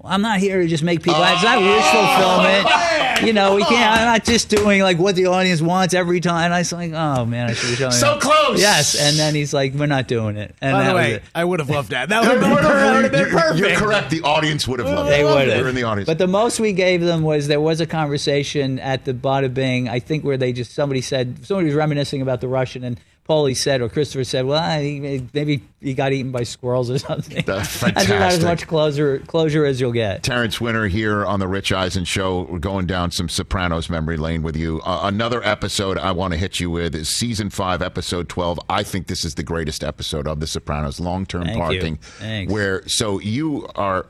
Well, 0.03 0.12
I'm 0.12 0.20
not 0.22 0.38
here 0.40 0.61
to 0.61 0.68
just 0.68 0.83
make 0.83 1.03
people. 1.03 1.20
it's 1.22 1.42
not 1.42 1.59
wish 1.59 1.83
oh, 1.85 2.07
fulfillment. 2.16 3.27
You 3.27 3.33
know, 3.33 3.55
we 3.55 3.62
can't. 3.64 4.00
I'm 4.00 4.07
not 4.07 4.24
just 4.24 4.48
doing 4.50 4.83
like 4.83 4.98
what 4.98 5.14
the 5.16 5.27
audience 5.27 5.62
wants 5.62 5.94
every 5.94 6.20
time. 6.20 6.46
And 6.46 6.55
I 6.55 6.59
was 6.59 6.72
like, 6.72 6.92
oh 6.92 7.24
man, 7.24 7.48
I 7.48 7.55
should 7.55 7.70
have 7.70 7.79
shown 7.79 7.92
So 7.92 8.14
him. 8.14 8.20
close! 8.20 8.61
Yes, 8.61 8.94
and 9.00 9.16
then 9.16 9.35
he's 9.35 9.55
like, 9.55 9.72
we're 9.74 9.87
not 9.87 10.07
doing 10.09 10.37
it. 10.37 10.55
And 10.61 10.72
By 10.72 10.85
the 10.88 10.94
way. 10.94 11.20
I 11.35 11.44
would 11.44 11.61
have 11.61 11.70
loved 11.70 11.90
that. 11.92 12.09
That 12.11 12.22
would 12.22 12.33
have 12.33 12.40
been, 12.40 12.57
per- 12.57 12.62
that 12.62 12.94
would 12.94 13.03
have 13.05 13.12
been 13.12 13.20
You're- 13.20 13.31
perfect. 13.40 13.59
You're 13.68 13.79
correct. 13.79 14.11
The 14.11 14.22
audience 14.22 14.68
would 14.68 14.81
have 14.81 14.88
loved 14.88 15.11
They 15.11 15.20
it. 15.20 15.24
would 15.24 15.46
You're 15.46 15.57
have. 15.57 15.66
in 15.68 15.74
the 15.74 15.85
audience. 15.85 16.07
But 16.07 16.18
the 16.18 16.27
most 16.27 16.61
we 16.61 16.72
gave 16.72 17.00
them 17.00 17.22
was 17.22 17.46
there 17.46 17.61
was 17.61 17.81
a 17.81 17.87
conversation 17.87 18.79
at 18.81 19.05
the 19.07 19.14
Bada 19.14 19.53
Bing, 19.53 19.88
I 19.88 20.00
think, 20.00 20.24
where 20.24 20.37
they 20.37 20.53
just 20.53 20.72
somebody 20.74 21.00
said 21.00 21.46
somebody 21.46 21.66
was 21.66 21.74
reminiscing 21.77 22.20
about 22.20 22.40
the 22.42 22.48
Russian, 22.48 22.85
and 22.85 23.00
Paulie 23.28 23.56
said 23.56 23.80
or 23.80 23.88
Christopher 23.88 24.22
said, 24.24 24.44
"Well, 24.44 24.80
he, 24.80 25.26
maybe 25.32 25.62
he 25.80 25.94
got 25.94 26.12
eaten 26.12 26.30
by 26.30 26.42
squirrels 26.42 26.90
or 26.90 26.98
something." 26.98 27.42
That's 27.46 27.80
That's 27.80 28.04
about 28.06 28.32
as 28.32 28.44
much 28.44 28.66
closure 28.66 29.20
closure 29.20 29.64
as 29.64 29.80
you'll 29.80 29.92
get. 29.92 30.22
Terence 30.22 30.60
Winter 30.60 30.88
here 30.88 31.24
on 31.24 31.40
the 31.40 31.48
Rich 31.48 31.72
Eisen 31.72 32.04
Show. 32.04 32.42
We're 32.42 32.58
going 32.58 32.87
down 32.87 33.12
some 33.12 33.30
Sopranos 33.30 33.88
memory 33.88 34.18
lane 34.18 34.42
with 34.42 34.56
you. 34.56 34.82
Uh, 34.84 35.00
another 35.04 35.42
episode 35.42 35.96
I 35.96 36.12
want 36.12 36.32
to 36.34 36.38
hit 36.38 36.60
you 36.60 36.70
with 36.70 36.94
is 36.94 37.08
season 37.08 37.48
five, 37.48 37.80
episode 37.80 38.28
twelve. 38.28 38.60
I 38.68 38.82
think 38.82 39.06
this 39.06 39.24
is 39.24 39.37
the 39.37 39.42
greatest 39.42 39.82
episode 39.82 40.28
of 40.28 40.40
the 40.40 40.46
Sopranos. 40.46 41.00
Long 41.00 41.24
term 41.24 41.46
parking. 41.48 41.96
Thanks. 41.96 42.52
Where 42.52 42.87
so 42.87 43.20
you 43.20 43.66
are. 43.74 44.06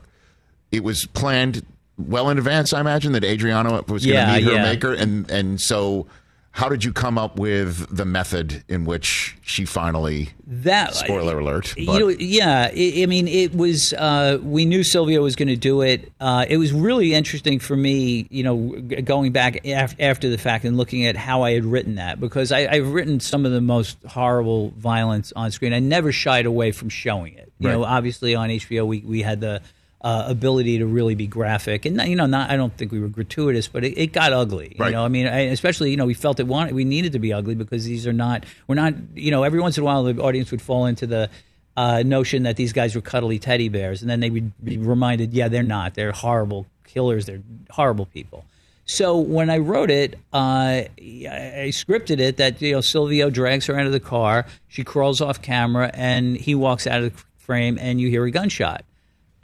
It 0.73 0.83
was 0.83 1.07
planned 1.07 1.65
well 1.97 2.31
in 2.31 2.39
advance. 2.39 2.73
I 2.73 2.81
imagine 2.81 3.13
that 3.13 3.23
Adriana 3.23 3.75
was 3.75 3.85
going 3.85 4.01
to 4.01 4.09
Yeah, 4.09 4.35
meet 4.35 4.43
her 4.43 4.53
yeah. 4.55 4.63
maker, 4.65 4.93
and 4.93 5.31
and 5.31 5.61
so. 5.61 6.09
How 6.55 6.69
did 6.69 6.85
you 6.85 6.93
come 6.93 7.19
up 7.19 7.37
with 7.37 7.95
the 7.95 8.05
method 8.05 8.63
in 8.69 8.85
which 8.85 9.37
she 9.43 9.65
finally? 9.65 10.29
That 10.47 10.95
Spoiler 10.95 11.41
alert! 11.41 11.77
You 11.77 11.87
know, 11.87 12.09
yeah. 12.11 12.71
I, 12.73 12.93
I 13.03 13.07
mean, 13.07 13.27
it 13.27 13.53
was. 13.57 13.93
Uh, 13.93 14.39
we 14.41 14.65
knew 14.65 14.85
Silvio 14.85 15.21
was 15.21 15.35
going 15.35 15.49
to 15.49 15.57
do 15.57 15.81
it. 15.81 16.13
Uh, 16.21 16.47
it 16.49 16.57
was 16.59 16.73
really 16.73 17.13
interesting 17.13 17.59
for 17.59 17.77
me, 17.77 18.29
you 18.31 18.45
know, 18.45 18.69
going 19.03 19.33
back 19.33 19.67
af- 19.67 19.97
after 19.99 20.31
the 20.31 20.39
fact 20.39 20.65
and 20.65 20.77
looking 20.77 21.07
at 21.07 21.17
how 21.17 21.43
I 21.43 21.55
had 21.55 21.65
written 21.65 21.97
that 21.97 22.21
because 22.21 22.53
I, 22.53 22.69
I've 22.69 22.93
written 22.93 23.19
some 23.19 23.45
of 23.45 23.51
the 23.51 23.61
most 23.61 23.99
horrible 24.07 24.71
violence 24.77 25.33
on 25.35 25.51
screen. 25.51 25.73
I 25.73 25.81
never 25.81 26.13
shied 26.13 26.47
away 26.47 26.71
from 26.71 26.89
showing 26.89 27.35
it. 27.35 27.51
You 27.59 27.69
know, 27.69 27.85
obviously 27.85 28.37
on 28.37 28.51
HBO 28.51 28.87
we 28.87 29.01
we 29.01 29.23
had 29.23 29.41
the. 29.41 29.61
Uh, 30.05 30.27
ability 30.29 30.77
to 30.77 30.85
really 30.85 31.15
be 31.15 31.27
graphic, 31.27 31.87
and 31.87 31.99
you 32.03 32.15
know, 32.15 32.27
not 32.27 32.51
I 32.51 32.59
don't 32.59 32.77
think 32.77 32.93
we 32.93 33.01
were 33.01 33.09
gratuitous, 33.09 33.69
but 33.69 33.85
it, 33.87 33.97
it 33.97 34.13
got 34.13 34.35
ugly. 34.35 34.77
Right. 34.79 34.89
You 34.89 34.93
know, 34.93 35.03
I 35.03 35.09
mean, 35.09 35.27
I, 35.27 35.45
especially 35.45 35.91
you 35.91 35.97
know, 35.97 36.05
we 36.05 36.13
felt 36.13 36.39
it 36.41 36.47
wanted 36.47 36.75
we 36.75 36.85
needed 36.85 37.13
to 37.13 37.19
be 37.19 37.33
ugly 37.33 37.55
because 37.55 37.87
these 37.87 38.07
are 38.07 38.13
not 38.13 38.45
we're 38.67 38.75
not 38.75 38.93
you 39.15 39.31
know 39.31 39.45
every 39.45 39.61
once 39.61 39.79
in 39.79 39.83
a 39.83 39.85
while 39.87 40.05
the 40.05 40.21
audience 40.21 40.51
would 40.51 40.61
fall 40.61 40.85
into 40.85 41.07
the 41.07 41.31
uh, 41.77 42.03
notion 42.05 42.43
that 42.45 42.57
these 42.57 42.73
guys 42.73 42.95
were 42.95 43.01
cuddly 43.01 43.39
teddy 43.39 43.69
bears, 43.69 44.03
and 44.03 44.11
then 44.11 44.21
they 44.21 44.31
would 44.31 44.53
be 44.63 44.77
reminded, 44.77 45.33
yeah, 45.33 45.49
they're 45.49 45.63
not. 45.63 45.95
They're 45.95 46.13
horrible 46.13 46.67
killers. 46.85 47.27
They're 47.27 47.43
horrible 47.71 48.07
people. 48.07 48.45
So 48.87 49.19
when 49.19 49.49
I 49.49 49.59
wrote 49.59 49.91
it, 49.91 50.19
uh, 50.33 50.37
I 50.37 50.89
I 50.99 51.71
scripted 51.73 52.21
it 52.21 52.37
that 52.37 52.61
you 52.61 52.73
know 52.73 52.81
Silvio 52.83 53.31
drags 53.31 53.67
her 53.67 53.79
out 53.79 53.87
of 53.87 53.93
the 53.93 54.01
car, 54.01 54.47
she 54.69 54.85
crawls 54.85 55.21
off 55.21 55.41
camera, 55.41 55.91
and 55.95 56.37
he 56.37 56.55
walks 56.55 56.87
out 56.87 57.03
of 57.03 57.17
the 57.17 57.23
frame, 57.39 57.79
and 57.81 58.01
you 58.01 58.11
hear 58.11 58.25
a 58.27 58.31
gunshot, 58.31 58.85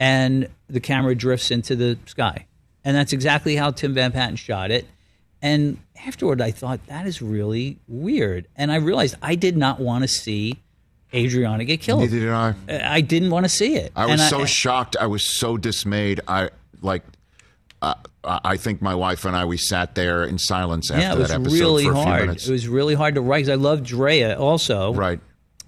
and 0.01 0.49
the 0.69 0.79
camera 0.79 1.15
drifts 1.15 1.51
into 1.51 1.75
the 1.75 1.97
sky, 2.07 2.47
and 2.83 2.95
that's 2.97 3.13
exactly 3.13 3.55
how 3.55 3.71
Tim 3.71 3.93
Van 3.93 4.11
Patten 4.11 4.35
shot 4.35 4.71
it. 4.71 4.85
And 5.41 5.79
afterward, 6.05 6.41
I 6.41 6.51
thought 6.51 6.85
that 6.87 7.07
is 7.07 7.21
really 7.21 7.79
weird, 7.87 8.47
and 8.55 8.71
I 8.71 8.75
realized 8.75 9.15
I 9.21 9.35
did 9.35 9.55
not 9.57 9.79
want 9.79 10.03
to 10.03 10.07
see 10.07 10.59
Adriana 11.13 11.65
get 11.65 11.81
killed. 11.81 12.01
Neither 12.01 12.19
did 12.19 12.29
I. 12.29 12.55
I 12.69 13.01
didn't 13.01 13.29
want 13.31 13.45
to 13.45 13.49
see 13.49 13.75
it. 13.75 13.91
I 13.95 14.05
was 14.05 14.19
And 14.21 14.29
so 14.29 14.45
shocked. 14.45 14.95
I 14.99 15.07
was 15.07 15.23
so 15.23 15.57
dismayed. 15.57 16.19
I 16.27 16.49
like. 16.81 17.03
Uh, 17.81 17.95
I 18.23 18.57
think 18.57 18.81
my 18.83 18.93
wife 18.93 19.25
and 19.25 19.35
I 19.35 19.45
we 19.45 19.57
sat 19.57 19.95
there 19.95 20.23
in 20.23 20.37
silence 20.37 20.91
after 20.91 21.01
yeah, 21.01 21.13
it 21.13 21.17
was 21.17 21.29
that 21.29 21.41
episode 21.41 21.59
really 21.59 21.83
for 21.85 21.91
a 21.91 21.95
few 21.95 22.03
hard. 22.03 22.21
minutes. 22.21 22.47
It 22.47 22.51
was 22.51 22.67
really 22.67 22.93
hard 22.93 23.15
to 23.15 23.21
write. 23.21 23.45
Cause 23.45 23.49
I 23.49 23.55
loved 23.55 23.85
Drea 23.85 24.37
also. 24.37 24.93
right. 24.93 25.19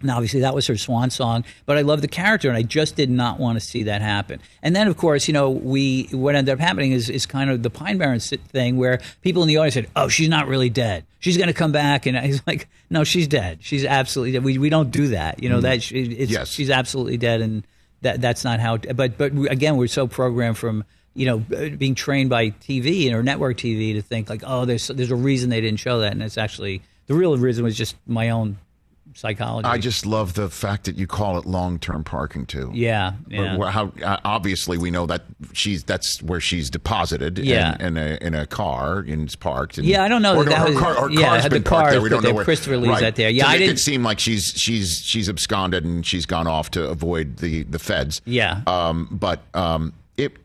Now, 0.03 0.15
obviously, 0.15 0.41
that 0.41 0.53
was 0.53 0.67
her 0.67 0.77
swan 0.77 1.09
song, 1.09 1.45
but 1.65 1.77
I 1.77 1.81
love 1.81 2.01
the 2.01 2.07
character, 2.07 2.49
and 2.49 2.57
I 2.57 2.61
just 2.61 2.95
did 2.95 3.09
not 3.09 3.39
want 3.39 3.55
to 3.55 3.65
see 3.65 3.83
that 3.83 4.01
happen. 4.01 4.39
And 4.61 4.75
then, 4.75 4.87
of 4.87 4.97
course, 4.97 5.27
you 5.27 5.33
know, 5.33 5.49
we 5.49 6.09
what 6.11 6.35
ended 6.35 6.53
up 6.53 6.59
happening 6.59 6.91
is 6.91 7.09
is 7.09 7.25
kind 7.25 7.49
of 7.49 7.63
the 7.63 7.69
Pine 7.69 7.97
Barrens 7.97 8.29
thing, 8.29 8.77
where 8.77 8.99
people 9.21 9.41
in 9.41 9.47
the 9.47 9.57
audience 9.57 9.75
said, 9.75 9.89
"Oh, 9.95 10.09
she's 10.09 10.29
not 10.29 10.47
really 10.47 10.69
dead. 10.69 11.05
She's 11.19 11.37
going 11.37 11.47
to 11.47 11.53
come 11.53 11.71
back," 11.71 12.05
and 12.05 12.17
I 12.17 12.27
was 12.27 12.41
like, 12.47 12.67
"No, 12.89 13.03
she's 13.03 13.27
dead. 13.27 13.59
She's 13.61 13.85
absolutely 13.85 14.33
dead. 14.33 14.43
We 14.43 14.57
we 14.57 14.69
don't 14.69 14.91
do 14.91 15.07
that. 15.09 15.41
You 15.41 15.49
know 15.49 15.59
mm. 15.59 15.63
that 15.63 15.81
she, 15.81 16.01
it's, 16.01 16.31
Yes. 16.31 16.49
she's 16.49 16.69
absolutely 16.69 17.17
dead, 17.17 17.41
and 17.41 17.65
that 18.01 18.21
that's 18.21 18.43
not 18.43 18.59
how. 18.59 18.77
But 18.77 19.17
but 19.17 19.33
we- 19.33 19.49
again, 19.49 19.77
we're 19.77 19.87
so 19.87 20.07
programmed 20.07 20.57
from." 20.57 20.83
You 21.15 21.27
know, 21.27 21.37
being 21.77 21.93
trained 21.93 22.31
by 22.31 22.49
TV 22.49 23.13
or 23.13 23.21
network 23.21 23.57
TV 23.57 23.93
to 23.93 24.01
think 24.01 24.31
like, 24.31 24.41
oh, 24.43 24.65
there's 24.65 24.87
there's 24.87 25.11
a 25.11 25.15
reason 25.15 25.51
they 25.51 25.61
didn't 25.61 25.79
show 25.79 25.99
that, 25.99 26.11
and 26.11 26.23
it's 26.23 26.39
actually 26.39 26.81
the 27.05 27.13
real 27.13 27.37
reason 27.37 27.63
was 27.63 27.77
just 27.77 27.95
my 28.07 28.29
own 28.31 28.57
psychology. 29.13 29.65
I 29.67 29.77
just 29.77 30.05
love 30.05 30.33
the 30.33 30.49
fact 30.49 30.85
that 30.85 30.95
you 30.97 31.07
call 31.07 31.37
it 31.37 31.45
long-term 31.45 32.03
parking 32.03 32.45
too. 32.45 32.71
Yeah, 32.73 33.13
yeah. 33.27 33.57
Or 33.57 33.67
How 33.67 33.91
uh, 34.03 34.17
obviously 34.25 34.77
we 34.77 34.91
know 34.91 35.05
that 35.05 35.23
she's 35.53 35.83
that's 35.83 36.21
where 36.21 36.39
she's 36.39 36.69
deposited. 36.69 37.39
Yeah. 37.39 37.75
In, 37.79 37.97
in 37.97 37.97
a 37.97 38.17
in 38.27 38.35
a 38.35 38.45
car 38.47 38.99
and 38.99 39.23
it's 39.23 39.35
parked. 39.35 39.77
And, 39.77 39.87
Yeah, 39.87 40.03
I 40.03 40.07
don't 40.07 40.21
know 40.21 40.35
Or 40.35 40.43
that 40.45 40.59
no, 40.59 40.71
was- 40.73 40.79
car, 40.79 40.93
her 40.95 41.09
yeah, 41.09 41.27
car's 41.27 41.43
the 41.43 41.49
been 41.49 41.63
parked 41.63 41.91
there. 41.91 42.01
We 42.01 42.09
don't 42.09 42.23
know 42.23 42.33
where. 42.33 42.45
Christopher 42.45 42.77
leaves 42.77 42.89
right. 42.89 43.01
that 43.01 43.15
there. 43.15 43.29
Yeah, 43.29 43.45
to 43.45 43.49
I 43.49 43.57
didn't- 43.57 43.75
it 43.75 43.79
seem 43.79 44.03
like 44.03 44.19
she's 44.19 44.53
she's 44.55 45.01
she's 45.03 45.29
absconded 45.29 45.85
and 45.85 46.05
she's 46.05 46.25
gone 46.25 46.47
off 46.47 46.71
to 46.71 46.87
avoid 46.89 47.37
the 47.37 47.63
the 47.63 47.79
feds. 47.79 48.21
Yeah. 48.25 48.61
Um, 48.67 49.07
but 49.11 49.41
um, 49.53 49.93
it. 50.17 50.37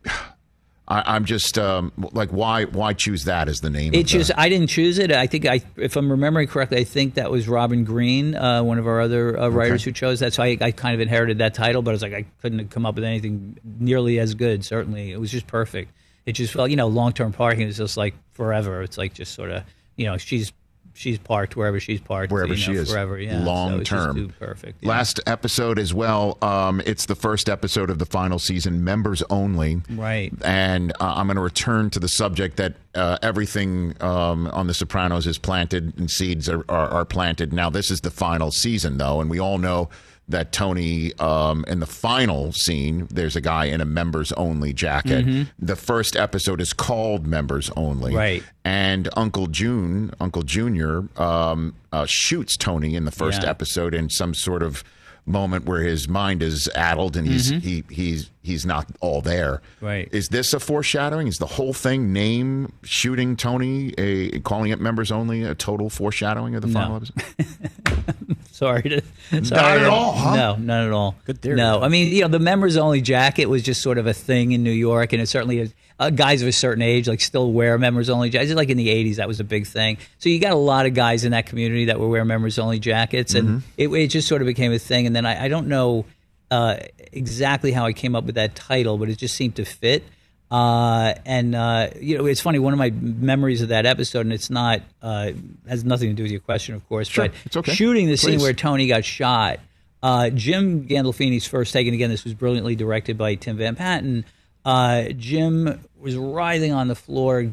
I, 0.88 1.14
I'm 1.14 1.26
just 1.26 1.58
um, 1.58 1.92
like, 2.12 2.30
why 2.30 2.64
why 2.64 2.94
choose 2.94 3.24
that 3.24 3.48
as 3.48 3.60
the 3.60 3.68
name? 3.68 3.94
It 3.94 4.06
just 4.06 4.30
I 4.36 4.48
didn't 4.48 4.68
choose 4.68 4.98
it. 4.98 5.12
I 5.12 5.26
think 5.26 5.44
I, 5.44 5.60
if 5.76 5.96
I'm 5.96 6.10
remembering 6.10 6.48
correctly, 6.48 6.78
I 6.78 6.84
think 6.84 7.14
that 7.14 7.30
was 7.30 7.46
Robin 7.46 7.84
Green, 7.84 8.34
uh, 8.34 8.62
one 8.62 8.78
of 8.78 8.86
our 8.86 9.00
other 9.00 9.38
uh, 9.38 9.48
writers 9.48 9.84
who 9.84 9.92
chose 9.92 10.20
that. 10.20 10.32
So 10.32 10.42
I, 10.42 10.56
I 10.60 10.70
kind 10.70 10.94
of 10.94 11.00
inherited 11.00 11.38
that 11.38 11.52
title, 11.52 11.82
but 11.82 11.90
I 11.90 11.92
was 11.92 12.02
like 12.02 12.14
I 12.14 12.24
couldn't 12.40 12.58
have 12.58 12.70
come 12.70 12.86
up 12.86 12.94
with 12.94 13.04
anything 13.04 13.58
nearly 13.62 14.18
as 14.18 14.34
good. 14.34 14.64
Certainly, 14.64 15.12
it 15.12 15.20
was 15.20 15.30
just 15.30 15.46
perfect. 15.46 15.92
It 16.24 16.32
just 16.32 16.52
felt, 16.52 16.70
you 16.70 16.76
know, 16.76 16.88
long 16.88 17.12
term 17.12 17.32
parking 17.32 17.68
is 17.68 17.76
just 17.76 17.98
like 17.98 18.14
forever. 18.32 18.82
It's 18.82 18.96
like 18.96 19.12
just 19.12 19.34
sort 19.34 19.50
of, 19.50 19.64
you 19.96 20.06
know, 20.06 20.16
she's 20.16 20.52
she's 20.98 21.18
parked 21.18 21.54
wherever 21.56 21.78
she's 21.78 22.00
parked, 22.00 22.32
wherever 22.32 22.52
you 22.52 22.58
know, 22.66 22.72
she 22.74 22.78
is 22.78 22.90
forever. 22.90 23.18
Yeah, 23.18 23.38
long 23.44 23.78
so 23.78 23.96
term 23.96 24.34
perfect. 24.38 24.78
yeah. 24.82 24.88
last 24.88 25.20
episode 25.26 25.78
as 25.78 25.94
well 25.94 26.36
um, 26.42 26.82
it's 26.84 27.06
the 27.06 27.14
first 27.14 27.48
episode 27.48 27.88
of 27.88 27.98
the 27.98 28.06
final 28.06 28.38
season 28.38 28.82
members 28.84 29.22
only 29.30 29.80
Right. 29.90 30.32
and 30.44 30.92
uh, 31.00 31.14
i'm 31.16 31.26
going 31.28 31.36
to 31.36 31.42
return 31.42 31.90
to 31.90 32.00
the 32.00 32.08
subject 32.08 32.56
that 32.56 32.74
uh, 32.94 33.16
everything 33.22 33.94
um, 34.02 34.48
on 34.48 34.66
the 34.66 34.74
sopranos 34.74 35.26
is 35.26 35.38
planted 35.38 35.96
and 35.98 36.10
seeds 36.10 36.48
are, 36.48 36.64
are, 36.68 36.88
are 36.88 37.04
planted 37.04 37.52
now 37.52 37.70
this 37.70 37.90
is 37.90 38.00
the 38.00 38.10
final 38.10 38.50
season 38.50 38.98
though 38.98 39.20
and 39.20 39.30
we 39.30 39.38
all 39.38 39.58
know 39.58 39.88
that 40.28 40.52
Tony, 40.52 41.12
um, 41.18 41.64
in 41.68 41.80
the 41.80 41.86
final 41.86 42.52
scene, 42.52 43.08
there's 43.10 43.34
a 43.34 43.40
guy 43.40 43.64
in 43.66 43.80
a 43.80 43.84
members 43.86 44.30
only 44.32 44.72
jacket. 44.72 45.26
Mhm. 45.26 45.48
The 45.58 45.76
first 45.76 46.16
episode 46.16 46.60
is 46.60 46.72
called 46.72 47.26
Members 47.26 47.70
Only. 47.76 48.14
Right. 48.14 48.42
And 48.64 49.08
Uncle 49.16 49.46
June, 49.46 50.12
Uncle 50.20 50.42
Junior, 50.42 51.04
um, 51.16 51.74
uh, 51.92 52.04
shoots 52.06 52.56
Tony 52.56 52.94
in 52.94 53.04
the 53.06 53.10
first 53.10 53.42
Yeah. 53.42 53.48
episode 53.50 53.94
in 53.94 54.10
some 54.10 54.34
sort 54.34 54.62
of 54.62 54.84
moment 55.24 55.66
where 55.66 55.82
his 55.82 56.08
mind 56.08 56.42
is 56.42 56.68
addled 56.74 57.14
and 57.14 57.26
he's 57.28 57.52
Mhm. 57.52 57.60
he 57.62 57.84
he's 57.90 58.30
he's 58.42 58.64
not 58.64 58.86
all 59.00 59.20
there. 59.20 59.60
Right. 59.80 60.08
Is 60.10 60.28
this 60.30 60.54
a 60.54 60.60
foreshadowing? 60.60 61.26
Is 61.26 61.36
the 61.36 61.44
whole 61.46 61.74
thing 61.74 62.14
name 62.14 62.72
shooting 62.82 63.36
Tony 63.36 63.92
a 63.98 64.40
calling 64.40 64.70
it 64.70 64.80
members 64.80 65.12
only 65.12 65.42
a 65.42 65.54
total 65.54 65.90
foreshadowing 65.90 66.54
of 66.54 66.62
the 66.62 66.68
No. 66.68 66.72
final 66.80 66.96
episode? 66.96 68.36
Sorry 68.58 68.82
to. 68.82 69.02
Not 69.32 69.52
at 69.52 69.78
to- 69.78 69.90
all, 69.90 70.12
huh? 70.12 70.34
No, 70.36 70.56
not 70.56 70.84
at 70.86 70.92
all. 70.92 71.14
Good 71.24 71.40
theory, 71.40 71.56
No. 71.56 71.80
I 71.80 71.88
mean, 71.88 72.12
you 72.12 72.22
know, 72.22 72.28
the 72.28 72.40
members 72.40 72.76
only 72.76 73.00
jacket 73.00 73.46
was 73.46 73.62
just 73.62 73.80
sort 73.82 73.98
of 73.98 74.06
a 74.08 74.12
thing 74.14 74.50
in 74.52 74.62
New 74.64 74.72
York, 74.72 75.12
and 75.12 75.22
it 75.22 75.26
certainly 75.28 75.58
is. 75.60 75.72
Uh, 76.00 76.10
guys 76.10 76.42
of 76.42 76.48
a 76.48 76.52
certain 76.52 76.80
age 76.82 77.08
like 77.08 77.20
still 77.20 77.52
wear 77.52 77.76
members 77.76 78.08
only 78.08 78.30
jackets. 78.30 78.52
Like 78.54 78.70
in 78.70 78.76
the 78.76 78.88
'80s, 78.88 79.16
that 79.16 79.26
was 79.28 79.40
a 79.40 79.44
big 79.44 79.66
thing. 79.66 79.98
So 80.18 80.28
you 80.28 80.38
got 80.40 80.52
a 80.52 80.56
lot 80.56 80.86
of 80.86 80.94
guys 80.94 81.24
in 81.24 81.32
that 81.32 81.46
community 81.46 81.86
that 81.86 81.98
were 81.98 82.08
wearing 82.08 82.28
members 82.28 82.58
only 82.58 82.78
jackets, 82.78 83.34
and 83.34 83.48
Mm-hmm. 83.48 83.58
it, 83.76 83.88
it 83.88 84.06
just 84.08 84.28
sort 84.28 84.40
of 84.42 84.46
became 84.46 84.72
a 84.72 84.78
thing. 84.78 85.06
And 85.06 85.14
then 85.16 85.26
I, 85.26 85.44
I 85.44 85.48
don't 85.48 85.66
know 85.68 86.04
uh, 86.52 86.76
exactly 87.12 87.72
how 87.72 87.84
I 87.84 87.92
came 87.92 88.14
up 88.14 88.24
with 88.24 88.36
that 88.36 88.54
title, 88.54 88.96
but 88.98 89.08
it 89.08 89.18
just 89.18 89.34
seemed 89.36 89.56
to 89.56 89.64
fit. 89.64 90.04
Uh, 90.50 91.14
and 91.26 91.54
uh, 91.54 91.90
you 92.00 92.16
know, 92.16 92.26
it's 92.26 92.40
funny. 92.40 92.58
One 92.58 92.72
of 92.72 92.78
my 92.78 92.90
memories 92.90 93.60
of 93.60 93.68
that 93.68 93.84
episode, 93.86 94.20
and 94.20 94.32
it's 94.32 94.48
not 94.50 94.80
uh, 95.02 95.32
has 95.68 95.84
nothing 95.84 96.08
to 96.08 96.14
do 96.14 96.22
with 96.22 96.32
your 96.32 96.40
question, 96.40 96.74
of 96.74 96.88
course, 96.88 97.08
Sure, 97.08 97.26
but 97.28 97.34
it's 97.44 97.56
okay. 97.56 97.74
shooting 97.74 98.06
the 98.08 98.16
scene 98.16 98.40
where 98.40 98.52
Tony 98.54 98.88
got 98.88 99.04
shot. 99.04 99.60
Uh, 100.02 100.30
Jim 100.30 100.86
Gandolfini's 100.86 101.46
first 101.46 101.72
take, 101.72 101.86
and 101.86 101.94
again, 101.94 102.08
this 102.08 102.24
was 102.24 102.32
brilliantly 102.32 102.76
directed 102.76 103.18
by 103.18 103.34
Tim 103.34 103.56
Van 103.58 103.74
Patten. 103.76 104.24
Uh, 104.64 105.08
Jim 105.16 105.84
was 105.98 106.16
writhing 106.16 106.72
on 106.72 106.88
the 106.88 106.94
floor, 106.94 107.50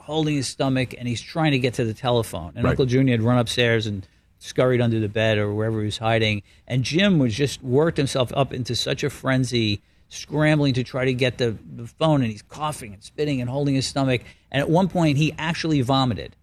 holding 0.00 0.36
his 0.36 0.46
stomach, 0.46 0.94
and 0.96 1.08
he's 1.08 1.20
trying 1.20 1.52
to 1.52 1.58
get 1.58 1.74
to 1.74 1.84
the 1.84 1.94
telephone. 1.94 2.52
And 2.54 2.64
Right. 2.64 2.70
Uncle 2.70 2.86
Junior 2.86 3.14
had 3.14 3.22
run 3.22 3.38
upstairs 3.38 3.86
and 3.86 4.06
scurried 4.38 4.80
under 4.80 5.00
the 5.00 5.08
bed 5.08 5.38
or 5.38 5.52
wherever 5.52 5.80
he 5.80 5.86
was 5.86 5.98
hiding. 5.98 6.42
And 6.68 6.84
Jim 6.84 7.18
was 7.18 7.34
just 7.34 7.62
worked 7.62 7.96
himself 7.96 8.32
up 8.34 8.52
into 8.52 8.76
such 8.76 9.02
a 9.02 9.10
frenzy, 9.10 9.80
scrambling 10.08 10.74
to 10.74 10.84
try 10.84 11.04
to 11.04 11.12
get 11.14 11.38
the, 11.38 11.56
the 11.76 11.86
phone, 11.86 12.22
and 12.22 12.30
he's 12.30 12.42
coughing 12.42 12.94
and 12.94 13.02
spitting 13.02 13.40
and 13.40 13.48
holding 13.50 13.74
his 13.74 13.86
stomach. 13.86 14.22
And 14.50 14.60
at 14.60 14.70
one 14.70 14.88
point, 14.88 15.18
he 15.18 15.34
actually 15.38 15.80
vomited. 15.82 16.34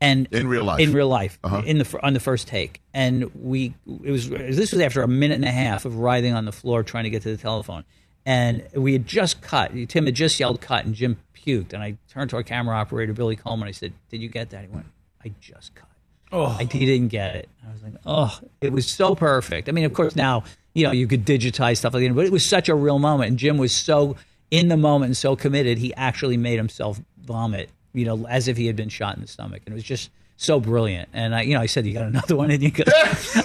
And 0.00 0.28
In 0.30 0.46
real 0.46 0.64
life? 0.64 0.78
in 0.80 0.92
real 0.92 1.08
life, 1.08 1.38
Uh-huh. 1.42 1.62
in 1.64 1.78
the 1.78 1.98
on 2.02 2.12
the 2.12 2.20
first 2.20 2.46
take, 2.48 2.82
and 2.92 3.34
we 3.34 3.74
it 4.04 4.10
was 4.10 4.28
this 4.28 4.70
was 4.72 4.80
after 4.82 5.00
a 5.00 5.08
minute 5.08 5.36
and 5.36 5.44
a 5.46 5.50
half 5.50 5.86
of 5.86 5.96
writhing 5.96 6.34
on 6.34 6.44
the 6.44 6.52
floor 6.52 6.82
trying 6.82 7.04
to 7.04 7.10
get 7.10 7.22
to 7.22 7.30
the 7.34 7.38
telephone, 7.38 7.82
and 8.26 8.62
we 8.74 8.92
had 8.92 9.06
just 9.06 9.40
cut. 9.40 9.72
Tim 9.88 10.04
had 10.04 10.14
just 10.14 10.38
yelled 10.38 10.60
cut, 10.60 10.84
and 10.84 10.94
Jim 10.94 11.16
puked, 11.34 11.72
and 11.72 11.82
I 11.82 11.96
turned 12.10 12.28
to 12.30 12.36
our 12.36 12.42
camera 12.42 12.76
operator 12.76 13.14
Billy 13.14 13.36
Coleman. 13.36 13.68
I 13.68 13.72
said, 13.72 13.94
"Did 14.10 14.20
you 14.20 14.28
get 14.28 14.50
that?" 14.50 14.60
He 14.64 14.68
went, 14.68 14.84
"I 15.24 15.32
just 15.40 15.74
cut." 15.74 15.88
Oh, 16.30 16.44
I, 16.60 16.64
he 16.64 16.84
didn't 16.84 17.08
get 17.08 17.34
it. 17.34 17.48
I 17.66 17.72
was 17.72 17.82
like, 17.82 17.94
"Oh, 18.04 18.38
it 18.60 18.72
was 18.72 18.86
so 18.86 19.14
perfect." 19.14 19.66
I 19.66 19.72
mean, 19.72 19.86
of 19.86 19.94
course, 19.94 20.14
now 20.14 20.44
you 20.76 20.84
know 20.84 20.92
you 20.92 21.06
could 21.06 21.24
digitize 21.24 21.78
stuff 21.78 21.94
like 21.94 22.06
that, 22.06 22.14
but 22.14 22.26
it 22.26 22.32
was 22.32 22.44
such 22.44 22.68
a 22.68 22.74
real 22.74 22.98
moment, 22.98 23.30
and 23.30 23.38
Jim 23.38 23.58
was 23.58 23.74
so 23.74 24.16
in 24.50 24.68
the 24.68 24.76
moment 24.76 25.08
and 25.10 25.16
so 25.16 25.34
committed. 25.34 25.78
He 25.78 25.92
actually 25.94 26.36
made 26.36 26.56
himself 26.56 27.00
vomit 27.20 27.70
you 27.96 28.04
know, 28.04 28.26
as 28.26 28.46
if 28.46 28.58
he 28.58 28.66
had 28.66 28.76
been 28.76 28.90
shot 28.90 29.16
in 29.16 29.22
the 29.22 29.26
stomach. 29.26 29.62
And 29.64 29.72
it 29.72 29.74
was 29.74 29.82
just 29.82 30.10
so 30.36 30.60
brilliant. 30.60 31.08
And 31.14 31.34
I, 31.34 31.42
you 31.42 31.54
know, 31.54 31.60
I 31.62 31.66
said, 31.66 31.86
"You 31.86 31.94
got 31.94 32.04
another 32.04 32.36
one?" 32.36 32.50
And 32.50 32.62
you 32.62 32.70
go, 32.70 32.84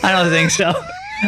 "I 0.03 0.11
don't 0.11 0.29
think 0.29 0.51
so." 0.51 0.73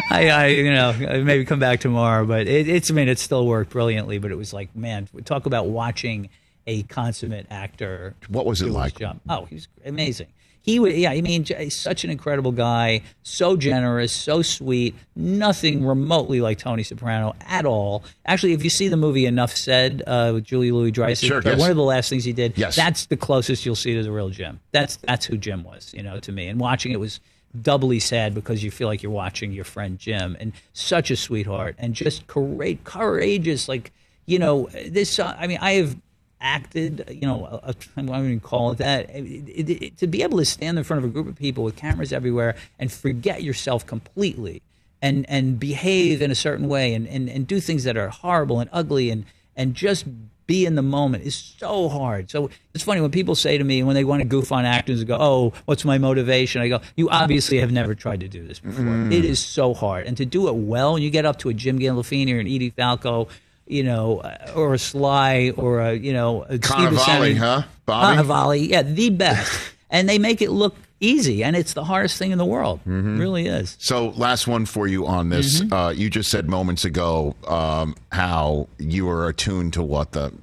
I, 0.09 0.29
I, 0.29 0.47
you 0.47 0.71
know, 0.71 0.93
maybe 1.23 1.45
come 1.45 1.59
back 1.59 1.79
tomorrow. 1.79 2.25
But 2.25 2.47
it, 2.47 2.67
it's, 2.67 2.91
I 2.91 2.93
mean, 2.93 3.07
it 3.07 3.17
still 3.19 3.47
worked 3.47 3.71
brilliantly. 3.71 4.17
But 4.17 4.31
it 4.31 4.37
was 4.37 4.53
like, 4.53 4.75
man, 4.75 5.07
talk 5.23 5.45
about 5.45 5.67
watching 5.67 6.29
a 6.67 6.83
consummate 6.83 7.47
actor. 7.49 8.13
What 8.27 8.45
was 8.45 8.61
it 8.61 8.69
like? 8.69 8.99
job. 8.99 9.21
Oh, 9.29 9.45
he 9.45 9.55
was 9.55 9.67
amazing. 9.85 10.27
He 10.63 10.79
would, 10.79 10.93
yeah. 10.93 11.11
I 11.11 11.19
mean, 11.19 11.45
such 11.69 12.05
an 12.05 12.09
incredible 12.09 12.53
guy, 12.53 13.01
so 13.21 13.57
generous, 13.57 14.13
so 14.13 14.41
sweet. 14.41 14.95
Nothing 15.13 15.85
remotely 15.85 16.39
like 16.39 16.57
Tony 16.57 16.83
Soprano 16.83 17.35
at 17.41 17.65
all. 17.65 18.03
Actually, 18.25 18.53
if 18.53 18.63
you 18.63 18.69
see 18.69 18.87
the 18.87 18.95
movie 18.95 19.25
Enough 19.25 19.55
Said 19.57 20.03
uh, 20.07 20.31
with 20.33 20.45
Julia 20.45 20.73
Louis-Dreyfus, 20.73 21.19
Sure, 21.19 21.41
yes. 21.43 21.59
one 21.59 21.69
of 21.69 21.75
the 21.75 21.83
last 21.83 22.09
things 22.09 22.23
he 22.23 22.31
did. 22.31 22.57
Yes. 22.57 22.77
that's 22.77 23.07
the 23.07 23.17
closest 23.17 23.65
you'll 23.65 23.75
see 23.75 23.93
to 23.95 24.03
the 24.03 24.11
real 24.11 24.29
Jim. 24.29 24.61
That's 24.71 24.95
that's 24.95 25.25
who 25.25 25.35
Jim 25.37 25.63
was, 25.65 25.93
you 25.93 26.01
know, 26.01 26.19
to 26.21 26.31
me. 26.31 26.47
And 26.47 26.61
watching 26.61 26.93
it 26.93 26.99
was 26.99 27.19
doubly 27.61 27.99
sad 27.99 28.33
because 28.33 28.63
you 28.63 28.71
feel 28.71 28.87
like 28.87 29.03
you're 29.03 29.11
watching 29.11 29.51
your 29.51 29.65
friend 29.65 29.99
Jim, 29.99 30.37
and 30.39 30.53
such 30.71 31.11
a 31.11 31.17
sweetheart, 31.17 31.75
and 31.77 31.93
just 31.93 32.25
coura- 32.27 32.81
courageous. 32.85 33.67
Like 33.67 33.91
you 34.25 34.39
know, 34.39 34.69
this. 34.87 35.19
Uh, 35.19 35.35
I 35.37 35.47
mean, 35.47 35.57
I 35.61 35.73
have 35.73 35.97
acted, 36.43 37.07
you 37.09 37.21
know, 37.21 37.59
I 37.63 37.73
wouldn't 37.95 38.25
even 38.25 38.39
call 38.39 38.71
it 38.71 38.77
that. 38.77 39.09
It, 39.09 39.23
it, 39.49 39.69
it- 39.83 39.97
to 39.97 40.07
be 40.07 40.21
able 40.21 40.37
to 40.37 40.45
stand 40.45 40.77
in 40.77 40.83
front 40.83 41.03
of 41.03 41.09
a 41.09 41.13
group 41.13 41.27
of 41.27 41.35
people 41.35 41.63
with 41.63 41.75
cameras 41.75 42.11
everywhere 42.13 42.55
and 42.77 42.91
forget 42.91 43.41
yourself 43.41 43.85
completely 43.85 44.61
and, 45.01 45.25
and 45.29 45.59
behave 45.59 46.21
in 46.21 46.29
a 46.29 46.35
certain 46.35 46.67
way 46.67 46.93
and, 46.93 47.07
and, 47.07 47.29
and 47.29 47.47
do 47.47 47.59
things 47.59 47.83
that 47.85 47.97
are 47.97 48.09
horrible 48.09 48.59
and 48.59 48.69
ugly 48.73 49.09
and, 49.09 49.25
and 49.55 49.73
just 49.73 50.05
be 50.45 50.65
in 50.65 50.75
the 50.75 50.81
moment 50.81 51.23
is 51.23 51.35
so 51.35 51.87
hard. 51.87 52.29
So 52.29 52.49
it's 52.73 52.83
funny 52.83 52.99
when 52.99 53.11
people 53.11 53.33
say 53.33 53.57
to 53.57 53.63
me 53.63 53.81
when 53.81 53.95
they 53.95 54.03
want 54.03 54.21
to 54.21 54.27
goof 54.27 54.51
on 54.51 54.65
actors 54.65 54.99
and 54.99 55.07
go, 55.07 55.17
"Oh, 55.17 55.53
what's 55.63 55.85
my 55.85 55.97
motivation?" 55.97 56.61
I 56.61 56.67
go, 56.67 56.81
"You 56.97 57.09
obviously 57.09 57.59
have 57.59 57.71
never 57.71 57.95
tried 57.95 58.19
to 58.19 58.27
do 58.27 58.45
this 58.45 58.59
before. 58.59 58.83
Mm. 58.83 59.13
It 59.13 59.23
is 59.23 59.39
so 59.39 59.73
hard, 59.73 60.05
and 60.05 60.17
to 60.17 60.25
do 60.25 60.49
it 60.49 60.55
well, 60.55 60.99
you 60.99 61.09
get 61.09 61.25
up 61.25 61.39
to 61.39 61.49
a 61.49 61.53
Jim 61.53 61.79
Gandolfini 61.79 62.33
or 62.33 62.39
an 62.39 62.47
Edie 62.47 62.71
Falco, 62.71 63.29
you 63.67 63.83
know, 63.83 64.21
or 64.55 64.73
a 64.73 64.79
Sly 64.79 65.53
or 65.55 65.79
a 65.79 65.93
you 65.93 66.13
know 66.13 66.43
a 66.43 66.57
Cannavale, 66.57 67.37
huh, 67.37 67.63
Bobby? 67.85 68.17
Cannavale, 68.17 68.67
yeah, 68.69 68.81
the 68.81 69.09
best, 69.09 69.73
and 69.89 70.07
they 70.07 70.17
make 70.17 70.41
it 70.41 70.51
look 70.51 70.75
easy, 70.99 71.43
and 71.43 71.55
it's 71.55 71.73
the 71.73 71.83
hardest 71.83 72.17
thing 72.17 72.31
in 72.31 72.37
the 72.37 72.45
world. 72.45 72.79
Mm-hmm. 72.81 73.15
It 73.15 73.19
really 73.19 73.47
is. 73.47 73.75
So, 73.79 74.09
last 74.09 74.47
one 74.47 74.65
for 74.65 74.87
you 74.87 75.05
on 75.05 75.29
this. 75.29 75.61
Mm-hmm. 75.61 75.73
Uh, 75.73 75.89
you 75.91 76.09
just 76.09 76.31
said 76.31 76.49
moments 76.49 76.85
ago 76.85 77.35
um, 77.47 77.95
how 78.11 78.67
you 78.79 79.05
were 79.05 79.27
attuned 79.27 79.73
to 79.73 79.83
what 79.83 80.13
the. 80.13 80.33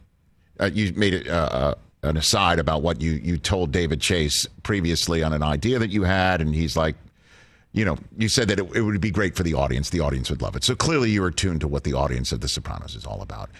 Uh, 0.59 0.71
you 0.73 0.93
made 0.93 1.15
it 1.15 1.27
uh, 1.27 1.49
uh, 1.51 1.75
an 2.03 2.17
aside 2.19 2.59
about 2.59 2.83
what 2.83 3.01
you, 3.01 3.13
you 3.13 3.39
told 3.39 3.73
David 3.73 4.01
Chase 4.01 4.47
previously 4.63 5.23
on 5.23 5.33
an 5.33 5.43
idea 5.43 5.79
that 5.79 5.91
you 5.91 6.03
had, 6.03 6.41
and 6.41 6.55
he's 6.55 6.77
like, 6.77 6.97
you 7.73 7.85
know, 7.85 7.97
you 8.19 8.29
said 8.29 8.49
that 8.49 8.59
it, 8.59 8.77
it 8.77 8.83
would 8.83 9.01
be 9.01 9.11
great 9.11 9.37
for 9.37 9.43
the 9.43 9.55
audience. 9.55 9.91
The 9.91 10.01
audience 10.01 10.29
would 10.31 10.43
love 10.43 10.57
it. 10.57 10.65
So 10.65 10.75
clearly, 10.75 11.11
you 11.11 11.23
were 11.23 11.31
tuned 11.31 11.61
to 11.61 11.69
what 11.69 11.85
the 11.85 11.95
audience 11.95 12.33
of 12.33 12.41
The 12.41 12.49
Sopranos 12.49 12.95
is 12.97 13.05
all 13.07 13.23
about. 13.23 13.51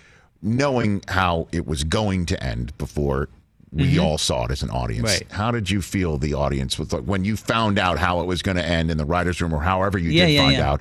Knowing 0.43 1.03
how 1.09 1.49
it 1.53 1.67
was 1.67 1.85
going 1.85 2.27
to 2.27 2.43
end 2.43 2.77
before 2.79 3.29
we 3.73 3.99
all 4.01 4.19
saw 4.19 4.47
it 4.47 4.51
as 4.51 4.63
an 4.65 4.71
audience, 4.71 5.09
Mm-hmm. 5.09 5.29
Right. 5.29 5.33
how 5.37 5.51
did 5.53 5.71
you 5.71 5.81
feel 5.81 6.19
the 6.19 6.35
audience 6.35 6.77
was 6.77 6.93
like 6.93 7.05
when 7.05 7.25
you 7.25 7.37
found 7.37 7.79
out 7.79 7.99
how 7.99 8.21
it 8.21 8.27
was 8.27 8.43
going 8.43 8.57
to 8.57 8.65
end 8.65 8.91
in 8.91 8.97
the 8.99 9.05
writers' 9.05 9.41
room, 9.41 9.53
or 9.55 9.61
however 9.61 9.97
you 9.97 10.11
Yeah, 10.11 10.27
did 10.27 10.33
yeah, 10.33 10.43
find 10.43 10.57
yeah. 10.57 10.71
out? 10.73 10.81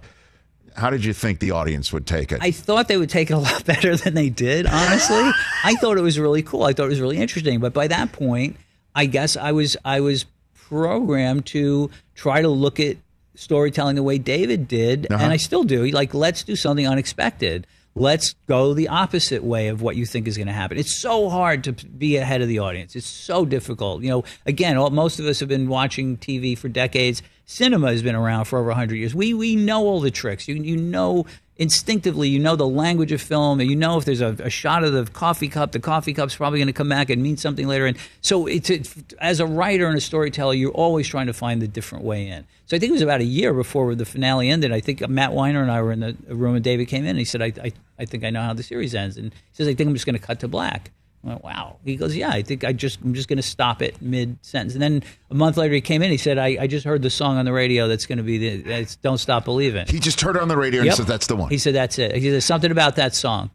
How 0.76 0.90
did 0.90 1.04
you 1.06 1.14
think 1.14 1.40
the 1.40 1.52
audience 1.52 1.92
would 1.94 2.08
take 2.08 2.32
it? 2.32 2.40
I 2.42 2.50
thought 2.52 2.88
they 2.88 2.98
would 2.98 3.10
take 3.10 3.30
it 3.30 3.34
a 3.34 3.38
lot 3.38 3.64
better 3.74 3.96
than 3.96 4.16
they 4.16 4.30
did, 4.30 4.66
honestly. 4.66 5.30
I 5.64 5.76
thought 5.76 5.98
it 5.98 6.02
was 6.02 6.18
really 6.18 6.42
cool. 6.42 6.64
I 6.64 6.74
thought 6.74 6.86
it 6.86 6.90
was 6.90 7.02
really 7.02 7.18
interesting. 7.18 7.60
But 7.60 7.74
by 7.74 7.88
that 7.90 8.12
point, 8.12 8.56
I 8.96 9.06
guess 9.06 9.36
I 9.38 9.52
was 9.52 9.78
I 9.86 10.00
was 10.00 10.26
programmed 10.54 11.46
to 11.48 11.90
try 12.16 12.42
to 12.42 12.48
look 12.50 12.80
at 12.80 12.98
storytelling 13.40 13.96
the 13.96 14.04
way 14.04 14.18
David 14.18 14.68
did, 14.68 15.08
Uh-huh. 15.12 15.24
and 15.24 15.32
I 15.34 15.38
still 15.38 15.64
do. 15.64 15.86
Like, 15.88 16.14
let's 16.14 16.44
do 16.44 16.56
something 16.56 16.88
unexpected. 16.88 17.66
Let's 17.96 18.36
go 18.48 18.74
the 18.74 18.88
opposite 18.88 19.44
way 19.44 19.68
of 19.68 19.82
what 19.82 19.96
you 19.96 20.06
think 20.06 20.28
is 20.28 20.38
going 20.38 20.48
to 20.48 20.54
happen. 20.54 20.78
It's 20.78 20.94
so 20.96 21.28
hard 21.28 21.64
to 21.66 21.74
be 21.74 22.18
ahead 22.18 22.42
of 22.42 22.48
the 22.48 22.60
audience. 22.60 22.96
It's 22.96 23.08
so 23.08 23.46
difficult. 23.46 24.04
You 24.04 24.10
know, 24.10 24.24
again, 24.46 24.78
all, 24.78 24.90
most 24.92 25.20
of 25.20 25.26
us 25.26 25.40
have 25.40 25.50
been 25.50 25.68
watching 25.68 26.16
TV 26.18 26.58
for 26.58 26.70
decades. 26.70 27.22
Cinema 27.46 27.90
has 27.90 28.04
been 28.04 28.16
around 28.16 28.46
for 28.46 28.60
over 28.60 28.70
100 28.70 28.96
years. 28.96 29.16
We 29.16 29.34
we 29.34 29.56
know 29.56 29.82
all 29.86 30.00
the 30.02 30.12
tricks. 30.12 30.48
You 30.48 30.56
you 30.56 30.78
know 30.78 31.26
instinctively 31.60 32.30
you 32.30 32.40
know 32.40 32.56
the 32.56 32.66
language 32.66 33.12
of 33.12 33.22
film 33.22 33.60
and 33.60 33.70
you 33.70 33.76
know 33.76 33.98
if 33.98 34.06
there's 34.06 34.22
a, 34.22 34.30
a 34.40 34.50
shot 34.50 34.82
of 34.86 34.94
the 34.94 35.06
coffee 35.12 35.50
cup 35.50 35.74
the 35.74 35.80
coffee 35.80 36.14
cup's 36.14 36.38
probably 36.38 36.58
going 36.58 36.68
to 36.68 36.74
come 36.74 36.88
back 36.88 37.10
and 37.10 37.22
mean 37.22 37.36
something 37.36 37.68
later 37.68 37.86
and 37.86 37.98
so 38.22 38.48
it's 38.48 38.70
it, 38.70 39.14
as 39.20 39.42
a 39.42 39.46
writer 39.46 39.86
and 39.88 39.98
a 39.98 40.02
storyteller 40.02 40.54
you're 40.54 40.72
always 40.72 41.06
trying 41.06 41.28
to 41.28 41.34
find 41.34 41.62
the 41.62 41.68
different 41.68 42.06
way 42.06 42.28
in. 42.28 42.48
So 42.66 42.78
i 42.78 42.80
think 42.80 42.92
it 42.92 42.94
was 42.94 43.02
about 43.02 43.20
a 43.20 43.26
year 43.26 43.54
before 43.54 43.94
the 43.94 44.06
finale 44.06 44.50
ended. 44.50 44.72
I 44.72 44.80
think 44.80 45.06
matt 45.10 45.34
weiner 45.34 45.62
and 45.62 45.70
i 45.70 45.82
were 45.82 45.92
in 45.92 46.00
the 46.00 46.16
room 46.30 46.56
and 46.56 46.64
david 46.64 46.88
came 46.88 47.04
in 47.04 47.10
and 47.10 47.20
he 47.20 47.26
said 47.26 47.42
i, 47.42 47.52
I, 47.62 47.74
I 48.00 48.06
think 48.06 48.24
i 48.24 48.30
know 48.30 48.42
how 48.42 48.54
the 48.54 48.64
series 48.64 48.96
ends. 48.96 49.18
And 49.18 49.34
he 49.34 49.40
says 49.52 49.68
i 49.68 49.74
think 49.74 49.90
i'm 49.90 49.94
just 49.94 50.06
going 50.06 50.18
to 50.18 50.26
cut 50.26 50.40
to 50.40 50.48
black 50.48 50.92
went, 51.24 51.44
wow. 51.44 51.78
He 51.84 51.96
goes, 51.96 52.16
yeah, 52.16 52.30
I 52.30 52.42
think 52.42 52.64
I 52.64 52.72
just 52.74 53.00
I'm 53.04 53.14
just 53.14 53.28
going 53.28 53.38
to 53.38 53.44
stop 53.44 53.82
it 53.82 54.02
mid 54.02 54.38
sentence. 54.42 54.74
And 54.74 54.82
then 54.82 55.04
a 55.30 55.34
month 55.36 55.58
later, 55.58 55.74
he 55.74 55.82
came 55.82 56.02
in. 56.02 56.12
He 56.12 56.18
said, 56.18 56.38
I, 56.38 56.58
I 56.62 56.68
just 56.68 56.86
heard 56.86 57.02
the 57.02 57.10
song 57.10 57.38
on 57.38 57.46
the 57.46 57.52
radio. 57.54 57.88
That's 57.88 58.06
going 58.06 58.18
to 58.20 58.24
be 58.24 58.38
the 58.38 58.62
that's 58.62 58.96
"Don't 58.98 59.18
Stop 59.18 59.46
Believing." 59.46 59.86
He 59.88 60.00
just 60.00 60.22
heard 60.22 60.36
it 60.36 60.42
on 60.42 60.48
the 60.48 60.58
radio 60.58 60.80
and 60.82 60.88
Yep. 60.88 60.96
said 60.96 61.08
that's 61.08 61.28
the 61.28 61.36
one. 61.36 61.50
He 61.50 61.58
said 61.58 61.74
that's 61.76 62.00
it. 62.00 62.16
He 62.16 62.30
said 62.30 62.44
something 62.44 62.72
about 62.72 62.96
that 62.96 63.14
song, 63.16 63.50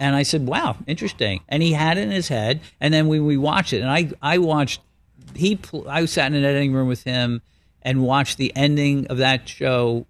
and 0.00 0.16
I 0.16 0.22
said, 0.22 0.46
wow, 0.46 0.76
interesting. 0.86 1.40
And 1.48 1.62
he 1.62 1.72
had 1.72 1.98
it 1.98 2.02
in 2.02 2.10
his 2.10 2.28
head. 2.28 2.60
And 2.80 2.92
then 2.94 3.08
we 3.08 3.20
we 3.20 3.36
watched 3.36 3.72
it, 3.72 3.80
and 3.82 3.90
I 3.90 4.10
I 4.22 4.38
watched. 4.38 4.80
He 5.34 5.56
pl- 5.56 5.86
I 5.88 6.04
sat 6.06 6.26
in 6.26 6.34
an 6.38 6.44
editing 6.44 6.72
room 6.72 6.88
with 6.88 7.04
him 7.04 7.40
and 7.82 8.02
watched 8.02 8.36
the 8.38 8.54
ending 8.56 9.06
of 9.08 9.18
that 9.18 9.48
show 9.48 10.06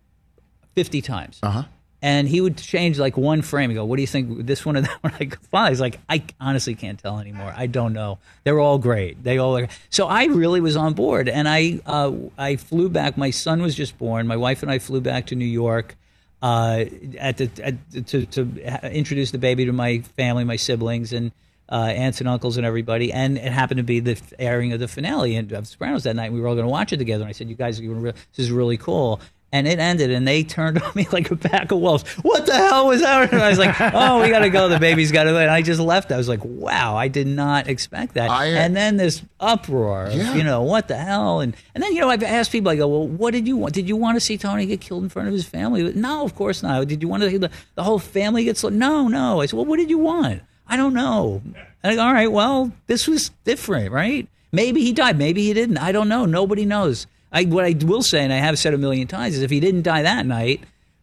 fifty 0.74 1.00
times. 1.02 1.38
Uh 1.42 1.50
huh. 1.50 1.62
And 2.04 2.28
he 2.28 2.40
would 2.40 2.58
change 2.58 2.98
like 2.98 3.16
one 3.16 3.42
frame. 3.42 3.70
He 3.70 3.74
go, 3.74 3.84
"What 3.84 3.96
do 3.96 4.02
you 4.02 4.08
think? 4.08 4.44
This 4.44 4.66
one 4.66 4.74
and 4.74 4.86
that 4.86 5.02
one?" 5.02 5.12
Go, 5.20 5.36
"Fine." 5.50 5.70
He's 5.70 5.80
like, 5.80 6.00
"I 6.08 6.24
honestly 6.40 6.74
can't 6.74 6.98
tell 6.98 7.20
anymore. 7.20 7.54
I 7.56 7.66
don't 7.66 7.92
know. 7.92 8.18
They're 8.42 8.58
all 8.58 8.78
great. 8.78 9.22
They 9.22 9.38
all 9.38 9.56
are." 9.56 9.68
So 9.88 10.08
I 10.08 10.24
really 10.24 10.60
was 10.60 10.76
on 10.76 10.94
board, 10.94 11.28
and 11.28 11.48
I 11.48 11.80
uh, 11.86 12.12
I 12.36 12.56
flew 12.56 12.88
back. 12.88 13.16
My 13.16 13.30
son 13.30 13.62
was 13.62 13.76
just 13.76 13.96
born. 13.98 14.26
My 14.26 14.36
wife 14.36 14.62
and 14.62 14.70
I 14.70 14.80
flew 14.80 15.00
back 15.00 15.26
to 15.26 15.36
New 15.36 15.44
York 15.44 15.96
uh, 16.42 16.84
at 17.18 17.36
the 17.36 17.50
at, 17.62 18.06
to 18.08 18.26
to 18.26 18.92
introduce 18.92 19.30
the 19.30 19.38
baby 19.38 19.64
to 19.66 19.72
my 19.72 20.00
family, 20.16 20.42
my 20.44 20.56
siblings, 20.56 21.12
and 21.12 21.30
uh, 21.68 21.92
aunts 21.94 22.20
and 22.20 22.28
uncles 22.28 22.56
and 22.56 22.66
everybody. 22.66 23.12
And 23.12 23.38
it 23.38 23.52
happened 23.52 23.78
to 23.78 23.84
be 23.84 24.00
the 24.00 24.20
airing 24.38 24.72
of 24.72 24.80
the 24.80 24.88
finale 24.88 25.36
and 25.36 25.50
of 25.52 25.68
Sopranos 25.68 26.02
that 26.02 26.16
night. 26.16 26.32
We 26.32 26.40
were 26.40 26.48
all 26.48 26.54
going 26.54 26.66
to 26.66 26.70
watch 26.70 26.92
it 26.92 26.96
together. 26.98 27.22
And 27.22 27.28
I 27.28 27.32
said, 27.32 27.48
"You 27.48 27.54
guys, 27.54 27.80
re- 27.80 28.10
this 28.10 28.38
is 28.38 28.50
really 28.50 28.76
cool." 28.76 29.20
And 29.54 29.68
it 29.68 29.78
ended, 29.78 30.10
and 30.10 30.26
they 30.26 30.44
turned 30.44 30.80
on 30.82 30.92
me 30.94 31.06
like 31.12 31.30
a 31.30 31.36
pack 31.36 31.70
of 31.72 31.78
wolves. 31.78 32.04
What 32.22 32.46
the 32.46 32.54
hell 32.54 32.86
was 32.86 33.02
that? 33.02 33.30
And 33.34 33.42
I 33.42 33.50
was 33.50 33.58
like, 33.58 33.78
"Oh, 33.80 34.22
we 34.22 34.30
got 34.30 34.38
to 34.38 34.48
go. 34.48 34.70
The 34.70 34.78
baby's 34.78 35.12
got 35.12 35.24
to." 35.24 35.30
Go 35.32 35.36
and 35.38 35.50
I 35.50 35.60
just 35.60 35.78
left. 35.78 36.10
I 36.10 36.16
was 36.16 36.26
like, 36.26 36.40
"Wow, 36.42 36.96
I 36.96 37.08
did 37.08 37.26
not 37.26 37.68
expect 37.68 38.14
that." 38.14 38.30
I, 38.30 38.50
uh, 38.50 38.56
and 38.56 38.74
then 38.74 38.96
this 38.96 39.22
uproar, 39.40 40.06
of, 40.06 40.14
Yeah. 40.14 40.34
you 40.34 40.42
know, 40.42 40.62
what 40.62 40.88
the 40.88 40.96
hell? 40.96 41.40
And 41.40 41.54
and 41.74 41.84
then 41.84 41.92
you 41.92 42.00
know, 42.00 42.08
I've 42.08 42.22
asked 42.22 42.50
people. 42.50 42.70
I 42.70 42.76
go, 42.76 42.88
"Well, 42.88 43.06
what 43.06 43.32
did 43.32 43.46
you 43.46 43.58
want? 43.58 43.74
Did 43.74 43.88
you 43.88 43.96
want 43.96 44.16
to 44.16 44.20
see 44.20 44.38
Tony 44.38 44.64
get 44.64 44.80
killed 44.80 45.02
in 45.02 45.10
front 45.10 45.28
of 45.28 45.34
his 45.34 45.44
family?" 45.46 45.92
No, 45.92 46.24
of 46.24 46.34
course 46.34 46.62
not. 46.62 46.88
Did 46.88 47.02
you 47.02 47.08
want 47.08 47.22
to 47.22 47.30
see 47.30 47.36
the, 47.36 47.50
the 47.74 47.82
whole 47.82 47.98
family 47.98 48.44
get 48.44 48.56
slaughtered? 48.56 48.78
No, 48.78 49.06
no. 49.08 49.42
I 49.42 49.46
said, 49.46 49.56
"Well, 49.58 49.66
what 49.66 49.76
did 49.78 49.90
you 49.90 49.98
want?" 49.98 50.40
I 50.66 50.78
don't 50.78 50.94
know. 50.94 51.42
And 51.82 51.92
I 51.92 51.94
go, 51.96 52.02
"All 52.02 52.12
right, 52.14 52.32
well, 52.32 52.72
this 52.86 53.06
was 53.06 53.30
different, 53.44 53.92
right? 53.92 54.26
Maybe 54.50 54.80
he 54.82 54.92
died. 54.94 55.18
Maybe 55.18 55.42
he 55.44 55.52
didn't. 55.52 55.76
I 55.76 55.92
don't 55.92 56.08
know. 56.08 56.24
Nobody 56.24 56.64
knows." 56.64 57.06
I, 57.32 57.44
what 57.44 57.64
I 57.64 57.74
will 57.84 58.02
say, 58.02 58.22
and 58.22 58.32
I 58.32 58.36
have 58.36 58.58
said 58.58 58.74
a 58.74 58.78
million 58.78 59.08
times, 59.08 59.36
is 59.36 59.42
if 59.42 59.50
he 59.50 59.60
didn't 59.60 59.82
die 59.82 60.02
that 60.02 60.26
night, 60.26 60.62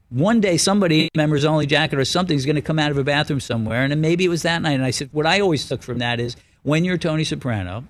one 0.10 0.42
day 0.42 0.58
somebody, 0.58 1.10
members 1.16 1.46
only 1.46 1.66
jacket 1.66 1.98
or 1.98 2.06
something, 2.06 2.36
is 2.36 2.46
going 2.46 2.56
to 2.56 2.62
come 2.62 2.80
out 2.80 2.92
of 2.92 2.98
a 2.98 3.04
bathroom 3.04 3.40
somewhere, 3.40 3.84
and 3.84 4.02
maybe 4.02 4.26
it 4.26 4.30
was 4.30 4.44
that 4.44 4.62
night. 4.62 4.74
And 4.74 4.84
I 4.84 4.92
said, 4.92 5.10
what 5.12 5.26
I 5.26 5.40
always 5.40 5.68
took 5.68 5.82
from 5.84 6.00
that 6.00 6.20
is 6.20 6.36
when 6.64 6.86
you're 6.86 6.98
Tony 6.98 7.24
Soprano, 7.24 7.86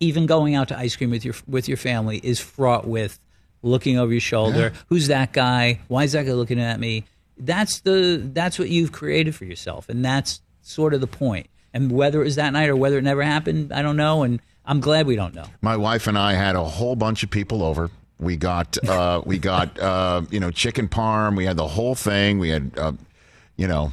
even 0.00 0.26
going 0.26 0.54
out 0.54 0.68
to 0.68 0.78
ice 0.78 0.96
cream 0.96 1.10
with 1.10 1.24
your 1.24 1.34
with 1.46 1.68
your 1.68 1.78
family 1.78 2.20
is 2.22 2.38
fraught 2.38 2.86
with 2.86 3.18
looking 3.62 3.98
over 3.98 4.12
your 4.12 4.20
shoulder. 4.20 4.72
Who's 4.88 5.08
that 5.08 5.32
guy? 5.32 5.80
Why 5.88 6.04
is 6.04 6.12
that 6.12 6.26
guy 6.26 6.32
looking 6.32 6.60
at 6.60 6.78
me? 6.78 7.04
That's 7.38 7.80
the 7.80 8.20
that's 8.32 8.58
what 8.58 8.68
you've 8.68 8.92
created 8.92 9.34
for 9.34 9.44
yourself, 9.44 9.88
and 9.88 10.04
that's 10.04 10.40
sort 10.60 10.94
of 10.94 11.00
the 11.00 11.06
point. 11.06 11.48
And 11.72 11.90
whether 11.92 12.20
it 12.20 12.24
was 12.24 12.36
that 12.36 12.52
night 12.52 12.68
or 12.68 12.76
whether 12.76 12.98
it 12.98 13.04
never 13.04 13.22
happened, 13.22 13.72
I 13.72 13.82
don't 13.82 13.96
know. 13.96 14.22
And 14.22 14.40
I'm 14.66 14.80
glad 14.80 15.06
we 15.06 15.16
don't 15.16 15.34
know. 15.34 15.46
My 15.62 15.76
wife 15.76 16.06
and 16.06 16.18
I 16.18 16.34
had 16.34 16.56
a 16.56 16.64
whole 16.64 16.96
bunch 16.96 17.22
of 17.22 17.30
people 17.30 17.62
over. 17.62 17.90
We 18.18 18.36
got 18.36 18.76
uh, 18.88 19.22
we 19.24 19.38
got 19.52 19.78
uh, 19.78 20.22
you 20.30 20.40
know 20.40 20.50
chicken 20.50 20.88
parm. 20.88 21.36
We 21.36 21.44
had 21.44 21.56
the 21.56 21.68
whole 21.68 21.94
thing. 21.94 22.38
We 22.38 22.48
had 22.50 22.72
uh, 22.76 22.92
you 23.56 23.68
know 23.68 23.92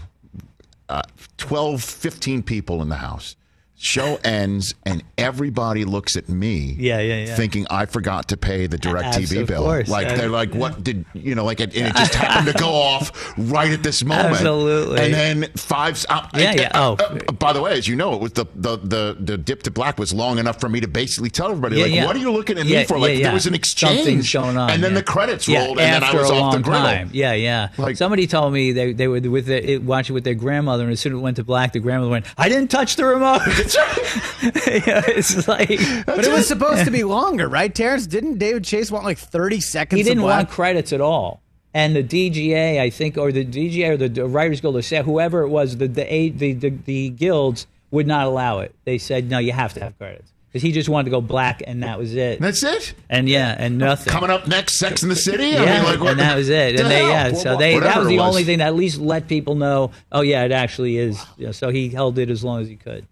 uh, 0.89 1.01
12, 1.37 1.83
15 1.83 2.43
people 2.43 2.81
in 2.81 2.89
the 2.89 2.95
house. 2.97 3.35
Show 3.75 4.17
ends 4.23 4.75
and 4.85 5.03
everybody 5.17 5.83
looks 5.83 6.15
at 6.15 6.29
me, 6.29 6.73
Yeah, 6.79 6.99
yeah, 7.01 7.25
yeah. 7.25 7.35
thinking 7.35 7.67
I 7.69 7.85
forgot 7.85 8.29
to 8.29 8.37
pay 8.37 8.65
the 8.65 8.77
direct 8.77 9.17
Abs- 9.17 9.29
TV 9.33 9.45
bill. 9.45 9.63
course. 9.63 9.89
Like 9.89 10.07
they're 10.15 10.29
like, 10.29 10.53
what 10.55 10.81
did 10.85 11.03
you 11.13 11.35
know? 11.35 11.43
Like, 11.43 11.59
it, 11.59 11.75
and 11.75 11.87
it 11.87 11.95
just 11.97 12.13
happened 12.15 12.47
to 12.55 12.57
go 12.63 12.69
off 12.71 13.33
right 13.37 13.71
at 13.71 13.83
this 13.83 14.01
moment. 14.05 14.29
Absolutely. 14.35 15.01
And 15.01 15.13
then 15.13 15.51
five. 15.57 16.05
Uh, 16.07 16.25
Yeah, 16.33 16.53
yeah. 16.53 16.71
Oh. 16.75 16.93
uh, 16.93 17.31
by 17.33 17.51
the 17.51 17.61
way, 17.61 17.73
as 17.77 17.85
you 17.85 17.97
know, 17.97 18.13
it 18.13 18.21
was 18.21 18.31
the, 18.33 18.45
the 18.55 18.77
the 18.77 19.17
the 19.19 19.37
dip 19.37 19.63
to 19.63 19.71
black 19.71 19.99
was 19.99 20.13
long 20.13 20.37
enough 20.39 20.61
for 20.61 20.69
me 20.69 20.79
to 20.79 20.87
basically 20.87 21.29
tell 21.29 21.49
everybody, 21.49 21.75
Yeah, 21.77 21.83
like, 21.83 21.93
yeah. 21.93 22.05
what 22.05 22.15
are 22.15 22.19
you 22.19 22.31
looking 22.31 22.57
at 22.57 22.65
Yeah, 22.65 22.79
me 22.81 22.85
for? 22.85 22.97
Like, 22.97 23.21
there 23.21 23.33
was 23.33 23.47
an 23.47 23.53
exchange. 23.55 23.97
Something's 23.97 24.31
going 24.31 24.55
on. 24.55 24.69
And 24.69 24.81
then 24.81 24.93
the 24.93 25.03
credits 25.03 25.49
rolled, 25.49 25.79
and 25.79 26.03
then 26.03 26.03
I 26.05 26.13
was 26.15 26.31
off 26.31 26.53
the 26.53 26.61
griddle. 26.61 26.83
time. 26.83 27.09
Yeah, 27.11 27.33
yeah. 27.33 27.69
Like- 27.77 27.97
Somebody 27.97 28.27
told 28.27 28.53
me 28.53 28.71
they, 28.71 28.93
they 28.93 29.09
were 29.09 29.19
with 29.19 29.47
the, 29.47 29.71
it, 29.73 29.83
watching 29.83 30.13
with 30.13 30.23
their 30.23 30.35
grandmother, 30.35 30.83
and 30.83 30.93
as 30.93 31.01
soon 31.01 31.11
as 31.13 31.19
it 31.19 31.21
went 31.21 31.35
to 31.35 31.43
black, 31.43 31.73
the 31.73 31.79
grandmother 31.79 32.11
went, 32.11 32.25
"I 32.37 32.47
didn't 32.47 32.69
touch 32.71 32.95
the 32.95 33.03
remote." 33.05 33.41
Yeah, 34.43 35.01
it's 35.07 35.47
like, 35.47 35.69
But 36.05 36.25
it 36.25 36.31
was 36.31 36.47
supposed 36.47 36.85
to 36.85 36.91
be 36.91 37.03
longer, 37.03 37.47
right, 37.47 37.73
Terence? 37.73 38.07
Didn't 38.07 38.37
David 38.37 38.63
Chase 38.65 38.91
want 38.91 39.05
like 39.05 39.17
30 39.17 39.61
seconds? 39.61 39.97
he 39.97 40.03
didn't 40.03 40.23
black? 40.23 40.37
want 40.37 40.49
credits 40.49 40.91
at 40.93 41.01
all. 41.01 41.41
And 41.73 41.95
the 41.95 42.03
DGA, 42.03 42.79
I 42.79 42.89
think, 42.89 43.17
or 43.17 43.31
the 43.31 43.45
DGA 43.45 43.89
or 43.91 43.97
the, 43.97 44.09
the 44.09 44.25
Writers 44.27 44.61
Guild, 44.61 44.75
or 44.75 44.81
say 44.81 45.01
whoever 45.01 45.41
it 45.41 45.49
was, 45.49 45.77
the 45.77 45.87
the, 45.87 46.13
a- 46.13 46.29
the 46.29 46.53
the 46.53 46.69
the 46.69 47.09
guilds 47.09 47.65
would 47.89 48.05
not 48.05 48.27
allow 48.27 48.59
it. 48.59 48.75
They 48.85 48.99
said, 48.99 49.27
"No, 49.29 49.39
you 49.39 49.53
have 49.53 49.73
to 49.73 49.79
have 49.79 49.97
credits." 49.97 50.31
Because 50.49 50.61
he 50.61 50.71
just 50.71 50.87
wanted 50.87 51.05
to 51.05 51.09
go 51.11 51.19
black, 51.21 51.63
and 51.65 51.81
that 51.81 51.97
was 51.97 52.13
it. 52.13 52.39
That's 52.39 52.61
it. 52.61 52.93
And 53.09 53.27
yeah, 53.27 53.55
and 53.57 53.79
nothing. 53.79 54.11
Coming 54.13 54.29
up 54.29 54.47
next, 54.47 54.73
Sex 54.75 55.01
in 55.01 55.09
the 55.09 55.15
City. 55.15 55.47
Yeah, 55.47 55.61
I 55.63 55.65
mean, 55.77 55.83
like, 55.85 55.99
what- 55.99 56.11
and 56.11 56.19
that 56.19 56.35
was 56.37 56.47
it. 56.49 56.75
the 56.77 56.83
And 56.83 56.91
they, 56.91 56.99
hell? 56.99 57.09
yeah, 57.09 57.33
so 57.33 57.57
they 57.57 57.79
that 57.79 57.97
was 57.97 58.05
it 58.05 58.09
the 58.09 58.19
only 58.19 58.43
thing 58.43 58.59
that 58.59 58.67
at 58.67 58.75
least 58.75 58.99
let 58.99 59.27
people 59.27 59.55
know. 59.55 59.89
Oh 60.11 60.21
yeah, 60.21 60.43
it 60.43 60.51
actually 60.51 60.97
is. 60.97 61.19
Yeah, 61.37 61.49
so 61.53 61.69
he 61.69 61.89
held 61.89 62.19
it 62.19 62.29
as 62.29 62.43
long 62.43 62.61
as 62.61 62.67
he 62.67 62.75
could. 62.75 63.07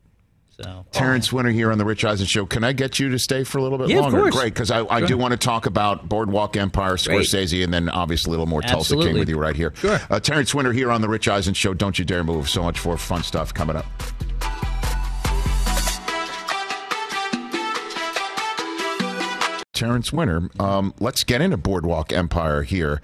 So 0.59 0.85
Terence 0.91 1.31
Winter 1.31 1.49
here 1.51 1.71
on 1.71 1.77
the 1.77 1.85
Rich 1.85 2.03
Eisen 2.05 2.25
Show. 2.25 2.45
Can 2.45 2.63
I 2.63 2.73
get 2.73 2.99
you 2.99 3.09
to 3.09 3.17
stay 3.17 3.43
for 3.43 3.57
a 3.57 3.61
little 3.63 3.77
bit 3.77 3.89
Yeah, 3.89 3.97
of 3.97 4.01
longer? 4.03 4.21
course. 4.23 4.35
Great, 4.35 4.53
because 4.53 4.69
I, 4.69 4.85
I 4.85 4.99
Sure. 4.99 5.07
do 5.07 5.17
want 5.17 5.31
to 5.31 5.37
talk 5.37 5.65
about 5.65 6.09
Boardwalk 6.09 6.57
Empire, 6.57 6.97
Great. 7.03 7.25
Scorsese, 7.25 7.63
and 7.63 7.73
then 7.73 7.89
obviously 7.89 8.29
a 8.29 8.31
little 8.31 8.45
more 8.45 8.61
Tulsa 8.61 8.95
King 8.97 9.17
with 9.17 9.29
you 9.29 9.37
right 9.37 9.55
here. 9.55 9.71
Sure. 9.75 9.99
Uh, 10.09 10.19
Terence 10.19 10.53
Winter 10.53 10.73
here 10.73 10.91
on 10.91 11.01
the 11.01 11.07
Rich 11.09 11.27
Eisen 11.29 11.53
Show. 11.53 11.73
Don't 11.73 11.97
you 11.97 12.05
dare 12.05 12.23
move. 12.23 12.49
So 12.49 12.63
much 12.63 12.77
for 12.79 12.97
fun 12.97 13.23
stuff 13.23 13.53
coming 13.53 13.75
up. 13.77 13.85
Terence 19.73 20.13
Winter. 20.13 20.49
Um, 20.59 20.93
let's 20.99 21.23
get 21.23 21.41
into 21.41 21.57
Boardwalk 21.57 22.13
Empire 22.13 22.61
here. 22.61 23.01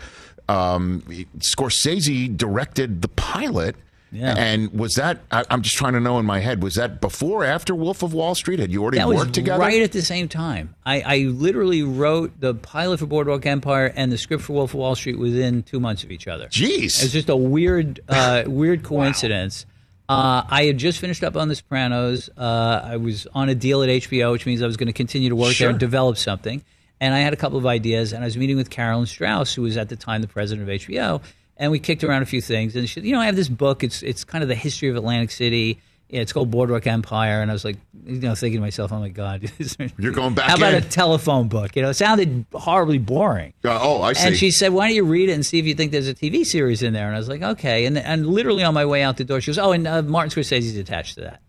Um, 0.47 1.01
Scorsese 1.39 2.35
directed 2.35 3.01
the 3.01 3.07
pilot. 3.09 3.75
Yeah. 4.11 4.35
And 4.37 4.71
was 4.71 4.95
that, 4.95 5.19
I, 5.31 5.43
I'm 5.49 5.61
just 5.61 5.75
trying 5.75 5.93
to 5.93 5.99
know 5.99 6.17
in 6.19 6.25
my 6.25 6.39
head, 6.39 6.63
was 6.63 6.75
that 6.75 7.01
before 7.01 7.43
or 7.43 7.45
after 7.45 7.75
Wolf 7.75 8.03
of 8.03 8.13
Wall 8.13 8.35
Street? 8.35 8.59
Had 8.59 8.71
you 8.71 8.81
already 8.81 8.97
that 8.99 9.07
was 9.07 9.17
worked 9.17 9.33
together? 9.33 9.59
right 9.59 9.81
at 9.81 9.91
the 9.91 10.01
same 10.01 10.27
time. 10.29 10.75
I, 10.85 11.01
I 11.01 11.17
literally 11.29 11.83
wrote 11.83 12.39
the 12.39 12.53
pilot 12.53 12.99
for 12.99 13.05
Boardwalk 13.05 13.45
Empire 13.45 13.91
and 13.95 14.11
the 14.11 14.17
script 14.17 14.43
for 14.43 14.53
Wolf 14.53 14.71
of 14.73 14.79
Wall 14.79 14.95
Street 14.95 15.19
within 15.19 15.63
two 15.63 15.79
months 15.79 16.03
of 16.03 16.11
each 16.11 16.27
other. 16.27 16.47
Jeez. 16.47 17.03
It's 17.03 17.11
just 17.11 17.29
a 17.29 17.35
weird, 17.35 17.99
uh, 18.07 18.43
weird 18.47 18.83
coincidence. 18.83 19.65
Uh, 20.09 20.41
I 20.49 20.63
had 20.65 20.77
just 20.77 20.99
finished 20.99 21.21
up 21.23 21.35
on 21.35 21.49
The 21.49 21.55
Sopranos. 21.55 22.29
Uh, 22.37 22.81
I 22.81 22.95
was 22.95 23.27
on 23.33 23.49
a 23.49 23.55
deal 23.55 23.83
at 23.83 23.89
HBO, 23.89 24.31
which 24.31 24.45
means 24.45 24.61
I 24.61 24.65
was 24.65 24.77
going 24.77 24.87
to 24.87 24.93
continue 24.93 25.27
to 25.29 25.35
work 25.35 25.51
Sure. 25.51 25.65
there 25.65 25.71
and 25.71 25.79
develop 25.79 26.17
something. 26.17 26.63
And 27.01 27.13
I 27.13 27.19
had 27.19 27.33
a 27.33 27.35
couple 27.35 27.57
of 27.57 27.65
ideas, 27.65 28.13
and 28.13 28.23
I 28.23 28.27
was 28.27 28.37
meeting 28.37 28.55
with 28.55 28.69
Carolyn 28.69 29.05
Strauss, 29.05 29.53
who 29.53 29.63
was 29.63 29.75
at 29.75 29.89
the 29.89 29.97
time 29.97 30.21
the 30.21 30.27
president 30.29 30.67
of 30.69 30.73
HBO, 30.81 31.21
and 31.57 31.71
we 31.71 31.79
kicked 31.79 32.03
around 32.03 32.21
a 32.21 32.25
few 32.25 32.41
things. 32.41 32.75
And 32.75 32.87
she, 32.89 33.01
you 33.01 33.11
know, 33.11 33.19
I 33.19 33.25
have 33.25 33.35
this 33.35 33.49
book. 33.49 33.83
It's 33.83 34.01
it's 34.03 34.23
kind 34.23 34.43
of 34.43 34.47
the 34.47 34.55
history 34.55 34.89
of 34.89 34.95
Atlantic 34.95 35.31
City. 35.31 35.79
Yeah, 36.09 36.21
it's 36.21 36.31
called 36.31 36.49
Boardwalk 36.49 36.87
Empire, 36.87 37.41
and 37.41 37.51
I 37.51 37.53
was 37.53 37.65
like, 37.65 37.75
you 38.05 38.19
know, 38.21 38.33
thinking 38.33 38.59
to 38.59 38.61
myself, 38.61 38.93
oh 38.93 38.99
my 38.99 39.09
god, 39.09 39.51
You're 39.97 40.13
going 40.13 40.35
back 40.35 40.45
How 40.45 40.55
about 40.55 40.73
in. 40.73 40.81
a 40.81 40.87
telephone 40.87 41.49
book? 41.49 41.75
You 41.75 41.81
know, 41.81 41.89
it 41.89 41.95
sounded 41.95 42.45
horribly 42.53 42.97
boring. 42.97 43.51
Uh, 43.65 43.77
oh, 43.81 44.01
I 44.01 44.13
see. 44.13 44.27
And 44.27 44.37
she 44.37 44.49
said, 44.51 44.71
"Why 44.71 44.87
don't 44.87 44.95
you 44.95 45.03
read 45.03 45.27
it 45.27 45.33
and 45.33 45.45
see 45.45 45.59
if 45.59 45.65
you 45.65 45.75
think 45.75 45.91
there's 45.91 46.07
a 46.07 46.13
TV 46.13 46.45
series 46.45 46.81
in 46.81 46.93
there?" 46.93 47.07
And 47.07 47.15
I 47.15 47.19
was 47.19 47.27
like, 47.27 47.41
"Okay." 47.41 47.85
And 47.85 47.97
and 47.97 48.25
literally 48.25 48.63
on 48.63 48.73
my 48.73 48.85
way 48.85 49.03
out 49.03 49.17
the 49.17 49.25
door, 49.25 49.41
she 49.41 49.47
goes, 49.51 49.57
"Oh, 49.57 49.73
and 49.73 49.85
uh, 49.85 50.01
Martin 50.01 50.31
Scorsese's 50.31 50.77
attached 50.77 51.15
to 51.15 51.21
that." 51.21 51.41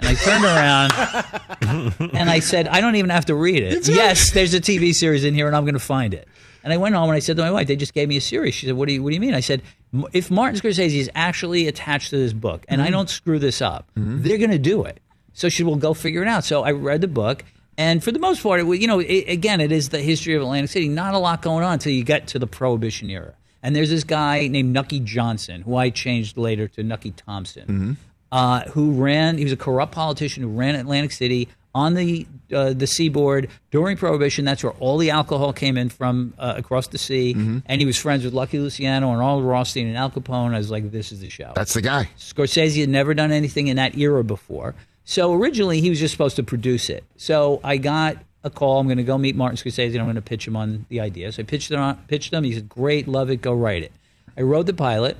And 0.00 0.08
I 0.08 0.14
turned 0.14 0.44
around 0.44 2.10
and 2.16 2.28
I 2.28 2.40
said, 2.40 2.66
"I 2.66 2.80
don't 2.80 2.96
even 2.96 3.10
have 3.10 3.26
to 3.26 3.36
read 3.36 3.62
it. 3.62 3.86
Yes, 3.86 4.32
there's 4.32 4.52
a 4.52 4.60
TV 4.60 4.92
series 4.92 5.22
in 5.22 5.32
here, 5.34 5.46
and 5.46 5.54
I'm 5.54 5.62
going 5.64 5.74
to 5.74 5.78
find 5.78 6.12
it." 6.12 6.26
And 6.64 6.72
I 6.72 6.76
went 6.76 6.94
home 6.94 7.08
and 7.08 7.16
I 7.16 7.20
said 7.20 7.36
to 7.36 7.42
my 7.42 7.50
wife, 7.50 7.66
"They 7.66 7.76
just 7.76 7.94
gave 7.94 8.08
me 8.08 8.16
a 8.16 8.20
series." 8.20 8.54
She 8.54 8.66
said, 8.66 8.76
"What 8.76 8.88
do 8.88 8.94
you 8.94 9.02
What 9.02 9.10
do 9.10 9.14
you 9.14 9.20
mean?" 9.20 9.34
I 9.34 9.40
said, 9.40 9.62
"M- 9.92 10.06
"If 10.12 10.30
Martin 10.30 10.60
Scorsese 10.60 10.96
is 10.96 11.10
actually 11.14 11.68
attached 11.68 12.10
to 12.10 12.16
this 12.16 12.32
book, 12.32 12.64
and 12.68 12.80
I 12.80 12.86
mm-hmm. 12.86 12.92
don't 12.92 13.10
screw 13.10 13.38
this 13.38 13.60
up, 13.60 13.90
mm-hmm. 13.98 14.22
they're 14.22 14.38
going 14.38 14.50
to 14.50 14.58
do 14.58 14.84
it." 14.84 15.00
So 15.32 15.48
she 15.48 15.62
will 15.62 15.76
go 15.76 15.94
figure 15.94 16.22
it 16.22 16.28
out. 16.28 16.44
So 16.44 16.62
I 16.62 16.72
read 16.72 17.00
the 17.00 17.08
book. 17.08 17.44
And 17.78 18.04
for 18.04 18.12
the 18.12 18.18
most 18.18 18.42
part, 18.42 18.60
it, 18.60 18.66
you 18.80 18.86
know, 18.86 18.98
it, 18.98 19.24
again, 19.28 19.60
it 19.60 19.72
is 19.72 19.88
the 19.88 20.00
history 20.00 20.34
of 20.34 20.42
Atlantic 20.42 20.70
City. 20.70 20.88
Not 20.88 21.14
a 21.14 21.18
lot 21.18 21.40
going 21.40 21.64
on 21.64 21.74
until 21.74 21.92
you 21.92 22.04
get 22.04 22.26
to 22.28 22.38
the 22.38 22.46
Prohibition 22.46 23.08
era. 23.08 23.34
And 23.62 23.74
there's 23.74 23.90
this 23.90 24.04
guy 24.04 24.48
named 24.48 24.72
Nucky 24.72 25.00
Johnson, 25.00 25.62
who 25.62 25.76
I 25.76 25.90
changed 25.90 26.36
later 26.36 26.68
to 26.68 26.82
Nucky 26.82 27.12
Thompson, 27.12 27.62
mm-hmm. 27.62 27.92
uh, 28.30 28.62
who 28.70 28.92
ran. 28.92 29.38
He 29.38 29.44
was 29.44 29.52
a 29.52 29.56
corrupt 29.56 29.92
politician 29.92 30.42
who 30.42 30.50
ran 30.50 30.74
Atlantic 30.74 31.12
City 31.12 31.48
on 31.74 31.94
the 31.94 32.26
uh, 32.52 32.72
the 32.74 32.86
seaboard 32.86 33.48
during 33.70 33.96
Prohibition. 33.96 34.44
That's 34.44 34.62
where 34.62 34.72
all 34.74 34.98
the 34.98 35.10
alcohol 35.10 35.52
came 35.52 35.78
in 35.78 35.88
from 35.88 36.34
uh, 36.38 36.54
across 36.56 36.88
the 36.88 36.98
sea. 36.98 37.32
And 37.66 37.80
he 37.80 37.86
was 37.86 37.96
friends 37.96 38.24
with 38.24 38.34
Lucky 38.34 38.58
Luciano 38.58 39.10
and 39.12 39.22
Arnold 39.22 39.44
Rothstein 39.44 39.86
and 39.86 39.96
Al 39.96 40.10
Capone. 40.10 40.54
I 40.54 40.58
was 40.58 40.70
like, 40.70 40.90
this 40.90 41.12
is 41.12 41.20
the 41.20 41.30
show. 41.30 41.52
That's 41.54 41.74
the 41.74 41.82
guy. 41.82 42.10
Scorsese 42.18 42.80
had 42.80 42.88
never 42.88 43.14
done 43.14 43.32
anything 43.32 43.68
in 43.68 43.76
that 43.76 43.96
era 43.96 44.22
before. 44.22 44.74
So 45.04 45.32
originally 45.32 45.80
he 45.80 45.88
was 45.90 45.98
just 45.98 46.12
supposed 46.12 46.36
to 46.36 46.42
produce 46.42 46.90
it. 46.90 47.04
So 47.16 47.60
I 47.64 47.78
got 47.78 48.18
a 48.44 48.50
call. 48.50 48.78
I'm 48.80 48.86
going 48.86 48.98
to 48.98 49.04
go 49.04 49.16
meet 49.18 49.34
Martin 49.34 49.56
Scorsese 49.56 49.88
and 49.92 49.98
I'm 49.98 50.04
going 50.06 50.16
to 50.16 50.22
pitch 50.22 50.46
him 50.46 50.56
on 50.56 50.86
the 50.88 51.00
idea. 51.00 51.32
So 51.32 51.42
I 51.42 51.44
pitched 51.44 51.70
it 51.70 51.76
on, 51.78 51.96
pitched 52.08 52.32
him. 52.32 52.44
He 52.44 52.52
said, 52.52 52.68
"Great, 52.68 53.08
love 53.08 53.30
it, 53.30 53.36
go 53.40 53.52
write 53.54 53.82
it." 53.82 53.92
I 54.36 54.42
wrote 54.42 54.66
the 54.66 54.74
pilot. 54.74 55.16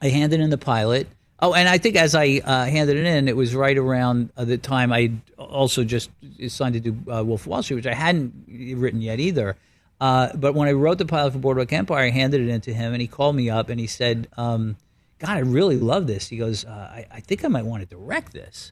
I 0.00 0.08
handed 0.08 0.40
in 0.40 0.50
the 0.50 0.58
pilot. 0.58 1.06
Oh, 1.44 1.54
and 1.54 1.68
I 1.68 1.76
think 1.78 1.96
as 1.96 2.14
I 2.14 2.40
uh, 2.44 2.66
handed 2.66 2.96
it 2.96 3.04
in, 3.04 3.26
it 3.26 3.36
was 3.36 3.52
right 3.54 3.76
around 3.76 4.30
uh, 4.36 4.44
the 4.44 4.56
time 4.58 4.92
I 4.92 5.10
also 5.36 5.82
just 5.82 6.08
signed 6.46 6.74
to 6.74 6.80
do 6.80 6.96
uh, 7.12 7.24
Wolf 7.24 7.40
of 7.42 7.46
Wall 7.48 7.62
Street, 7.64 7.74
which 7.76 7.86
I 7.86 7.94
hadn't 7.94 8.32
written 8.76 9.00
yet 9.02 9.18
either. 9.18 9.56
Uh, 10.00 10.28
but 10.36 10.54
when 10.54 10.68
I 10.68 10.72
wrote 10.72 10.98
the 10.98 11.04
pilot 11.04 11.32
for 11.32 11.40
Boardwalk 11.40 11.72
Empire, 11.72 12.04
I 12.06 12.10
handed 12.10 12.42
it 12.42 12.48
in 12.48 12.60
to 12.62 12.72
him, 12.72 12.92
and 12.92 13.00
he 13.02 13.08
called 13.08 13.34
me 13.34 13.50
up 13.50 13.70
and 13.70 13.80
he 13.80 13.88
said, 13.88 14.28
um, 14.36 14.76
"God, 15.18 15.30
I 15.30 15.40
really 15.40 15.78
love 15.78 16.06
this." 16.06 16.28
He 16.28 16.36
goes, 16.36 16.64
uh, 16.64 16.70
I, 16.70 17.06
"I 17.10 17.20
think 17.20 17.44
I 17.44 17.48
might 17.48 17.64
want 17.64 17.82
to 17.82 17.88
direct 17.88 18.32
this." 18.32 18.70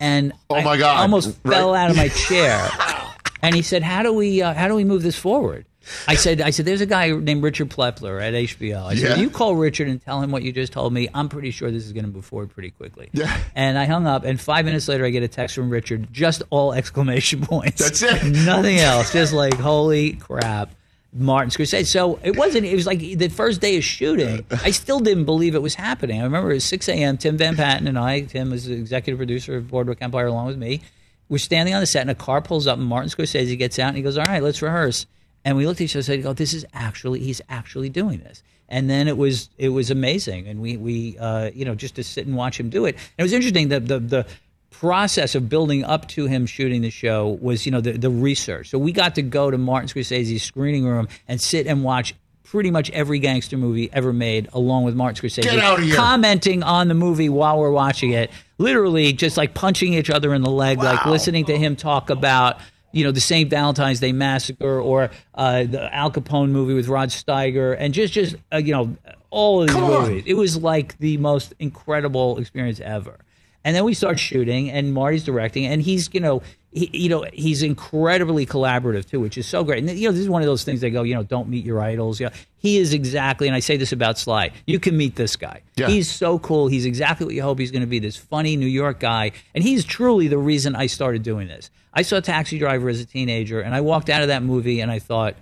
And 0.00 0.32
Oh, 0.48 0.62
my 0.62 0.72
I 0.72 0.78
God. 0.78 1.00
almost 1.00 1.36
Right. 1.44 1.56
fell 1.56 1.74
out 1.74 1.90
of 1.90 1.96
my 1.96 2.08
chair. 2.08 2.70
and 3.42 3.54
he 3.54 3.60
said, 3.62 3.82
"How 3.82 4.02
do 4.02 4.14
we 4.14 4.40
uh, 4.42 4.54
how 4.54 4.66
do 4.68 4.74
we 4.74 4.84
move 4.84 5.02
this 5.02 5.18
forward?" 5.18 5.66
I 6.06 6.14
said, 6.14 6.40
"I 6.40 6.50
said 6.50 6.66
there's 6.66 6.80
a 6.80 6.86
guy 6.86 7.10
named 7.10 7.42
Richard 7.42 7.70
Plepler 7.70 8.20
at 8.22 8.34
HBO. 8.34 8.84
I 8.86 8.92
Yeah. 8.92 9.08
said, 9.14 9.18
you 9.20 9.30
call 9.30 9.56
Richard 9.56 9.88
and 9.88 10.04
tell 10.04 10.20
him 10.22 10.30
what 10.30 10.42
you 10.42 10.52
just 10.52 10.72
told 10.72 10.92
me. 10.92 11.08
I'm 11.14 11.28
pretty 11.28 11.50
sure 11.50 11.70
this 11.70 11.84
is 11.86 11.92
going 11.92 12.04
to 12.04 12.10
move 12.10 12.24
forward 12.24 12.50
pretty 12.50 12.70
quickly." 12.70 13.08
Yeah. 13.12 13.36
And 13.54 13.78
I 13.78 13.84
hung 13.86 14.06
up, 14.06 14.24
and 14.24 14.40
five 14.40 14.64
minutes 14.64 14.88
later, 14.88 15.04
I 15.04 15.10
get 15.10 15.22
a 15.22 15.28
text 15.28 15.54
from 15.54 15.70
Richard, 15.70 16.12
just 16.12 16.42
all 16.50 16.72
exclamation 16.72 17.40
points. 17.46 17.82
That's 17.82 18.02
it. 18.02 18.24
Nothing 18.24 18.78
else. 18.80 19.12
Just 19.12 19.32
like, 19.32 19.54
holy 19.54 20.12
crap. 20.14 20.70
Martin 21.14 21.50
Scorsese. 21.50 21.86
So 21.86 22.18
it 22.22 22.36
wasn't, 22.36 22.66
it 22.66 22.74
was 22.74 22.86
like 22.86 22.98
the 22.98 23.28
first 23.28 23.62
day 23.62 23.78
of 23.78 23.82
shooting. 23.82 24.44
I 24.50 24.70
still 24.72 25.00
didn't 25.00 25.24
believe 25.24 25.54
it 25.54 25.62
was 25.62 25.74
happening. 25.74 26.20
I 26.20 26.24
remember 26.24 26.50
it 26.50 26.54
was 26.54 26.64
6 26.64 26.86
a.m. 26.90 27.16
Tim 27.16 27.38
Van 27.38 27.56
Patten 27.56 27.88
and 27.88 27.98
I, 27.98 28.20
Tim 28.20 28.50
was 28.50 28.66
the 28.66 28.74
executive 28.74 29.16
producer 29.18 29.56
of 29.56 29.68
Boardwalk 29.68 29.98
Empire 30.02 30.26
along 30.26 30.48
with 30.48 30.58
me, 30.58 30.82
we're 31.30 31.38
standing 31.38 31.74
on 31.74 31.80
the 31.80 31.86
set 31.86 32.02
and 32.02 32.10
a 32.10 32.14
car 32.14 32.42
pulls 32.42 32.66
up 32.66 32.78
and 32.78 32.86
Martin 32.86 33.08
Scorsese 33.10 33.56
gets 33.58 33.78
out 33.78 33.88
and 33.88 33.96
he 33.96 34.02
goes, 34.02 34.18
All 34.18 34.24
right, 34.26 34.42
let's 34.42 34.60
rehearse. 34.60 35.06
And 35.48 35.56
we 35.56 35.66
looked 35.66 35.80
at 35.80 35.84
each 35.84 35.92
other 35.92 36.00
and 36.00 36.04
said, 36.04 36.26
"Oh, 36.26 36.34
this 36.34 36.52
is 36.52 36.66
actually 36.74 37.20
he's 37.20 37.40
actually 37.48 37.88
doing 37.88 38.18
this." 38.18 38.42
And 38.68 38.90
then 38.90 39.08
it 39.08 39.16
was 39.16 39.48
it 39.56 39.70
was 39.70 39.90
amazing, 39.90 40.46
and 40.46 40.60
we 40.60 40.76
we 40.76 41.16
uh, 41.18 41.50
you 41.54 41.64
know 41.64 41.74
just 41.74 41.94
to 41.94 42.04
sit 42.04 42.26
and 42.26 42.36
watch 42.36 42.60
him 42.60 42.68
do 42.68 42.84
it. 42.84 42.96
And 42.96 43.14
it 43.16 43.22
was 43.22 43.32
interesting 43.32 43.68
that 43.70 43.88
the 43.88 43.98
the 43.98 44.26
process 44.68 45.34
of 45.34 45.48
building 45.48 45.84
up 45.84 46.06
to 46.08 46.26
him 46.26 46.44
shooting 46.44 46.82
the 46.82 46.90
show 46.90 47.38
was 47.40 47.64
you 47.64 47.72
know 47.72 47.80
the 47.80 47.92
the 47.92 48.10
research. 48.10 48.68
So 48.68 48.78
we 48.78 48.92
got 48.92 49.14
to 49.14 49.22
go 49.22 49.50
to 49.50 49.56
Martin 49.56 49.88
Scorsese's 49.88 50.42
screening 50.42 50.84
room 50.84 51.08
and 51.26 51.40
sit 51.40 51.66
and 51.66 51.82
watch 51.82 52.14
pretty 52.44 52.70
much 52.70 52.90
every 52.90 53.18
gangster 53.18 53.56
movie 53.56 53.88
ever 53.94 54.12
made, 54.12 54.50
along 54.52 54.84
with 54.84 54.94
Martin 54.94 55.16
Scorsese. 55.30 55.44
Get 55.44 55.60
out 55.60 55.78
of 55.78 55.84
here. 55.86 55.96
Commenting 55.96 56.62
on 56.62 56.88
the 56.88 56.94
movie 56.94 57.30
while 57.30 57.58
we're 57.58 57.70
watching 57.70 58.12
it, 58.12 58.30
literally 58.58 59.14
just 59.14 59.38
like 59.38 59.54
punching 59.54 59.94
each 59.94 60.10
other 60.10 60.34
in 60.34 60.42
the 60.42 60.50
leg, 60.50 60.76
like 60.76 61.06
listening 61.06 61.46
to 61.46 61.56
him 61.56 61.74
talk 61.74 62.10
about 62.10 62.58
you 62.92 63.04
know 63.04 63.12
the 63.12 63.20
St. 63.20 63.50
Valentine's 63.50 64.00
Day 64.00 64.12
Massacre 64.12 64.80
or 64.80 65.10
uh, 65.34 65.64
the 65.64 65.94
Al 65.94 66.10
Capone 66.10 66.50
movie 66.50 66.74
with 66.74 66.88
Rod 66.88 67.10
Steiger, 67.10 67.76
and 67.78 67.92
just 67.92 68.12
just 68.12 68.36
uh, 68.52 68.56
you 68.56 68.72
know 68.72 68.96
all 69.30 69.62
of 69.62 69.68
these 69.68 69.76
movies. 69.76 70.24
It 70.26 70.34
was 70.34 70.56
like 70.56 70.98
the 70.98 71.16
most 71.18 71.54
incredible 71.58 72.38
experience 72.38 72.80
ever. 72.80 73.18
And 73.64 73.76
then 73.76 73.84
we 73.84 73.92
start 73.92 74.18
shooting, 74.18 74.70
and 74.70 74.94
Marty's 74.94 75.24
directing, 75.24 75.66
and 75.66 75.82
he's 75.82 76.08
you 76.12 76.20
know 76.20 76.42
he, 76.72 76.90
you 76.92 77.08
know 77.08 77.24
he's 77.32 77.62
incredibly 77.62 78.44
collaborative 78.44 79.08
too, 79.08 79.20
which 79.20 79.38
is 79.38 79.46
so 79.46 79.64
great. 79.64 79.82
And 79.82 79.98
you 79.98 80.08
know 80.08 80.12
this 80.12 80.20
is 80.20 80.28
one 80.28 80.42
of 80.42 80.46
those 80.46 80.64
things 80.64 80.80
they 80.80 80.90
go 80.90 81.02
you 81.02 81.14
know 81.14 81.22
don't 81.22 81.48
meet 81.48 81.64
your 81.64 81.80
idols. 81.80 82.20
Yeah, 82.20 82.30
he 82.58 82.78
is 82.78 82.92
exactly, 82.92 83.48
and 83.48 83.56
I 83.56 83.60
say 83.60 83.76
this 83.76 83.92
about 83.92 84.18
Sly. 84.18 84.50
You 84.66 84.78
can 84.78 84.96
meet 84.96 85.16
this 85.16 85.36
guy. 85.36 85.62
Yeah. 85.76 85.88
He's 85.88 86.10
so 86.10 86.38
cool. 86.38 86.68
He's 86.68 86.84
exactly 86.84 87.24
what 87.24 87.34
you 87.34 87.42
hope 87.42 87.58
he's 87.58 87.70
going 87.70 87.82
to 87.82 87.86
be. 87.86 87.98
This 87.98 88.16
funny 88.16 88.56
New 88.56 88.66
York 88.66 89.00
guy, 89.00 89.32
and 89.54 89.64
he's 89.64 89.84
truly 89.84 90.28
the 90.28 90.38
reason 90.38 90.76
I 90.76 90.86
started 90.86 91.22
doing 91.22 91.48
this. 91.48 91.70
I 91.94 92.02
saw 92.02 92.20
Taxi 92.20 92.58
Driver 92.58 92.88
as 92.88 93.00
a 93.00 93.06
teenager, 93.06 93.60
and 93.60 93.74
I 93.74 93.80
walked 93.80 94.10
out 94.10 94.22
of 94.22 94.28
that 94.28 94.42
movie, 94.42 94.80
and 94.80 94.90
I 94.90 94.98
thought 94.98 95.34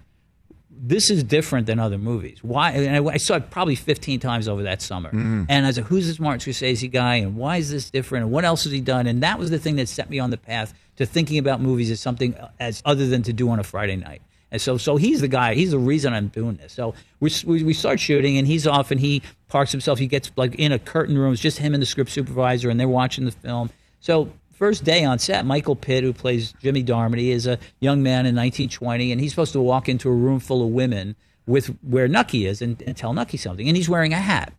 this 0.79 1.11
is 1.11 1.25
different 1.25 1.67
than 1.67 1.79
other 1.79 1.99
movies. 1.99 2.39
Why? 2.43 2.71
And 2.73 3.09
I, 3.09 3.13
I 3.13 3.17
saw 3.17 3.37
it 3.37 3.51
probably 3.51 3.75
15 3.75 4.21
times 4.21 4.47
over 4.47 4.65
that 4.65 4.83
summer. 4.83 5.09
Mm-hmm. 5.09 5.45
And 5.49 5.67
I 5.67 5.69
was 5.69 5.79
like, 5.79 5.87
who's 5.87 6.07
this 6.07 6.21
Martin 6.21 6.41
Scorsese 6.41 6.91
guy? 6.91 7.17
And 7.17 7.37
why 7.37 7.57
is 7.57 7.71
this 7.71 7.91
different? 7.91 8.25
And 8.25 8.33
what 8.33 8.45
else 8.45 8.65
has 8.65 8.73
he 8.73 8.81
done? 8.81 9.07
And 9.07 9.23
that 9.23 9.39
was 9.39 9.51
the 9.51 9.59
thing 9.59 9.77
that 9.77 9.89
set 9.89 10.11
me 10.11 10.19
on 10.19 10.31
the 10.31 10.37
path 10.37 10.75
to 10.97 11.07
thinking 11.07 11.39
about 11.39 11.61
movies 11.61 11.91
as 11.91 12.01
something 12.01 12.35
as 12.59 12.83
other 12.85 13.07
than 13.07 13.23
to 13.25 13.33
do 13.33 13.49
on 13.51 13.59
a 13.59 13.65
Friday 13.65 13.97
night. 13.97 14.23
And 14.51 14.61
so, 14.61 14.77
so 14.77 14.97
he's 14.97 15.21
the 15.21 15.29
guy. 15.29 15.55
He's 15.55 15.73
the 15.73 15.79
reason 15.79 16.15
I'm 16.15 16.29
doing 16.29 16.57
this. 16.57 16.73
So 16.73 16.95
we, 17.21 17.31
we, 17.45 17.65
we 17.65 17.75
start 17.75 17.99
shooting, 17.99 18.39
and 18.39 18.47
he's 18.47 18.67
off, 18.67 18.91
and 18.91 19.01
he 19.01 19.23
parks 19.49 19.73
himself. 19.73 19.99
He 19.99 20.07
gets 20.07 20.31
like 20.37 20.55
in 20.55 20.73
a 20.73 20.79
curtain 20.79 21.19
room. 21.19 21.33
It's 21.33 21.43
just 21.43 21.59
him 21.59 21.75
and 21.75 21.83
the 21.83 21.87
script 21.87 22.11
supervisor, 22.11 22.71
and 22.71 22.79
they're 22.79 22.89
watching 22.89 23.25
the 23.25 23.33
film. 23.33 23.71
So 24.01 24.33
first 24.53 24.85
day 24.85 25.05
on 25.05 25.19
set, 25.19 25.45
Michael 25.45 25.77
Pitt, 25.77 26.05
who 26.05 26.13
plays 26.13 26.55
Jimmy 26.63 26.85
Darmody, 26.85 27.29
is 27.29 27.47
a 27.47 27.59
young 27.81 28.03
man 28.03 28.25
in 28.25 28.37
1920, 28.37 29.13
and 29.13 29.21
he's 29.21 29.33
supposed 29.33 29.53
to 29.53 29.61
walk 29.61 29.89
into 29.89 30.09
a 30.09 30.15
room 30.15 30.39
full 30.39 30.63
of 30.63 30.71
women 30.71 31.17
with 31.47 31.67
where 31.83 32.09
Nucky 32.09 32.47
is 32.47 32.63
and, 32.63 32.81
and 32.83 32.97
tell 32.97 33.13
Nucky 33.13 33.37
something, 33.37 33.67
and 33.69 33.77
he's 33.77 33.89
wearing 33.89 34.13
a 34.13 34.21
hat. 34.21 34.53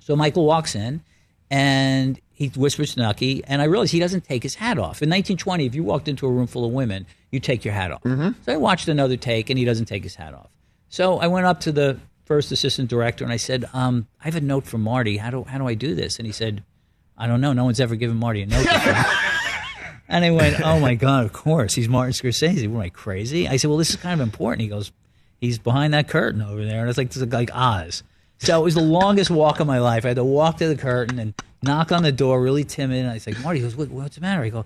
So 0.00 0.16
Michael 0.16 0.46
walks 0.46 0.74
in, 0.74 1.02
and 1.50 2.18
he 2.42 2.60
whispers 2.60 2.94
to 2.94 3.00
Nucky, 3.00 3.42
and 3.46 3.62
I 3.62 3.66
realize 3.66 3.90
he 3.90 4.00
doesn't 4.00 4.24
take 4.24 4.42
his 4.42 4.54
hat 4.54 4.78
off. 4.78 5.02
In 5.02 5.08
1920, 5.08 5.66
if 5.66 5.74
you 5.74 5.84
walked 5.84 6.08
into 6.08 6.26
a 6.26 6.30
room 6.30 6.46
full 6.46 6.64
of 6.64 6.72
women, 6.72 7.06
you 7.30 7.40
take 7.40 7.64
your 7.64 7.74
hat 7.74 7.90
off. 7.90 8.02
So 8.44 8.52
I 8.52 8.56
watched 8.56 8.88
another 8.88 9.16
take, 9.16 9.50
and 9.50 9.58
he 9.58 9.64
doesn't 9.64 9.86
take 9.86 10.02
his 10.02 10.14
hat 10.14 10.34
off. 10.34 10.50
So 10.88 11.18
I 11.18 11.26
went 11.28 11.46
up 11.46 11.60
to 11.60 11.72
the 11.72 11.98
first 12.24 12.52
assistant 12.52 12.88
director, 12.90 13.24
and 13.24 13.32
I 13.32 13.36
said, 13.36 13.64
um, 13.72 14.06
"I 14.20 14.24
have 14.24 14.36
a 14.36 14.40
note 14.40 14.66
from 14.66 14.82
Marty. 14.82 15.16
How 15.16 15.30
do 15.30 15.44
how 15.44 15.58
do 15.58 15.66
I 15.66 15.74
do 15.74 15.94
this?" 15.94 16.18
And 16.18 16.26
he 16.26 16.32
said, 16.32 16.62
"I 17.16 17.26
don't 17.26 17.40
know. 17.40 17.52
No 17.52 17.64
one's 17.64 17.80
ever 17.80 17.96
given 17.96 18.16
Marty 18.16 18.42
a 18.42 18.46
note." 18.46 18.66
And 20.08 20.26
I 20.26 20.30
went, 20.30 20.60
oh 20.60 20.78
my 20.78 20.94
God, 20.94 21.24
of 21.24 21.32
course. 21.32 21.74
He's 21.74 21.88
Martin 21.88 22.12
Scorsese. 22.12 22.68
What 22.68 22.76
am 22.76 22.82
I 22.82 22.88
crazy? 22.90 23.48
I 23.48 23.56
said, 23.56 23.68
well, 23.68 23.78
this 23.78 23.88
is 23.88 23.96
kind 23.96 24.20
of 24.20 24.20
important. 24.20 24.60
He 24.60 24.68
goes, 24.68 24.92
he's 25.40 25.58
behind 25.58 25.94
that 25.94 26.06
curtain 26.06 26.42
over 26.42 26.62
there. 26.66 26.80
And 26.80 26.88
it's 26.90 26.98
like, 26.98 27.16
is 27.16 27.22
like 27.32 27.50
Oz. 27.54 28.02
So 28.36 28.60
it 28.60 28.62
was 28.62 28.74
the 28.74 28.82
longest 28.82 29.30
walk 29.30 29.60
of 29.60 29.66
my 29.66 29.78
life. 29.78 30.04
I 30.04 30.08
had 30.08 30.16
to 30.16 30.24
walk 30.24 30.58
to 30.58 30.68
the 30.68 30.76
curtain 30.76 31.18
and 31.18 31.34
knock 31.62 31.92
on 31.92 32.02
the 32.02 32.12
door, 32.12 32.40
really 32.40 32.64
timid. 32.64 33.00
And 33.00 33.10
I 33.10 33.14
was 33.14 33.26
like, 33.26 33.40
Marty, 33.40 33.60
he 33.60 33.64
goes, 33.64 33.76
what, 33.76 33.88
what's 33.88 34.16
the 34.16 34.20
matter? 34.20 34.42
I 34.42 34.48
go, 34.48 34.64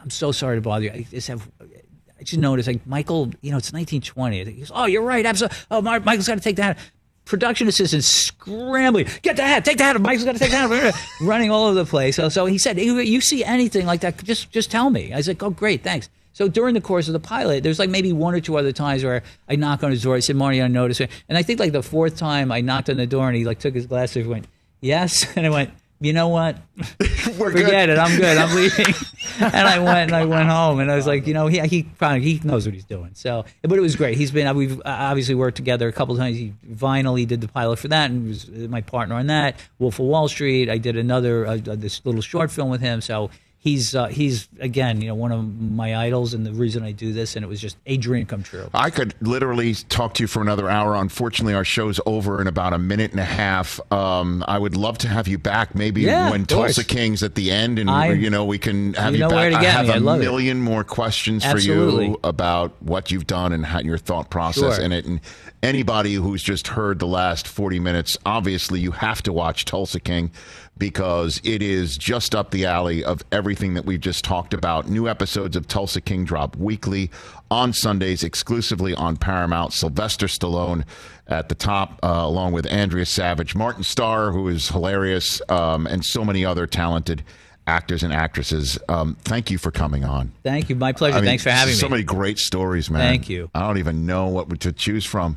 I'm 0.00 0.10
so 0.10 0.32
sorry 0.32 0.56
to 0.56 0.60
bother 0.60 0.84
you. 0.84 0.90
I 0.90 1.06
just 1.10 1.28
have, 1.28 1.48
I 1.60 2.22
just 2.22 2.40
noticed, 2.40 2.68
like, 2.68 2.86
Michael, 2.86 3.30
you 3.40 3.50
know, 3.50 3.58
it's 3.58 3.72
1920. 3.72 4.44
He 4.44 4.52
goes, 4.52 4.72
oh, 4.74 4.86
you're 4.86 5.02
right. 5.02 5.24
Absolutely. 5.24 5.56
Oh, 5.70 5.80
Michael's 5.80 6.28
got 6.28 6.36
to 6.36 6.40
take 6.40 6.56
that. 6.56 6.78
Production 7.24 7.68
assistant 7.68 8.02
scrambling, 8.02 9.06
get 9.22 9.36
the 9.36 9.42
hat, 9.44 9.64
take 9.64 9.78
the 9.78 9.84
hat. 9.84 10.00
Michael's 10.00 10.24
got 10.24 10.32
to 10.32 10.40
take 10.40 10.50
the 10.50 10.56
hat, 10.56 10.94
running 11.20 11.52
all 11.52 11.66
over 11.66 11.74
the 11.74 11.84
place. 11.84 12.16
So, 12.16 12.28
so 12.28 12.46
he 12.46 12.58
said, 12.58 12.80
"You 12.80 12.98
you 12.98 13.20
see 13.20 13.44
anything 13.44 13.86
like 13.86 14.00
that? 14.00 14.24
Just, 14.24 14.50
just 14.50 14.72
tell 14.72 14.90
me." 14.90 15.12
I 15.12 15.18
was 15.18 15.28
like, 15.28 15.40
"Oh, 15.40 15.50
great, 15.50 15.84
thanks." 15.84 16.08
So 16.32 16.48
during 16.48 16.74
the 16.74 16.80
course 16.80 17.06
of 17.06 17.12
the 17.12 17.20
pilot, 17.20 17.62
there's 17.62 17.78
like 17.78 17.90
maybe 17.90 18.12
one 18.12 18.34
or 18.34 18.40
two 18.40 18.56
other 18.56 18.72
times 18.72 19.04
where 19.04 19.22
I 19.48 19.54
knock 19.54 19.84
on 19.84 19.92
his 19.92 20.02
door. 20.02 20.16
I 20.16 20.18
said, 20.18 20.34
"Marty, 20.34 20.60
I 20.60 20.66
noticed," 20.66 21.00
it." 21.00 21.10
and 21.28 21.38
I 21.38 21.44
think 21.44 21.60
like 21.60 21.70
the 21.70 21.82
fourth 21.82 22.16
time 22.16 22.50
I 22.50 22.60
knocked 22.60 22.90
on 22.90 22.96
the 22.96 23.06
door 23.06 23.28
and 23.28 23.36
he 23.36 23.44
like 23.44 23.60
took 23.60 23.74
his 23.74 23.86
glasses, 23.86 24.16
and 24.16 24.28
went, 24.28 24.46
"Yes," 24.80 25.24
and 25.36 25.46
I 25.46 25.50
went, 25.50 25.70
"You 26.04 26.12
know 26.12 26.28
what? 26.28 26.58
Forget 27.36 27.88
it. 27.88 27.98
I'm 27.98 28.18
good. 28.18 28.36
I'm 28.36 28.54
leaving." 28.56 28.94
and 29.40 29.68
I 29.68 29.78
went 29.78 30.10
and 30.10 30.14
I 30.14 30.24
went 30.24 30.48
home 30.48 30.80
and 30.80 30.90
I 30.90 30.96
was 30.96 31.06
like, 31.06 31.26
you 31.26 31.34
know, 31.34 31.46
he 31.46 31.60
he 31.60 31.82
probably 31.84 32.20
he 32.20 32.40
knows 32.44 32.66
what 32.66 32.74
he's 32.74 32.84
doing. 32.84 33.10
So, 33.14 33.44
but 33.62 33.78
it 33.78 33.80
was 33.80 33.96
great. 33.96 34.16
He's 34.16 34.30
been 34.30 34.54
we've 34.56 34.78
uh, 34.80 34.82
obviously 34.84 35.34
worked 35.34 35.56
together 35.56 35.88
a 35.88 35.92
couple 35.92 36.14
of 36.14 36.20
times. 36.20 36.36
He 36.36 36.52
finally 36.76 37.24
did 37.24 37.40
the 37.40 37.48
pilot 37.48 37.78
for 37.78 37.88
that 37.88 38.10
and 38.10 38.28
was 38.28 38.48
uh, 38.48 38.68
my 38.68 38.80
partner 38.80 39.14
on 39.14 39.28
that. 39.28 39.56
Wolf 39.78 39.98
of 39.98 40.06
Wall 40.06 40.28
Street. 40.28 40.68
I 40.68 40.78
did 40.78 40.96
another 40.96 41.46
uh, 41.46 41.52
uh 41.54 41.76
this 41.76 42.04
little 42.04 42.20
short 42.20 42.50
film 42.50 42.70
with 42.70 42.80
him. 42.80 43.00
So 43.00 43.30
he's 43.64 43.94
uh, 43.94 44.08
he's 44.08 44.48
again, 44.58 45.00
you 45.00 45.06
know, 45.08 45.14
one 45.14 45.30
of 45.30 45.44
my 45.60 45.96
idols 45.96 46.34
and 46.34 46.44
the 46.44 46.52
reason 46.52 46.82
I 46.82 46.90
do 46.90 47.12
this. 47.12 47.36
And 47.36 47.44
it 47.44 47.48
was 47.48 47.60
just 47.60 47.76
a 47.86 47.96
dream 47.96 48.26
come 48.26 48.42
true. 48.42 48.68
I 48.74 48.90
could 48.90 49.14
literally 49.20 49.74
talk 49.74 50.14
to 50.14 50.22
you 50.24 50.26
for 50.26 50.42
another 50.42 50.68
hour. 50.68 50.96
Unfortunately, 50.96 51.54
our 51.54 51.64
show's 51.64 52.00
over 52.04 52.40
in 52.40 52.48
about 52.48 52.72
a 52.72 52.78
minute 52.78 53.12
and 53.12 53.20
a 53.20 53.24
half. 53.24 53.80
Um, 53.92 54.44
I 54.48 54.58
would 54.58 54.76
love 54.76 54.98
to 54.98 55.08
have 55.08 55.28
you 55.28 55.38
back, 55.38 55.74
maybe 55.76 56.02
Yeah, 56.02 56.30
when. 56.30 56.44
Tulsa 56.44 56.82
King's 56.84 57.22
at 57.22 57.36
the 57.36 57.50
end, 57.52 57.78
and 57.78 57.88
I- 57.88 58.12
you 58.12 58.28
know 58.28 58.44
we 58.44 58.58
can 58.58 58.94
have 58.94 59.12
you 59.12 59.18
you, 59.18 59.24
know 59.24 59.30
back. 59.30 59.52
I 59.54 59.62
have 59.64 59.86
me. 59.86 59.92
I 59.92 59.96
a 59.96 59.98
it. 60.16 60.18
million 60.18 60.60
more 60.60 60.82
questions 60.82 61.44
for 61.44 61.50
Absolutely. 61.52 62.08
you 62.08 62.20
about 62.24 62.72
what 62.82 63.10
you've 63.12 63.26
done 63.28 63.52
and 63.52 63.64
how, 63.64 63.78
your 63.78 63.96
thought 63.96 64.28
process 64.28 64.76
Sure. 64.76 64.84
in 64.84 64.90
it. 64.92 65.04
And 65.06 65.20
anybody 65.62 66.14
who's 66.14 66.42
just 66.42 66.66
heard 66.68 66.98
the 66.98 67.06
last 67.06 67.46
forty 67.46 67.78
minutes, 67.78 68.18
obviously 68.26 68.80
you 68.80 68.90
have 68.90 69.22
to 69.22 69.32
watch 69.32 69.64
Tulsa 69.64 70.00
King 70.00 70.30
because 70.78 71.40
it 71.44 71.62
is 71.62 71.96
just 71.96 72.34
up 72.34 72.50
the 72.50 72.66
alley 72.66 73.04
of 73.04 73.22
everything. 73.30 73.74
that 73.74 73.84
we've 73.84 74.00
just 74.00 74.24
talked 74.24 74.54
about. 74.54 74.88
New 74.88 75.08
episodes 75.08 75.56
of 75.56 75.68
Tulsa 75.68 76.00
King 76.00 76.24
drop 76.24 76.56
weekly 76.56 77.10
on 77.50 77.72
Sundays, 77.72 78.24
exclusively 78.24 78.94
on 78.94 79.16
Paramount. 79.16 79.72
Sylvester 79.72 80.26
Stallone 80.26 80.84
at 81.28 81.48
the 81.48 81.54
top, 81.54 82.00
uh, 82.02 82.08
along 82.08 82.52
with 82.52 82.66
Andrea 82.66 83.06
Savage, 83.06 83.54
Martin 83.54 83.82
Starr, 83.84 84.32
who 84.32 84.48
is 84.48 84.68
hilarious, 84.68 85.40
um, 85.48 85.86
and 85.86 86.04
so 86.04 86.24
many 86.24 86.44
other 86.44 86.66
talented 86.66 87.22
actors 87.66 88.02
and 88.02 88.12
actresses. 88.12 88.78
Um, 88.88 89.16
thank 89.22 89.50
you 89.50 89.58
for 89.58 89.70
coming 89.70 90.04
on. 90.04 90.32
Thank 90.42 90.68
you. 90.68 90.74
My 90.74 90.92
pleasure. 90.92 91.16
I 91.18 91.20
mean, 91.20 91.28
Thanks 91.28 91.44
for 91.44 91.50
having 91.50 91.74
so 91.74 91.86
me. 91.86 91.88
So 91.88 91.88
many 91.90 92.02
great 92.02 92.38
stories, 92.38 92.90
man. 92.90 93.00
Thank 93.00 93.28
you. 93.28 93.50
I 93.54 93.60
don't 93.60 93.78
even 93.78 94.06
know 94.06 94.26
what 94.28 94.60
to 94.60 94.72
choose 94.72 95.04
from. 95.04 95.36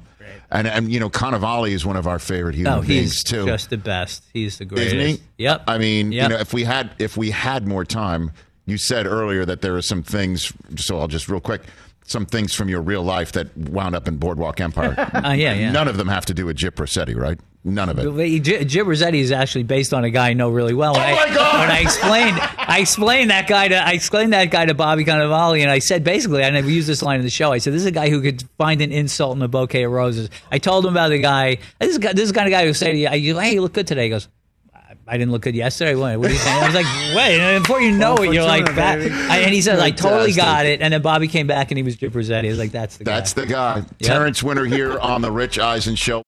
And, 0.52 0.68
and 0.68 0.92
you 0.92 1.00
know, 1.00 1.10
Cannavale 1.10 1.72
is 1.72 1.86
one 1.86 1.96
of 1.96 2.08
our 2.08 2.20
favorite 2.20 2.56
human 2.56 2.74
oh, 2.74 2.76
No, 2.82 2.88
beings 2.88 3.14
he's 3.14 3.24
too. 3.24 3.46
just 3.46 3.70
the 3.70 3.78
best. 3.78 4.24
He's 4.34 4.58
the 4.58 4.66
greatest. 4.66 4.96
Isn't 4.96 5.18
he? 5.18 5.24
Yep. 5.44 5.64
I 5.68 5.78
mean, 5.78 6.12
Yep. 6.12 6.24
you 6.24 6.30
know, 6.36 6.40
if 6.42 6.54
we 6.54 6.64
had 6.64 6.92
if 7.00 7.18
we 7.18 7.32
had 7.32 7.68
more 7.68 7.84
time, 7.86 8.32
you 8.66 8.78
said 8.78 9.06
earlier 9.06 9.46
that 9.46 9.62
there 9.62 9.76
are 9.76 9.82
some 9.82 10.04
things. 10.04 10.52
So 10.78 11.00
I'll 11.00 11.08
just 11.08 11.28
real 11.30 11.40
quick. 11.42 11.62
Some 12.08 12.28
things 12.28 12.54
from 12.54 12.70
your 12.70 12.82
real 12.82 13.02
life 13.02 13.32
that 13.32 13.56
wound 13.58 13.96
up 13.96 14.08
in 14.08 14.18
Boardwalk 14.18 14.62
Empire. 14.62 14.94
Uh, 15.26 15.32
yeah, 15.32 15.54
yeah. 15.54 15.72
None 15.72 15.88
of 15.88 15.98
them 15.98 16.08
have 16.08 16.26
to 16.28 16.34
do 16.36 16.46
with 16.46 16.56
Gyp 16.58 16.72
Rosetti, 16.76 17.16
right? 17.16 17.40
None 17.64 17.90
of 17.90 17.98
it. 17.98 18.04
J- 18.44 18.64
Gyp 18.64 18.86
Rosetti 18.86 19.20
is 19.20 19.32
actually 19.32 19.64
based 19.64 19.92
on 19.92 20.04
a 20.04 20.12
guy 20.12 20.30
I 20.30 20.34
know 20.34 20.50
really 20.50 20.76
well. 20.76 20.96
Oh 20.96 21.00
I, 21.00 21.14
my 21.14 21.34
God! 21.34 21.60
When 21.62 21.72
I 21.72 21.80
explained, 21.80 22.38
I 22.60 22.80
explained 22.80 23.32
that 23.32 23.48
guy 23.48 23.70
to, 23.70 23.76
I 23.76 23.94
explained 23.94 24.34
that 24.34 24.52
guy 24.52 24.66
to 24.68 24.76
Bobby 24.76 25.04
Cannavale, 25.04 25.60
and 25.62 25.72
I 25.72 25.80
said 25.80 26.04
basically, 26.04 26.44
I 26.44 26.52
never 26.52 26.70
used 26.70 26.88
this 26.88 27.02
line 27.02 27.18
in 27.20 27.24
the 27.26 27.32
show. 27.32 27.52
I 27.52 27.58
said, 27.58 27.74
"This 27.74 27.82
is 27.82 27.88
a 27.88 27.92
guy 27.92 28.10
who 28.10 28.22
could 28.22 28.44
find 28.60 28.82
an 28.82 28.92
insult 28.92 29.36
in 29.38 29.42
a 29.42 29.48
bouquet 29.48 29.84
of 29.84 29.92
roses." 29.92 30.30
I 30.52 30.60
told 30.60 30.86
him 30.86 30.92
about 30.92 31.10
the 31.10 31.18
guy. 31.18 31.58
This 31.80 31.90
is, 31.94 31.98
guy- 31.98 32.14
this 32.14 32.24
is 32.26 32.30
the 32.34 32.36
kind 32.36 32.48
of 32.48 32.52
guy 32.52 32.66
who 32.68 32.74
say 32.74 32.92
to 32.92 32.98
you, 32.98 33.10
you, 33.10 33.40
"Hey, 33.40 33.54
you 33.56 33.62
look 33.62 33.74
good 33.74 33.88
today." 33.88 34.04
He 34.04 34.10
goes. 34.10 34.28
I 35.08 35.18
didn't 35.18 35.32
look 35.32 35.44
good 35.44 35.56
yesterday. 35.56 35.94
What, 35.94 36.18
what 36.18 36.28
do 36.28 36.34
you 36.34 36.40
think? 36.40 36.56
I 36.56 36.66
was 36.66 36.74
like, 36.76 36.86
wait. 37.16 37.40
And 37.40 37.64
before 37.64 37.80
you 37.80 37.92
know 37.92 38.16
it, 38.16 38.34
you're 38.34 38.44
like, 38.44 38.66
Fortuna, 38.66 38.76
back. 38.76 39.30
I, 39.30 39.40
and 39.42 39.54
he 39.54 39.62
said, 39.62 39.78
I 39.80 39.92
totally 39.92 40.32
Fantastic. 40.32 40.44
got 40.44 40.66
it. 40.66 40.82
And 40.82 40.94
then 40.94 41.02
Bobby 41.04 41.28
came 41.28 41.46
back 41.46 41.70
and 41.70 41.78
he 41.78 41.84
was 41.84 41.96
Gyp 41.96 42.10
Rosetti. 42.12 42.46
I 42.46 42.50
was 42.50 42.58
like, 42.58 42.72
that's 42.72 42.98
the 42.98 43.04
guy. 43.04 43.14
That's 43.16 43.34
the 43.34 43.46
guy. 43.46 43.76
Yep. 43.78 43.88
Terence 44.00 44.42
Winter 44.42 44.66
here 44.66 44.98
on 45.00 45.22
the 45.22 45.32
Rich 45.32 45.60
Eisen 45.60 45.96
Show. 45.96 46.24